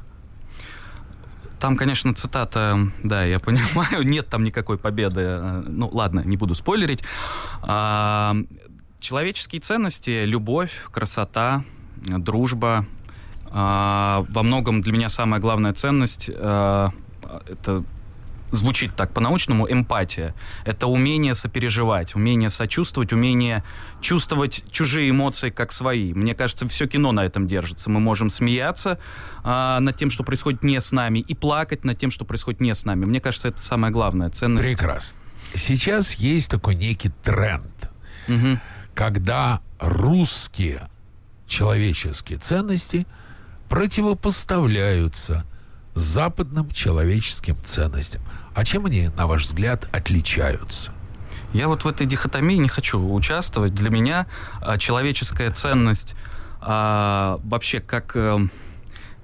Там, 1.59 1.75
конечно, 1.77 2.13
цитата, 2.13 2.77
да, 3.03 3.23
я 3.25 3.39
понимаю, 3.39 4.03
нет 4.03 4.27
там 4.27 4.43
никакой 4.43 4.77
победы. 4.77 5.21
э, 5.25 5.63
Ну, 5.67 5.89
ладно, 5.91 6.19
не 6.19 6.37
буду 6.37 6.53
спойлерить. 6.53 7.01
А, 7.61 8.35
человеческие 8.99 9.61
ценности, 9.61 10.23
любовь, 10.25 10.81
красота, 10.91 11.63
дружба. 12.05 12.85
А, 13.51 14.25
во 14.29 14.43
многом 14.43 14.81
для 14.81 14.93
меня 14.93 15.09
самая 15.09 15.39
главная 15.41 15.73
ценность 15.73 16.29
э, 16.33 16.89
это 17.47 17.83
звучит 18.51 18.95
так 18.95 19.11
по-научному, 19.13 19.71
эмпатия. 19.71 20.33
Это 20.65 20.87
умение 20.87 21.35
сопереживать, 21.35 22.15
умение 22.15 22.49
сочувствовать, 22.49 23.13
умение 23.13 23.63
чувствовать 24.01 24.63
чужие 24.71 25.09
эмоции 25.09 25.49
как 25.49 25.71
свои. 25.71 26.13
Мне 26.13 26.33
кажется, 26.33 26.67
все 26.67 26.87
кино 26.87 27.11
на 27.11 27.25
этом 27.25 27.47
держится. 27.47 27.89
Мы 27.89 27.99
можем 27.99 28.29
смеяться 28.29 28.99
а, 29.43 29.79
над 29.79 29.95
тем, 29.97 30.09
что 30.09 30.23
происходит 30.23 30.63
не 30.63 30.79
с 30.79 30.91
нами, 30.91 31.19
и 31.19 31.35
плакать 31.35 31.83
над 31.85 31.97
тем, 31.97 32.11
что 32.11 32.25
происходит 32.25 32.61
не 32.61 32.73
с 32.73 32.85
нами. 32.85 33.05
Мне 33.05 33.19
кажется, 33.19 33.49
это 33.49 33.61
самая 33.61 33.91
главная 33.91 34.29
ценность. 34.29 34.67
Прекрасно. 34.67 35.19
Сейчас 35.55 36.13
есть 36.15 36.51
такой 36.51 36.75
некий 36.75 37.09
тренд, 37.23 37.89
Мгм. 38.27 38.59
когда 38.93 39.61
русские 39.79 40.89
человеческие 41.49 42.39
ценности 42.39 43.05
противопоставляются 43.67 45.43
западным 45.95 46.69
человеческим 46.71 47.55
ценностям. 47.55 48.21
А 48.53 48.63
чем 48.63 48.85
они, 48.85 49.09
на 49.17 49.27
ваш 49.27 49.43
взгляд, 49.43 49.87
отличаются? 49.91 50.91
Я 51.51 51.67
вот 51.67 51.83
в 51.83 51.87
этой 51.87 52.05
дихотомии 52.05 52.55
не 52.55 52.67
хочу 52.67 52.99
участвовать. 53.13 53.73
Для 53.73 53.89
меня 53.89 54.27
а, 54.61 54.77
человеческая 54.77 55.51
ценность 55.51 56.15
а, 56.61 57.39
вообще 57.43 57.79
как, 57.79 58.15
э, 58.15 58.37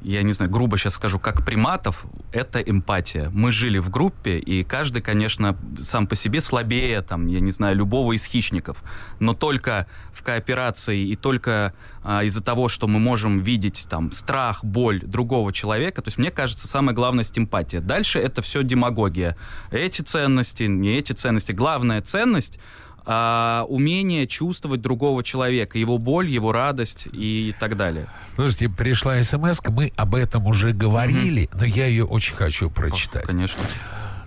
я 0.06 0.22
не 0.22 0.34
знаю, 0.34 0.52
грубо 0.52 0.78
сейчас 0.78 0.94
скажу, 0.94 1.18
как 1.18 1.44
приматов, 1.44 2.06
это 2.32 2.60
эмпатия. 2.60 3.32
Мы 3.34 3.52
жили 3.52 3.80
в 3.80 3.90
группе, 3.90 4.38
и 4.38 4.64
каждый, 4.64 5.02
конечно, 5.02 5.58
сам 5.80 6.06
по 6.06 6.16
себе 6.16 6.42
слабее, 6.42 7.02
там, 7.02 7.26
я 7.26 7.40
не 7.40 7.50
знаю, 7.50 7.76
любого 7.76 8.14
из 8.14 8.24
хищников. 8.26 8.84
Но 9.20 9.34
только 9.34 9.88
в 10.14 10.22
кооперации 10.22 11.08
и 11.08 11.16
только 11.16 11.74
а, 12.04 12.24
из-за 12.24 12.44
того, 12.44 12.70
что 12.70 12.88
мы 12.88 13.00
можем 13.00 13.40
видеть 13.40 13.88
там 13.90 14.12
страх, 14.12 14.64
боль 14.64 15.02
другого 15.02 15.52
человека, 15.52 16.04
то 16.04 16.10
есть 16.10 16.20
мне 16.20 16.30
кажется, 16.30 16.68
самое 16.68 16.96
главное 16.96 17.26
эмпатия. 17.36 17.82
Дальше 17.82 18.20
это 18.20 18.44
все 18.44 18.64
демагогия. 18.64 19.36
Эти 19.72 20.04
ценности, 20.04 20.64
не 20.64 21.00
эти 21.00 21.14
ценности. 21.14 21.52
Главная 21.52 22.02
ценность 22.04 22.60
а, 23.06 23.66
умение 23.68 24.28
чувствовать 24.28 24.82
другого 24.82 25.24
человека, 25.24 25.78
его 25.78 25.98
боль, 25.98 26.30
его 26.30 26.52
радость 26.52 27.08
и 27.12 27.54
так 27.60 27.78
далее. 27.78 28.08
Слушайте, 28.36 28.70
пришла 28.70 29.22
смс 29.22 29.62
мы 29.68 29.92
об 29.96 30.16
этом 30.16 30.46
уже 30.48 30.72
говорили, 30.72 31.50
но 31.54 31.66
я 31.66 31.86
ее 31.86 32.06
очень 32.06 32.36
хочу 32.36 32.70
прочитать. 32.70 33.26
Конечно. 33.26 33.62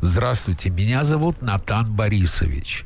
Здравствуйте, 0.00 0.70
меня 0.70 1.02
зовут 1.02 1.42
Натан 1.42 1.92
Борисович. 1.92 2.84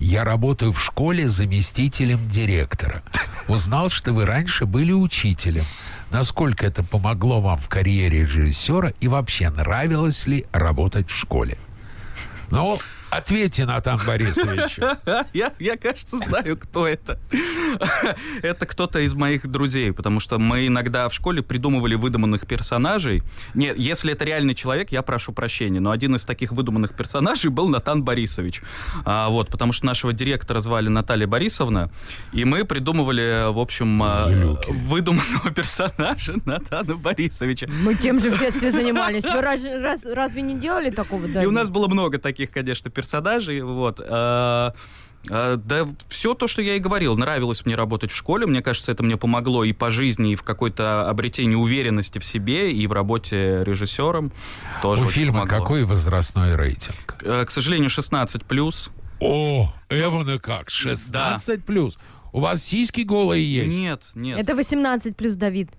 Я 0.00 0.24
работаю 0.24 0.72
в 0.72 0.82
школе 0.82 1.28
заместителем 1.28 2.28
директора. 2.28 3.02
Узнал, 3.48 3.90
что 3.90 4.12
вы 4.12 4.26
раньше 4.26 4.66
были 4.66 4.92
учителем. 4.92 5.64
Насколько 6.10 6.66
это 6.66 6.82
помогло 6.82 7.40
вам 7.40 7.56
в 7.56 7.68
карьере 7.68 8.22
режиссера 8.22 8.92
и 9.00 9.08
вообще 9.08 9.50
нравилось 9.50 10.26
ли 10.26 10.46
работать 10.52 11.10
в 11.10 11.16
школе? 11.16 11.58
Ну, 12.50 12.78
ответьте, 13.16 13.64
Натан 13.64 14.00
Борисович. 14.06 14.78
Я, 15.32 15.52
я, 15.58 15.76
кажется, 15.76 16.18
знаю, 16.18 16.56
кто 16.56 16.86
это. 16.86 17.18
Это 18.42 18.66
кто-то 18.66 19.00
из 19.00 19.14
моих 19.14 19.46
друзей, 19.46 19.92
потому 19.92 20.20
что 20.20 20.38
мы 20.38 20.66
иногда 20.66 21.08
в 21.08 21.14
школе 21.14 21.42
придумывали 21.42 21.94
выдуманных 21.94 22.46
персонажей. 22.46 23.22
Нет, 23.54 23.76
если 23.78 24.12
это 24.12 24.24
реальный 24.24 24.54
человек, 24.54 24.92
я 24.92 25.02
прошу 25.02 25.32
прощения, 25.32 25.80
но 25.80 25.90
один 25.90 26.14
из 26.14 26.24
таких 26.24 26.52
выдуманных 26.52 26.94
персонажей 26.94 27.50
был 27.50 27.68
Натан 27.68 28.02
Борисович. 28.02 28.62
А, 29.04 29.28
вот, 29.28 29.48
потому 29.50 29.72
что 29.72 29.86
нашего 29.86 30.12
директора 30.12 30.60
звали 30.60 30.88
Наталья 30.88 31.26
Борисовна, 31.26 31.90
и 32.32 32.44
мы 32.44 32.64
придумывали, 32.64 33.52
в 33.52 33.58
общем, 33.58 34.02
а, 34.02 34.24
Злюки. 34.24 34.70
выдуманного 34.70 35.50
персонажа 35.54 36.34
Натана 36.44 36.94
Борисовича. 36.96 37.66
Мы 37.82 37.94
тем 37.94 38.20
же 38.20 38.30
в 38.30 38.38
детстве 38.38 38.70
занимались. 38.70 39.24
Вы 39.24 39.40
раз- 39.40 39.64
раз- 39.64 40.04
разве 40.04 40.42
не 40.42 40.54
делали 40.54 40.90
такого? 40.90 41.26
И 41.26 41.32
Давид? 41.32 41.48
у 41.48 41.52
нас 41.52 41.70
было 41.70 41.88
много 41.88 42.18
таких, 42.18 42.50
конечно, 42.50 42.90
персонажей. 42.90 43.03
Вот. 43.62 44.00
А, 44.06 44.74
А, 45.30 45.56
да, 45.56 45.86
все 46.10 46.34
то, 46.34 46.46
что 46.46 46.60
я 46.60 46.76
и 46.76 46.78
говорил. 46.78 47.16
Нравилось 47.16 47.64
мне 47.64 47.76
работать 47.76 48.10
в 48.12 48.14
школе. 48.14 48.46
Мне 48.46 48.60
кажется, 48.60 48.92
это 48.92 49.02
мне 49.02 49.16
помогло 49.16 49.64
и 49.64 49.72
по 49.72 49.88
жизни, 49.90 50.32
и 50.32 50.34
в 50.34 50.42
какой-то 50.42 51.08
обретении 51.08 51.54
уверенности 51.54 52.18
в 52.18 52.24
себе, 52.26 52.72
и 52.72 52.86
в 52.86 52.92
работе 52.92 53.64
режиссером. 53.64 54.32
Тоже 54.82 55.04
У 55.04 55.06
фильма 55.06 55.40
помогло. 55.40 55.58
какой 55.60 55.84
возрастной 55.84 56.56
рейтинг? 56.56 57.16
Э, 57.22 57.44
К 57.46 57.50
сожалению, 57.50 57.88
16 57.88 58.44
плюс. 58.44 58.90
О, 59.20 59.72
Эвана 59.88 60.38
как? 60.38 60.68
16 60.68 61.64
плюс. 61.64 61.96
У 62.32 62.40
вас 62.40 62.62
сиськи 62.62 63.00
голые 63.02 63.50
есть? 63.50 63.74
Нет, 63.74 64.02
нет. 64.14 64.38
Это 64.38 64.54
18 64.54 65.16
плюс 65.16 65.36
Давид. 65.36 65.70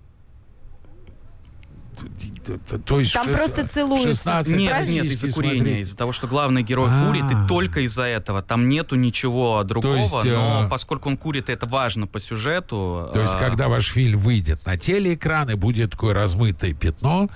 То 2.84 3.00
есть 3.00 3.12
Там 3.12 3.26
шест- 3.26 3.36
просто 3.36 3.68
целуются. 3.68 4.08
16 4.08 4.56
Нет, 4.56 4.88
нет, 4.88 5.04
из-за 5.06 5.32
курения, 5.32 5.80
из-за 5.80 5.96
того, 5.96 6.12
что 6.12 6.26
главный 6.26 6.62
герой 6.62 6.88
А. 6.90 7.06
курит, 7.06 7.24
и 7.30 7.48
только 7.48 7.80
из-за 7.80 8.04
этого. 8.04 8.42
Там 8.42 8.68
нету 8.68 8.96
ничего 8.96 9.62
другого, 9.64 9.96
есть, 9.96 10.12
но 10.24 10.64
э, 10.66 10.68
поскольку 10.68 11.08
он 11.08 11.16
курит, 11.16 11.48
и 11.48 11.52
это 11.52 11.66
важно 11.66 12.06
по 12.06 12.20
сюжету. 12.20 13.10
То 13.12 13.20
есть, 13.20 13.34
а, 13.34 13.38
когда 13.38 13.68
ваш 13.68 13.92
фильм 13.92 14.18
выйдет 14.18 14.64
на 14.66 14.76
телеэкран 14.76 15.50
и 15.50 15.54
будет 15.54 15.92
такое 15.92 16.14
размытое 16.14 16.72
пятно, 16.74 17.28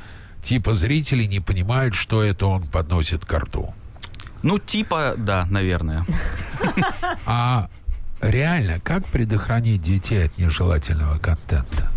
типа 0.43 0.73
зрители 0.73 1.25
не 1.25 1.41
понимают, 1.41 1.95
что 1.95 2.23
это 2.23 2.47
он 2.47 2.63
подносит 2.63 3.25
к 3.25 3.33
рту. 3.39 3.75
Ну, 4.43 4.59
типа, 4.59 5.15
да, 5.17 5.47
наверное. 5.51 6.07
А 7.27 7.69
реально, 8.21 8.81
как 8.81 9.07
предохранить 9.07 9.83
детей 9.83 10.25
от 10.25 10.39
нежелательного 10.39 11.19
контента? 11.19 11.91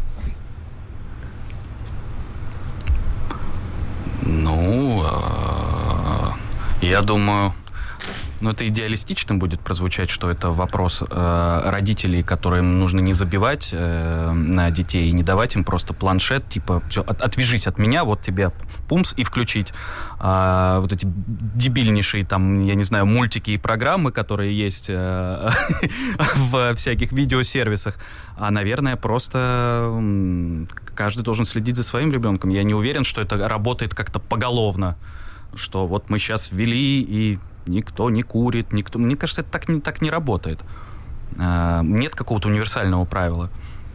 Ну, 4.26 5.04
а, 5.06 6.34
я 6.82 7.02
думаю, 7.02 7.54
ну 8.44 8.52
это 8.52 8.68
идеалистично 8.68 9.36
будет 9.36 9.62
прозвучать, 9.62 10.10
что 10.10 10.30
это 10.30 10.50
вопрос 10.50 11.02
э, 11.02 11.62
родителей, 11.66 12.24
которым 12.24 12.78
нужно 12.78 13.00
не 13.00 13.14
забивать 13.14 13.70
э, 13.72 14.32
на 14.32 14.70
детей 14.70 15.08
и 15.08 15.12
не 15.14 15.24
давать 15.24 15.56
им 15.56 15.64
просто 15.64 15.94
планшет, 15.94 16.50
типа, 16.50 16.84
все, 16.90 17.04
отвяжись 17.04 17.68
от 17.68 17.78
меня, 17.78 18.04
вот 18.04 18.22
тебе 18.22 18.52
пумс 18.90 19.14
и 19.16 19.24
включить. 19.24 19.74
А, 20.20 20.82
вот 20.82 20.92
эти 20.92 21.08
дебильнейшие 21.08 22.26
там, 22.26 22.66
я 22.66 22.76
не 22.76 22.84
знаю, 22.84 23.06
мультики 23.06 23.52
и 23.52 23.58
программы, 23.58 24.12
которые 24.12 24.56
есть 24.58 24.88
э, 24.90 25.50
в 26.36 26.76
всяких 26.76 27.14
видеосервисах. 27.14 27.96
А, 28.38 28.52
наверное, 28.52 28.98
просто 28.98 29.90
каждый 30.96 31.24
должен 31.24 31.46
следить 31.46 31.78
за 31.78 31.84
своим 31.84 32.12
ребенком. 32.12 32.50
Я 32.50 32.64
не 32.64 32.74
уверен, 32.74 33.06
что 33.06 33.22
это 33.22 33.48
работает 33.48 33.96
как-то 33.96 34.20
поголовно, 34.20 34.98
что 35.56 35.88
вот 35.88 36.10
мы 36.10 36.20
сейчас 36.20 36.52
ввели 36.52 37.02
и 37.02 37.40
никто 37.66 38.10
не 38.10 38.24
курит, 38.24 38.74
никто. 38.74 39.00
Мне 39.00 39.16
кажется, 39.16 39.42
это 39.42 39.52
так 39.52 39.70
не 39.70 39.82
так 39.82 40.02
не 40.02 40.10
работает. 40.10 40.60
А, 41.40 41.82
Нет 41.84 42.16
какого-то 42.16 42.50
универсального 42.50 43.06
правила. 43.06 43.50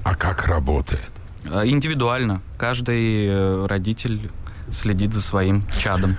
А 0.04 0.14
как 0.14 0.46
работает? 0.46 1.10
А, 1.46 1.66
Индивидуально. 1.66 2.42
Каждый 2.56 3.26
э, 3.26 3.66
родитель 3.66 4.30
следит 4.70 5.12
за 5.12 5.20
своим 5.20 5.64
чадом. 5.78 6.16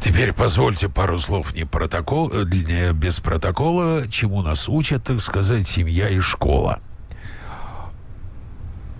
Теперь 0.00 0.32
позвольте 0.32 0.88
пару 0.88 1.18
слов 1.18 1.54
не 1.54 1.64
протокол, 1.64 2.30
э, 2.32 2.44
не 2.44 2.92
без 2.92 3.20
протокола, 3.20 4.08
чему 4.08 4.42
нас 4.42 4.68
учат, 4.68 5.04
так 5.04 5.20
сказать, 5.20 5.66
семья 5.66 6.08
и 6.08 6.18
школа. 6.18 6.80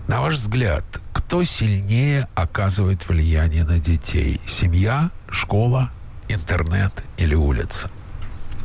На 0.07 0.21
ваш 0.21 0.35
взгляд, 0.35 0.83
кто 1.13 1.43
сильнее 1.43 2.27
оказывает 2.35 3.07
влияние 3.07 3.63
на 3.63 3.79
детей? 3.79 4.39
Семья, 4.45 5.11
школа, 5.29 5.91
интернет 6.29 7.03
или 7.17 7.35
улица? 7.35 7.89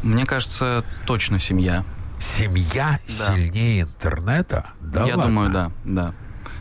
Мне 0.03 0.25
кажется, 0.27 0.85
точно 1.07 1.39
семья. 1.39 1.85
Семья 2.19 2.99
Да. 3.07 3.35
сильнее 3.37 3.83
интернета? 3.83 4.67
Да 4.81 5.05
Я 5.07 5.17
ладно? 5.17 5.25
думаю, 5.25 5.51
да, 5.51 5.71
да. 5.85 6.15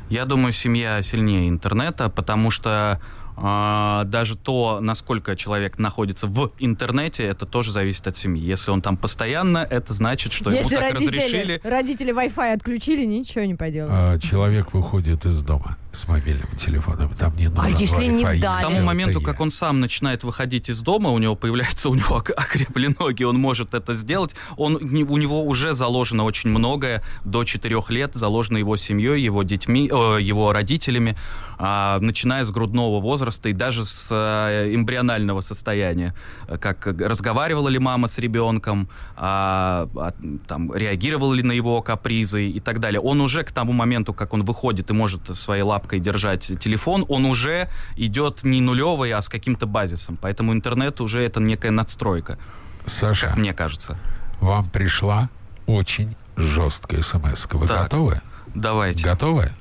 Я 0.09 0.25
думаю, 0.25 0.53
семья 0.53 1.01
сильнее 1.01 1.49
интернета, 1.49 2.09
потому 2.09 2.49
что 2.51 2.99
а, 3.39 4.03
даже 4.05 4.35
то, 4.35 4.79
насколько 4.81 5.35
человек 5.35 5.77
находится 5.77 6.25
в 6.27 6.51
интернете, 6.57 7.23
это 7.23 7.45
тоже 7.45 7.71
зависит 7.71 8.07
от 8.07 8.15
семьи. 8.15 8.41
Если 8.43 8.71
он 8.71 8.81
там 8.81 8.97
постоянно, 8.97 9.59
это 9.59 9.93
значит, 9.93 10.33
что 10.33 10.49
Если 10.49 10.73
ему 10.75 10.81
так 10.81 10.93
родители, 10.93 11.17
разрешили. 11.17 11.61
родители 11.63 12.13
Wi-Fi 12.13 12.53
отключили, 12.53 13.05
ничего 13.05 13.43
не 13.43 13.53
поделаешь. 13.53 13.93
А, 13.93 14.19
человек 14.19 14.73
выходит 14.73 15.25
из 15.27 15.41
дома 15.43 15.77
с 15.91 16.07
мобильным 16.07 16.55
телефоном, 16.55 17.13
там 17.13 17.35
не 17.35 17.47
нужен 17.47 17.75
если 17.77 18.05
не 18.05 18.23
дали? 18.23 18.39
К 18.39 18.67
тому 18.67 18.81
моменту, 18.81 19.21
как 19.21 19.39
он 19.39 19.51
сам 19.51 19.79
начинает 19.79 20.23
выходить 20.23 20.69
из 20.69 20.81
дома, 20.81 21.09
у 21.11 21.17
него 21.17 21.35
появляется, 21.35 21.89
у 21.89 21.95
него 21.95 22.17
ок- 22.17 22.31
окрепли 22.35 22.95
ноги, 22.99 23.23
он 23.23 23.37
может 23.37 23.73
это 23.73 23.93
сделать. 23.93 24.35
Он, 24.57 24.75
у 24.75 25.17
него 25.17 25.43
уже 25.43 25.73
заложено 25.73 26.23
очень 26.23 26.49
многое. 26.49 27.03
До 27.23 27.43
четырех 27.43 27.89
лет 27.89 28.15
заложено 28.15 28.57
его 28.57 28.77
семьей, 28.77 29.21
его 29.21 29.43
детьми, 29.43 29.89
э, 29.91 30.17
его 30.21 30.51
родителями, 30.53 31.17
а, 31.59 31.99
начиная 31.99 32.45
с 32.45 32.51
грудного 32.51 32.99
возраста 32.99 33.49
и 33.49 33.53
даже 33.53 33.83
с 33.83 34.09
э, 34.11 34.75
эмбрионального 34.75 35.41
состояния. 35.41 36.13
Как 36.59 36.85
разговаривала 36.85 37.67
ли 37.69 37.79
мама 37.79 38.07
с 38.07 38.19
ребенком, 38.19 38.89
а, 39.15 39.89
а, 39.95 40.13
там, 40.47 40.73
реагировала 40.73 41.33
ли 41.33 41.43
на 41.43 41.51
его 41.51 41.81
капризы 41.81 42.47
и 42.47 42.59
так 42.59 42.79
далее. 42.79 42.99
Он 42.99 43.21
уже 43.21 43.43
к 43.43 43.51
тому 43.51 43.71
моменту, 43.71 44.13
как 44.13 44.33
он 44.33 44.43
выходит 44.43 44.89
и 44.91 44.93
может 44.93 45.35
своей 45.35 45.63
лапкой 45.77 45.99
держать 45.99 46.51
телефон, 46.59 47.05
он 47.07 47.25
уже 47.25 47.69
идет 47.97 48.43
не 48.43 48.61
нулевый, 48.61 49.11
а 49.11 49.21
с 49.21 49.29
каким-то 49.29 49.67
базисом. 49.67 50.17
Поэтому 50.19 50.51
интернет 50.53 50.99
уже 51.01 51.21
это 51.23 51.39
некая 51.39 51.69
надстройка, 51.71 52.39
Саша, 52.87 53.27
как 53.27 53.37
мне 53.37 53.53
кажется. 53.53 53.97
вам 54.41 54.65
пришла 54.65 55.29
очень 55.67 56.15
жесткая 56.35 57.03
смс. 57.03 57.45
Вы 57.51 57.67
Так. 57.67 57.83
готовы? 57.83 58.21
Давайте. 58.55 59.03
Готовы? 59.03 59.51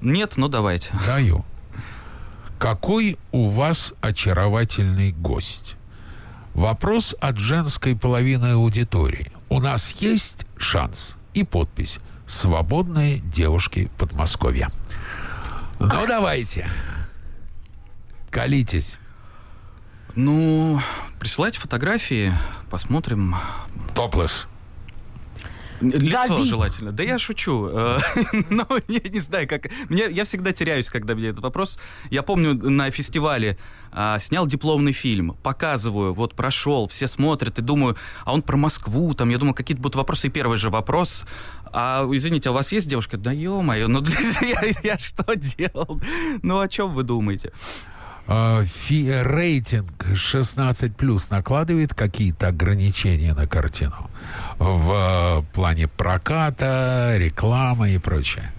Нет, 0.00 0.34
ну 0.36 0.48
давайте. 0.48 0.92
Даю. 1.06 1.44
Какой 2.58 3.18
у 3.32 3.48
вас 3.48 3.92
очаровательный 4.00 5.12
гость? 5.12 5.76
Вопрос 6.54 7.14
от 7.20 7.36
женской 7.36 7.94
половины 7.94 8.52
аудитории. 8.52 9.30
У 9.50 9.60
нас 9.60 9.94
есть 10.00 10.46
шанс 10.56 11.16
и 11.34 11.44
подпись 11.44 11.98
«Свободные 12.26 13.18
девушки 13.18 13.90
Подмосковья». 13.98 14.68
Ну, 15.78 16.06
давайте. 16.06 16.68
Колитесь. 18.30 18.96
Ну, 20.14 20.80
присылайте 21.20 21.58
фотографии, 21.58 22.32
посмотрим. 22.70 23.36
Топлес. 23.94 24.48
Лицо 25.80 26.28
Давид. 26.28 26.46
желательно. 26.46 26.92
Да 26.92 27.02
я 27.02 27.18
шучу. 27.18 27.68
Э, 27.68 27.98
Но 28.50 28.66
я 28.88 29.00
не 29.10 29.20
знаю, 29.20 29.46
как... 29.46 29.66
Мне, 29.88 30.06
я 30.10 30.24
всегда 30.24 30.52
теряюсь, 30.52 30.88
когда 30.88 31.14
мне 31.14 31.28
этот 31.28 31.42
вопрос... 31.42 31.78
Я 32.10 32.22
помню, 32.22 32.54
на 32.54 32.90
фестивале 32.90 33.58
а, 33.92 34.18
снял 34.18 34.46
дипломный 34.46 34.92
фильм, 34.92 35.36
показываю, 35.42 36.12
вот 36.12 36.34
прошел, 36.34 36.86
все 36.88 37.08
смотрят, 37.08 37.58
и 37.58 37.62
думаю, 37.62 37.96
а 38.24 38.32
он 38.32 38.42
про 38.42 38.56
Москву, 38.56 39.14
там, 39.14 39.30
я 39.30 39.38
думаю, 39.38 39.54
какие-то 39.54 39.82
будут 39.82 39.96
вопросы. 39.96 40.28
И 40.28 40.30
первый 40.30 40.56
же 40.56 40.70
вопрос, 40.70 41.24
а, 41.76 42.08
извините, 42.10 42.48
а 42.48 42.52
у 42.52 42.54
вас 42.54 42.72
есть 42.72 42.88
девушка? 42.88 43.16
Да 43.18 43.32
ё-моё, 43.32 43.88
ну 43.88 44.02
я, 44.42 44.62
я 44.82 44.98
что 44.98 45.34
делал? 45.34 46.00
Ну 46.42 46.60
о 46.60 46.68
чем 46.68 46.94
вы 46.94 47.02
думаете? 47.02 47.52
А, 48.28 48.64
фи- 48.64 49.22
рейтинг 49.22 50.04
16 50.16 50.96
плюс 50.96 51.30
накладывает 51.30 51.94
какие-то 51.94 52.48
ограничения 52.48 53.34
на 53.34 53.46
картину 53.46 54.10
в 54.58 54.90
э, 54.90 55.54
плане 55.54 55.86
проката, 55.86 57.14
рекламы 57.18 57.94
и 57.94 57.98
прочее. 57.98 58.52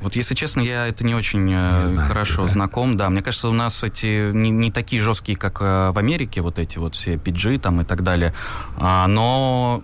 Вот, 0.00 0.16
если 0.16 0.34
честно, 0.34 0.60
я 0.62 0.86
это 0.86 1.04
не 1.04 1.14
очень 1.14 1.40
э, 1.52 1.80
Не 1.80 1.86
знаете, 1.88 2.08
хорошо 2.08 2.42
да? 2.46 2.48
знаком. 2.48 2.96
Да, 2.96 3.10
мне 3.10 3.20
кажется, 3.20 3.48
у 3.48 3.52
нас 3.52 3.84
эти 3.84 4.32
не, 4.32 4.48
не 4.48 4.70
такие 4.70 5.02
жесткие, 5.02 5.36
как 5.36 5.60
э, 5.60 5.90
в 5.90 5.98
Америке, 5.98 6.40
вот 6.40 6.58
эти 6.58 6.78
вот 6.78 6.94
все 6.94 7.16
PG 7.16 7.58
там 7.58 7.82
и 7.82 7.84
так 7.84 8.02
далее. 8.02 8.32
А, 8.78 9.06
но, 9.08 9.82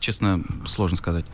честно, 0.00 0.42
сложно 0.66 0.96
сказать. 0.96 1.24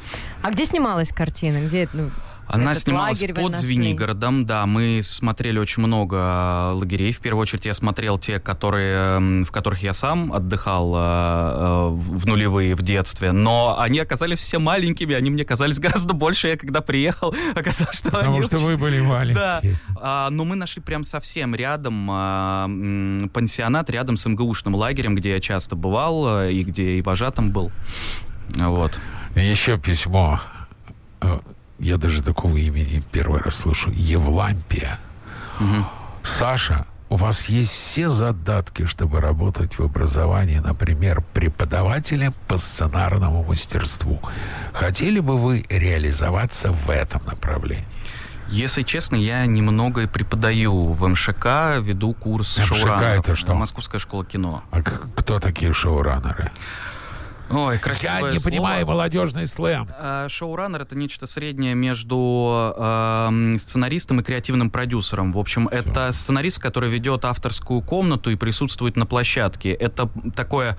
А 0.43 0.51
где 0.51 0.65
снималась 0.67 1.13
картина? 1.13 1.67
Где 1.67 1.89
ну, 1.93 2.11
Она 2.49 2.73
этот 2.73 2.85
снималась 2.85 3.21
под? 3.35 3.55
Звенигородом, 3.57 4.45
да. 4.47 4.67
Мы 4.67 5.01
смотрели 5.03 5.59
очень 5.59 5.83
много 5.83 6.17
э, 6.17 6.73
лагерей. 6.75 7.11
В 7.13 7.19
первую 7.19 7.43
очередь 7.43 7.65
я 7.65 7.75
смотрел 7.75 8.19
те, 8.19 8.39
которые, 8.39 9.17
м, 9.17 9.45
в 9.45 9.51
которых 9.51 9.83
я 9.83 9.93
сам 9.93 10.33
отдыхал 10.33 10.95
э, 10.95 10.99
э, 11.01 11.89
в 11.91 12.27
нулевые 12.27 12.77
в 12.77 12.83
детстве. 12.83 13.33
Но 13.33 13.77
они 13.81 13.99
оказались 13.99 14.39
все 14.39 14.59
маленькими, 14.61 15.15
они 15.17 15.31
мне 15.31 15.45
казались 15.45 15.79
гораздо 15.81 16.15
больше. 16.15 16.47
Я 16.49 16.57
когда 16.57 16.83
приехал, 16.83 17.35
оказалось, 17.57 17.99
что 17.99 18.11
Потому 18.13 18.35
они 18.35 18.43
что 18.43 18.57
очень- 18.57 18.67
вы 18.67 18.77
были 18.77 19.01
маленькие. 19.01 19.35
да, 19.35 19.61
а, 20.01 20.31
но 20.31 20.45
мы 20.45 20.55
нашли 20.55 20.81
прям 20.81 21.03
совсем 21.03 21.53
рядом 21.55 22.09
а, 22.13 22.67
м, 22.67 23.29
пансионат 23.33 23.91
рядом 23.91 24.17
с 24.17 24.25
МГУшным 24.25 24.75
лагерем, 24.77 25.17
где 25.17 25.31
я 25.31 25.41
часто 25.41 25.75
бывал 25.75 26.25
а, 26.29 26.49
и 26.49 26.63
где 26.63 26.93
и 26.99 27.03
вожатым 27.03 27.51
был. 27.51 27.73
Вот. 28.55 28.99
Еще 29.35 29.79
письмо. 29.79 30.41
Э, 31.21 31.39
Я 31.79 31.97
даже 31.99 32.23
такого 32.23 32.57
имени 32.57 33.03
первый 33.13 33.41
раз 33.41 33.57
слышу. 33.57 33.91
Евлампия. 33.91 34.99
Мгм. 35.61 35.87
Саша, 36.23 36.87
у 37.09 37.17
вас 37.17 37.49
есть 37.51 37.73
все 37.73 38.09
задатки, 38.09 38.87
чтобы 38.87 39.21
работать 39.21 39.79
в 39.79 39.83
образовании, 39.85 40.59
например, 40.59 41.23
преподавателем 41.35 42.33
по 42.49 42.57
сценарному 42.57 43.45
мастерству. 43.45 44.21
Хотели 44.73 45.21
бы 45.21 45.37
вы 45.37 45.65
реализоваться 45.69 46.73
в 46.73 46.91
этом 46.91 47.23
направлении? 47.27 47.85
Если 48.49 48.83
честно, 48.83 49.17
я 49.17 49.45
немного 49.47 50.07
преподаю 50.09 50.93
в 50.93 51.07
МШК, 51.09 51.79
веду 51.81 52.13
курс 52.15 52.59
МШК 52.59 52.75
шоураннеров. 52.75 53.25
это 53.25 53.37
что? 53.37 53.55
Московская 53.55 53.99
школа 53.99 54.25
кино. 54.25 54.63
А 54.71 54.83
кто 54.83 55.41
такие 55.41 55.73
шоураннеры? 55.73 56.51
Ой, 57.49 57.79
красивое 57.79 58.17
Я 58.17 58.31
не 58.33 58.39
слово. 58.39 58.51
понимаю 58.51 58.87
молодежный 58.87 59.47
сленг. 59.47 59.89
А, 59.99 60.29
Шоураннер 60.29 60.83
это 60.83 60.97
нечто 60.97 61.27
среднее 61.27 61.75
между 61.75 62.75
эм, 62.77 63.59
сценаристом 63.59 64.21
и 64.21 64.23
креативным 64.25 64.69
продюсером. 64.71 65.33
В 65.33 65.39
общем, 65.39 65.69
это 65.69 66.11
сценарист, 66.13 66.59
который 66.59 66.91
ведет 66.91 67.25
авторскую 67.25 67.83
комнату 67.83 68.31
и 68.31 68.37
присутствует 68.37 68.97
на 68.97 69.07
площадке. 69.07 69.71
Это 69.73 70.09
такое 70.35 70.77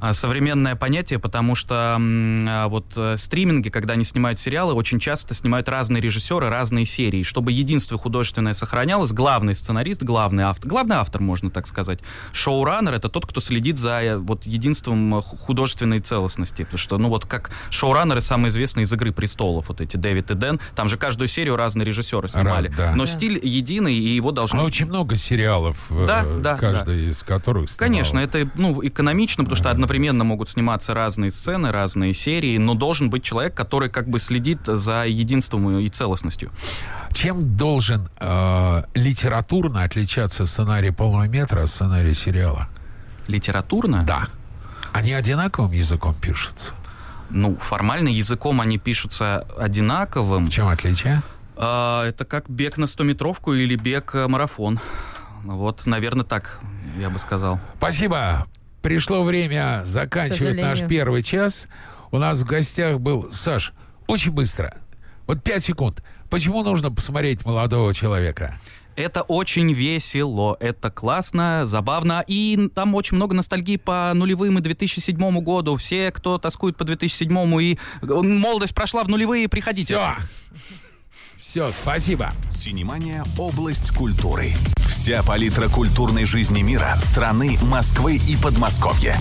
а, 0.00 0.12
современное 0.12 0.76
понятие, 0.76 1.18
потому 1.18 1.54
что 1.54 1.96
а, 1.98 2.68
вот 2.68 2.92
э, 2.96 3.16
стриминги, 3.16 3.70
когда 3.70 3.94
они 3.94 4.04
снимают 4.04 4.38
сериалы, 4.38 4.74
очень 4.74 4.98
часто 5.00 5.32
снимают 5.34 5.68
разные 5.68 6.02
режиссеры, 6.02 6.50
разные 6.50 6.84
серии. 6.84 7.22
Чтобы 7.22 7.52
единство 7.52 7.96
художественное 7.96 8.52
сохранялось, 8.54 9.12
главный 9.12 9.54
сценарист, 9.54 10.02
главный 10.02 10.44
автор, 10.44 10.68
главный 10.68 10.96
автор, 10.96 11.22
можно 11.22 11.50
так 11.50 11.66
сказать. 11.66 12.00
Шоураннер 12.32 12.94
это 12.94 13.08
тот, 13.08 13.26
кто 13.26 13.40
следит 13.40 13.78
за 13.78 14.02
э, 14.02 14.16
вот 14.18 14.44
единством 14.46 15.14
э, 15.16 15.22
ху- 15.22 15.36
художественной 15.38 16.00
целостности. 16.10 16.64
Потому 16.64 16.78
что, 16.78 16.98
ну 16.98 17.08
вот 17.08 17.24
как 17.24 17.50
шоураннеры 17.70 18.20
самые 18.20 18.50
известные 18.50 18.84
из 18.84 18.92
«Игры 18.92 19.12
престолов», 19.12 19.68
вот 19.68 19.80
эти 19.80 19.96
Дэвид 19.96 20.30
и 20.30 20.34
Дэн, 20.34 20.60
там 20.74 20.88
же 20.88 20.96
каждую 20.96 21.28
серию 21.28 21.56
разные 21.56 21.84
режиссеры 21.84 22.28
снимали. 22.28 22.68
да. 22.76 22.94
Но 22.94 23.04
Да. 23.04 23.10
стиль 23.10 23.38
единый, 23.42 23.94
и 23.94 24.16
его 24.16 24.32
должны... 24.32 24.58
А 24.60 24.64
очень 24.64 24.86
много 24.86 25.16
сериалов, 25.16 25.76
э, 25.90 26.06
Да, 26.06 26.24
да, 26.24 26.56
каждый 26.56 27.10
из 27.10 27.22
которых 27.22 27.70
снимал. 27.70 27.78
Конечно, 27.78 28.18
это 28.18 28.48
ну, 28.56 28.80
экономично, 28.84 29.44
потому 29.44 29.56
что 29.56 29.70
одновременно 29.70 30.24
могут 30.24 30.48
сниматься 30.48 30.94
разные 30.94 31.30
сцены, 31.30 31.70
разные 31.70 32.12
серии, 32.14 32.58
но 32.58 32.74
должен 32.74 33.08
быть 33.10 33.22
человек, 33.22 33.54
который 33.54 33.88
как 33.88 34.08
бы 34.08 34.18
следит 34.18 34.60
за 34.66 35.04
единством 35.06 35.78
и 35.78 35.88
целостностью. 35.88 36.50
Чем 37.12 37.56
должен 37.56 38.08
э, 38.18 38.82
литературно 38.94 39.84
отличаться 39.84 40.46
сценарий 40.46 40.90
полного 40.90 41.28
метра 41.28 41.62
от 41.62 41.68
сценария 41.68 42.14
сериала? 42.14 42.68
Литературно? 43.28 44.04
Да. 44.06 44.26
Они 44.92 45.12
одинаковым 45.12 45.72
языком 45.72 46.14
пишутся. 46.14 46.74
Ну, 47.30 47.56
формально 47.56 48.08
языком 48.08 48.60
они 48.60 48.78
пишутся 48.78 49.46
одинаковым. 49.56 50.46
В 50.46 50.50
чем 50.50 50.68
отличие? 50.68 51.22
А, 51.56 52.04
это 52.06 52.24
как 52.24 52.48
бег 52.48 52.76
на 52.76 52.86
100-метровку 52.86 53.54
или 53.54 53.76
бег-марафон. 53.76 54.80
Вот, 55.44 55.86
наверное, 55.86 56.24
так 56.24 56.60
я 56.98 57.08
бы 57.08 57.18
сказал. 57.18 57.60
Спасибо. 57.76 58.46
Пришло 58.82 59.22
время 59.22 59.82
заканчивать 59.84 60.60
наш 60.60 60.86
первый 60.86 61.22
час. 61.22 61.68
У 62.10 62.18
нас 62.18 62.40
в 62.40 62.44
гостях 62.44 62.98
был 62.98 63.30
Саш. 63.32 63.72
Очень 64.06 64.32
быстро. 64.32 64.74
Вот 65.26 65.42
пять 65.42 65.62
секунд. 65.62 66.02
Почему 66.30 66.62
нужно 66.62 66.90
посмотреть 66.90 67.44
молодого 67.44 67.94
человека? 67.94 68.58
Это 69.00 69.22
очень 69.22 69.72
весело, 69.72 70.58
это 70.60 70.90
классно, 70.90 71.62
забавно, 71.64 72.22
и 72.26 72.68
там 72.74 72.94
очень 72.94 73.16
много 73.16 73.34
ностальгии 73.34 73.76
по 73.76 74.12
нулевым 74.14 74.58
и 74.58 74.60
2007 74.60 75.40
году. 75.40 75.76
Все, 75.76 76.10
кто 76.10 76.36
тоскует 76.36 76.76
по 76.76 76.84
2007 76.84 77.62
и 77.62 77.78
молодость 78.02 78.74
прошла 78.74 79.02
в 79.02 79.08
нулевые, 79.08 79.48
приходите. 79.48 79.94
Все. 79.94 80.16
Все, 81.38 81.72
спасибо. 81.80 82.30
Синемания– 82.52 83.24
область 83.38 83.90
культуры. 83.96 84.52
Вся 84.86 85.22
палитра 85.22 85.68
культурной 85.68 86.26
жизни 86.26 86.60
мира, 86.60 86.94
страны, 86.98 87.56
Москвы 87.62 88.16
и 88.28 88.36
Подмосковья. 88.36 89.16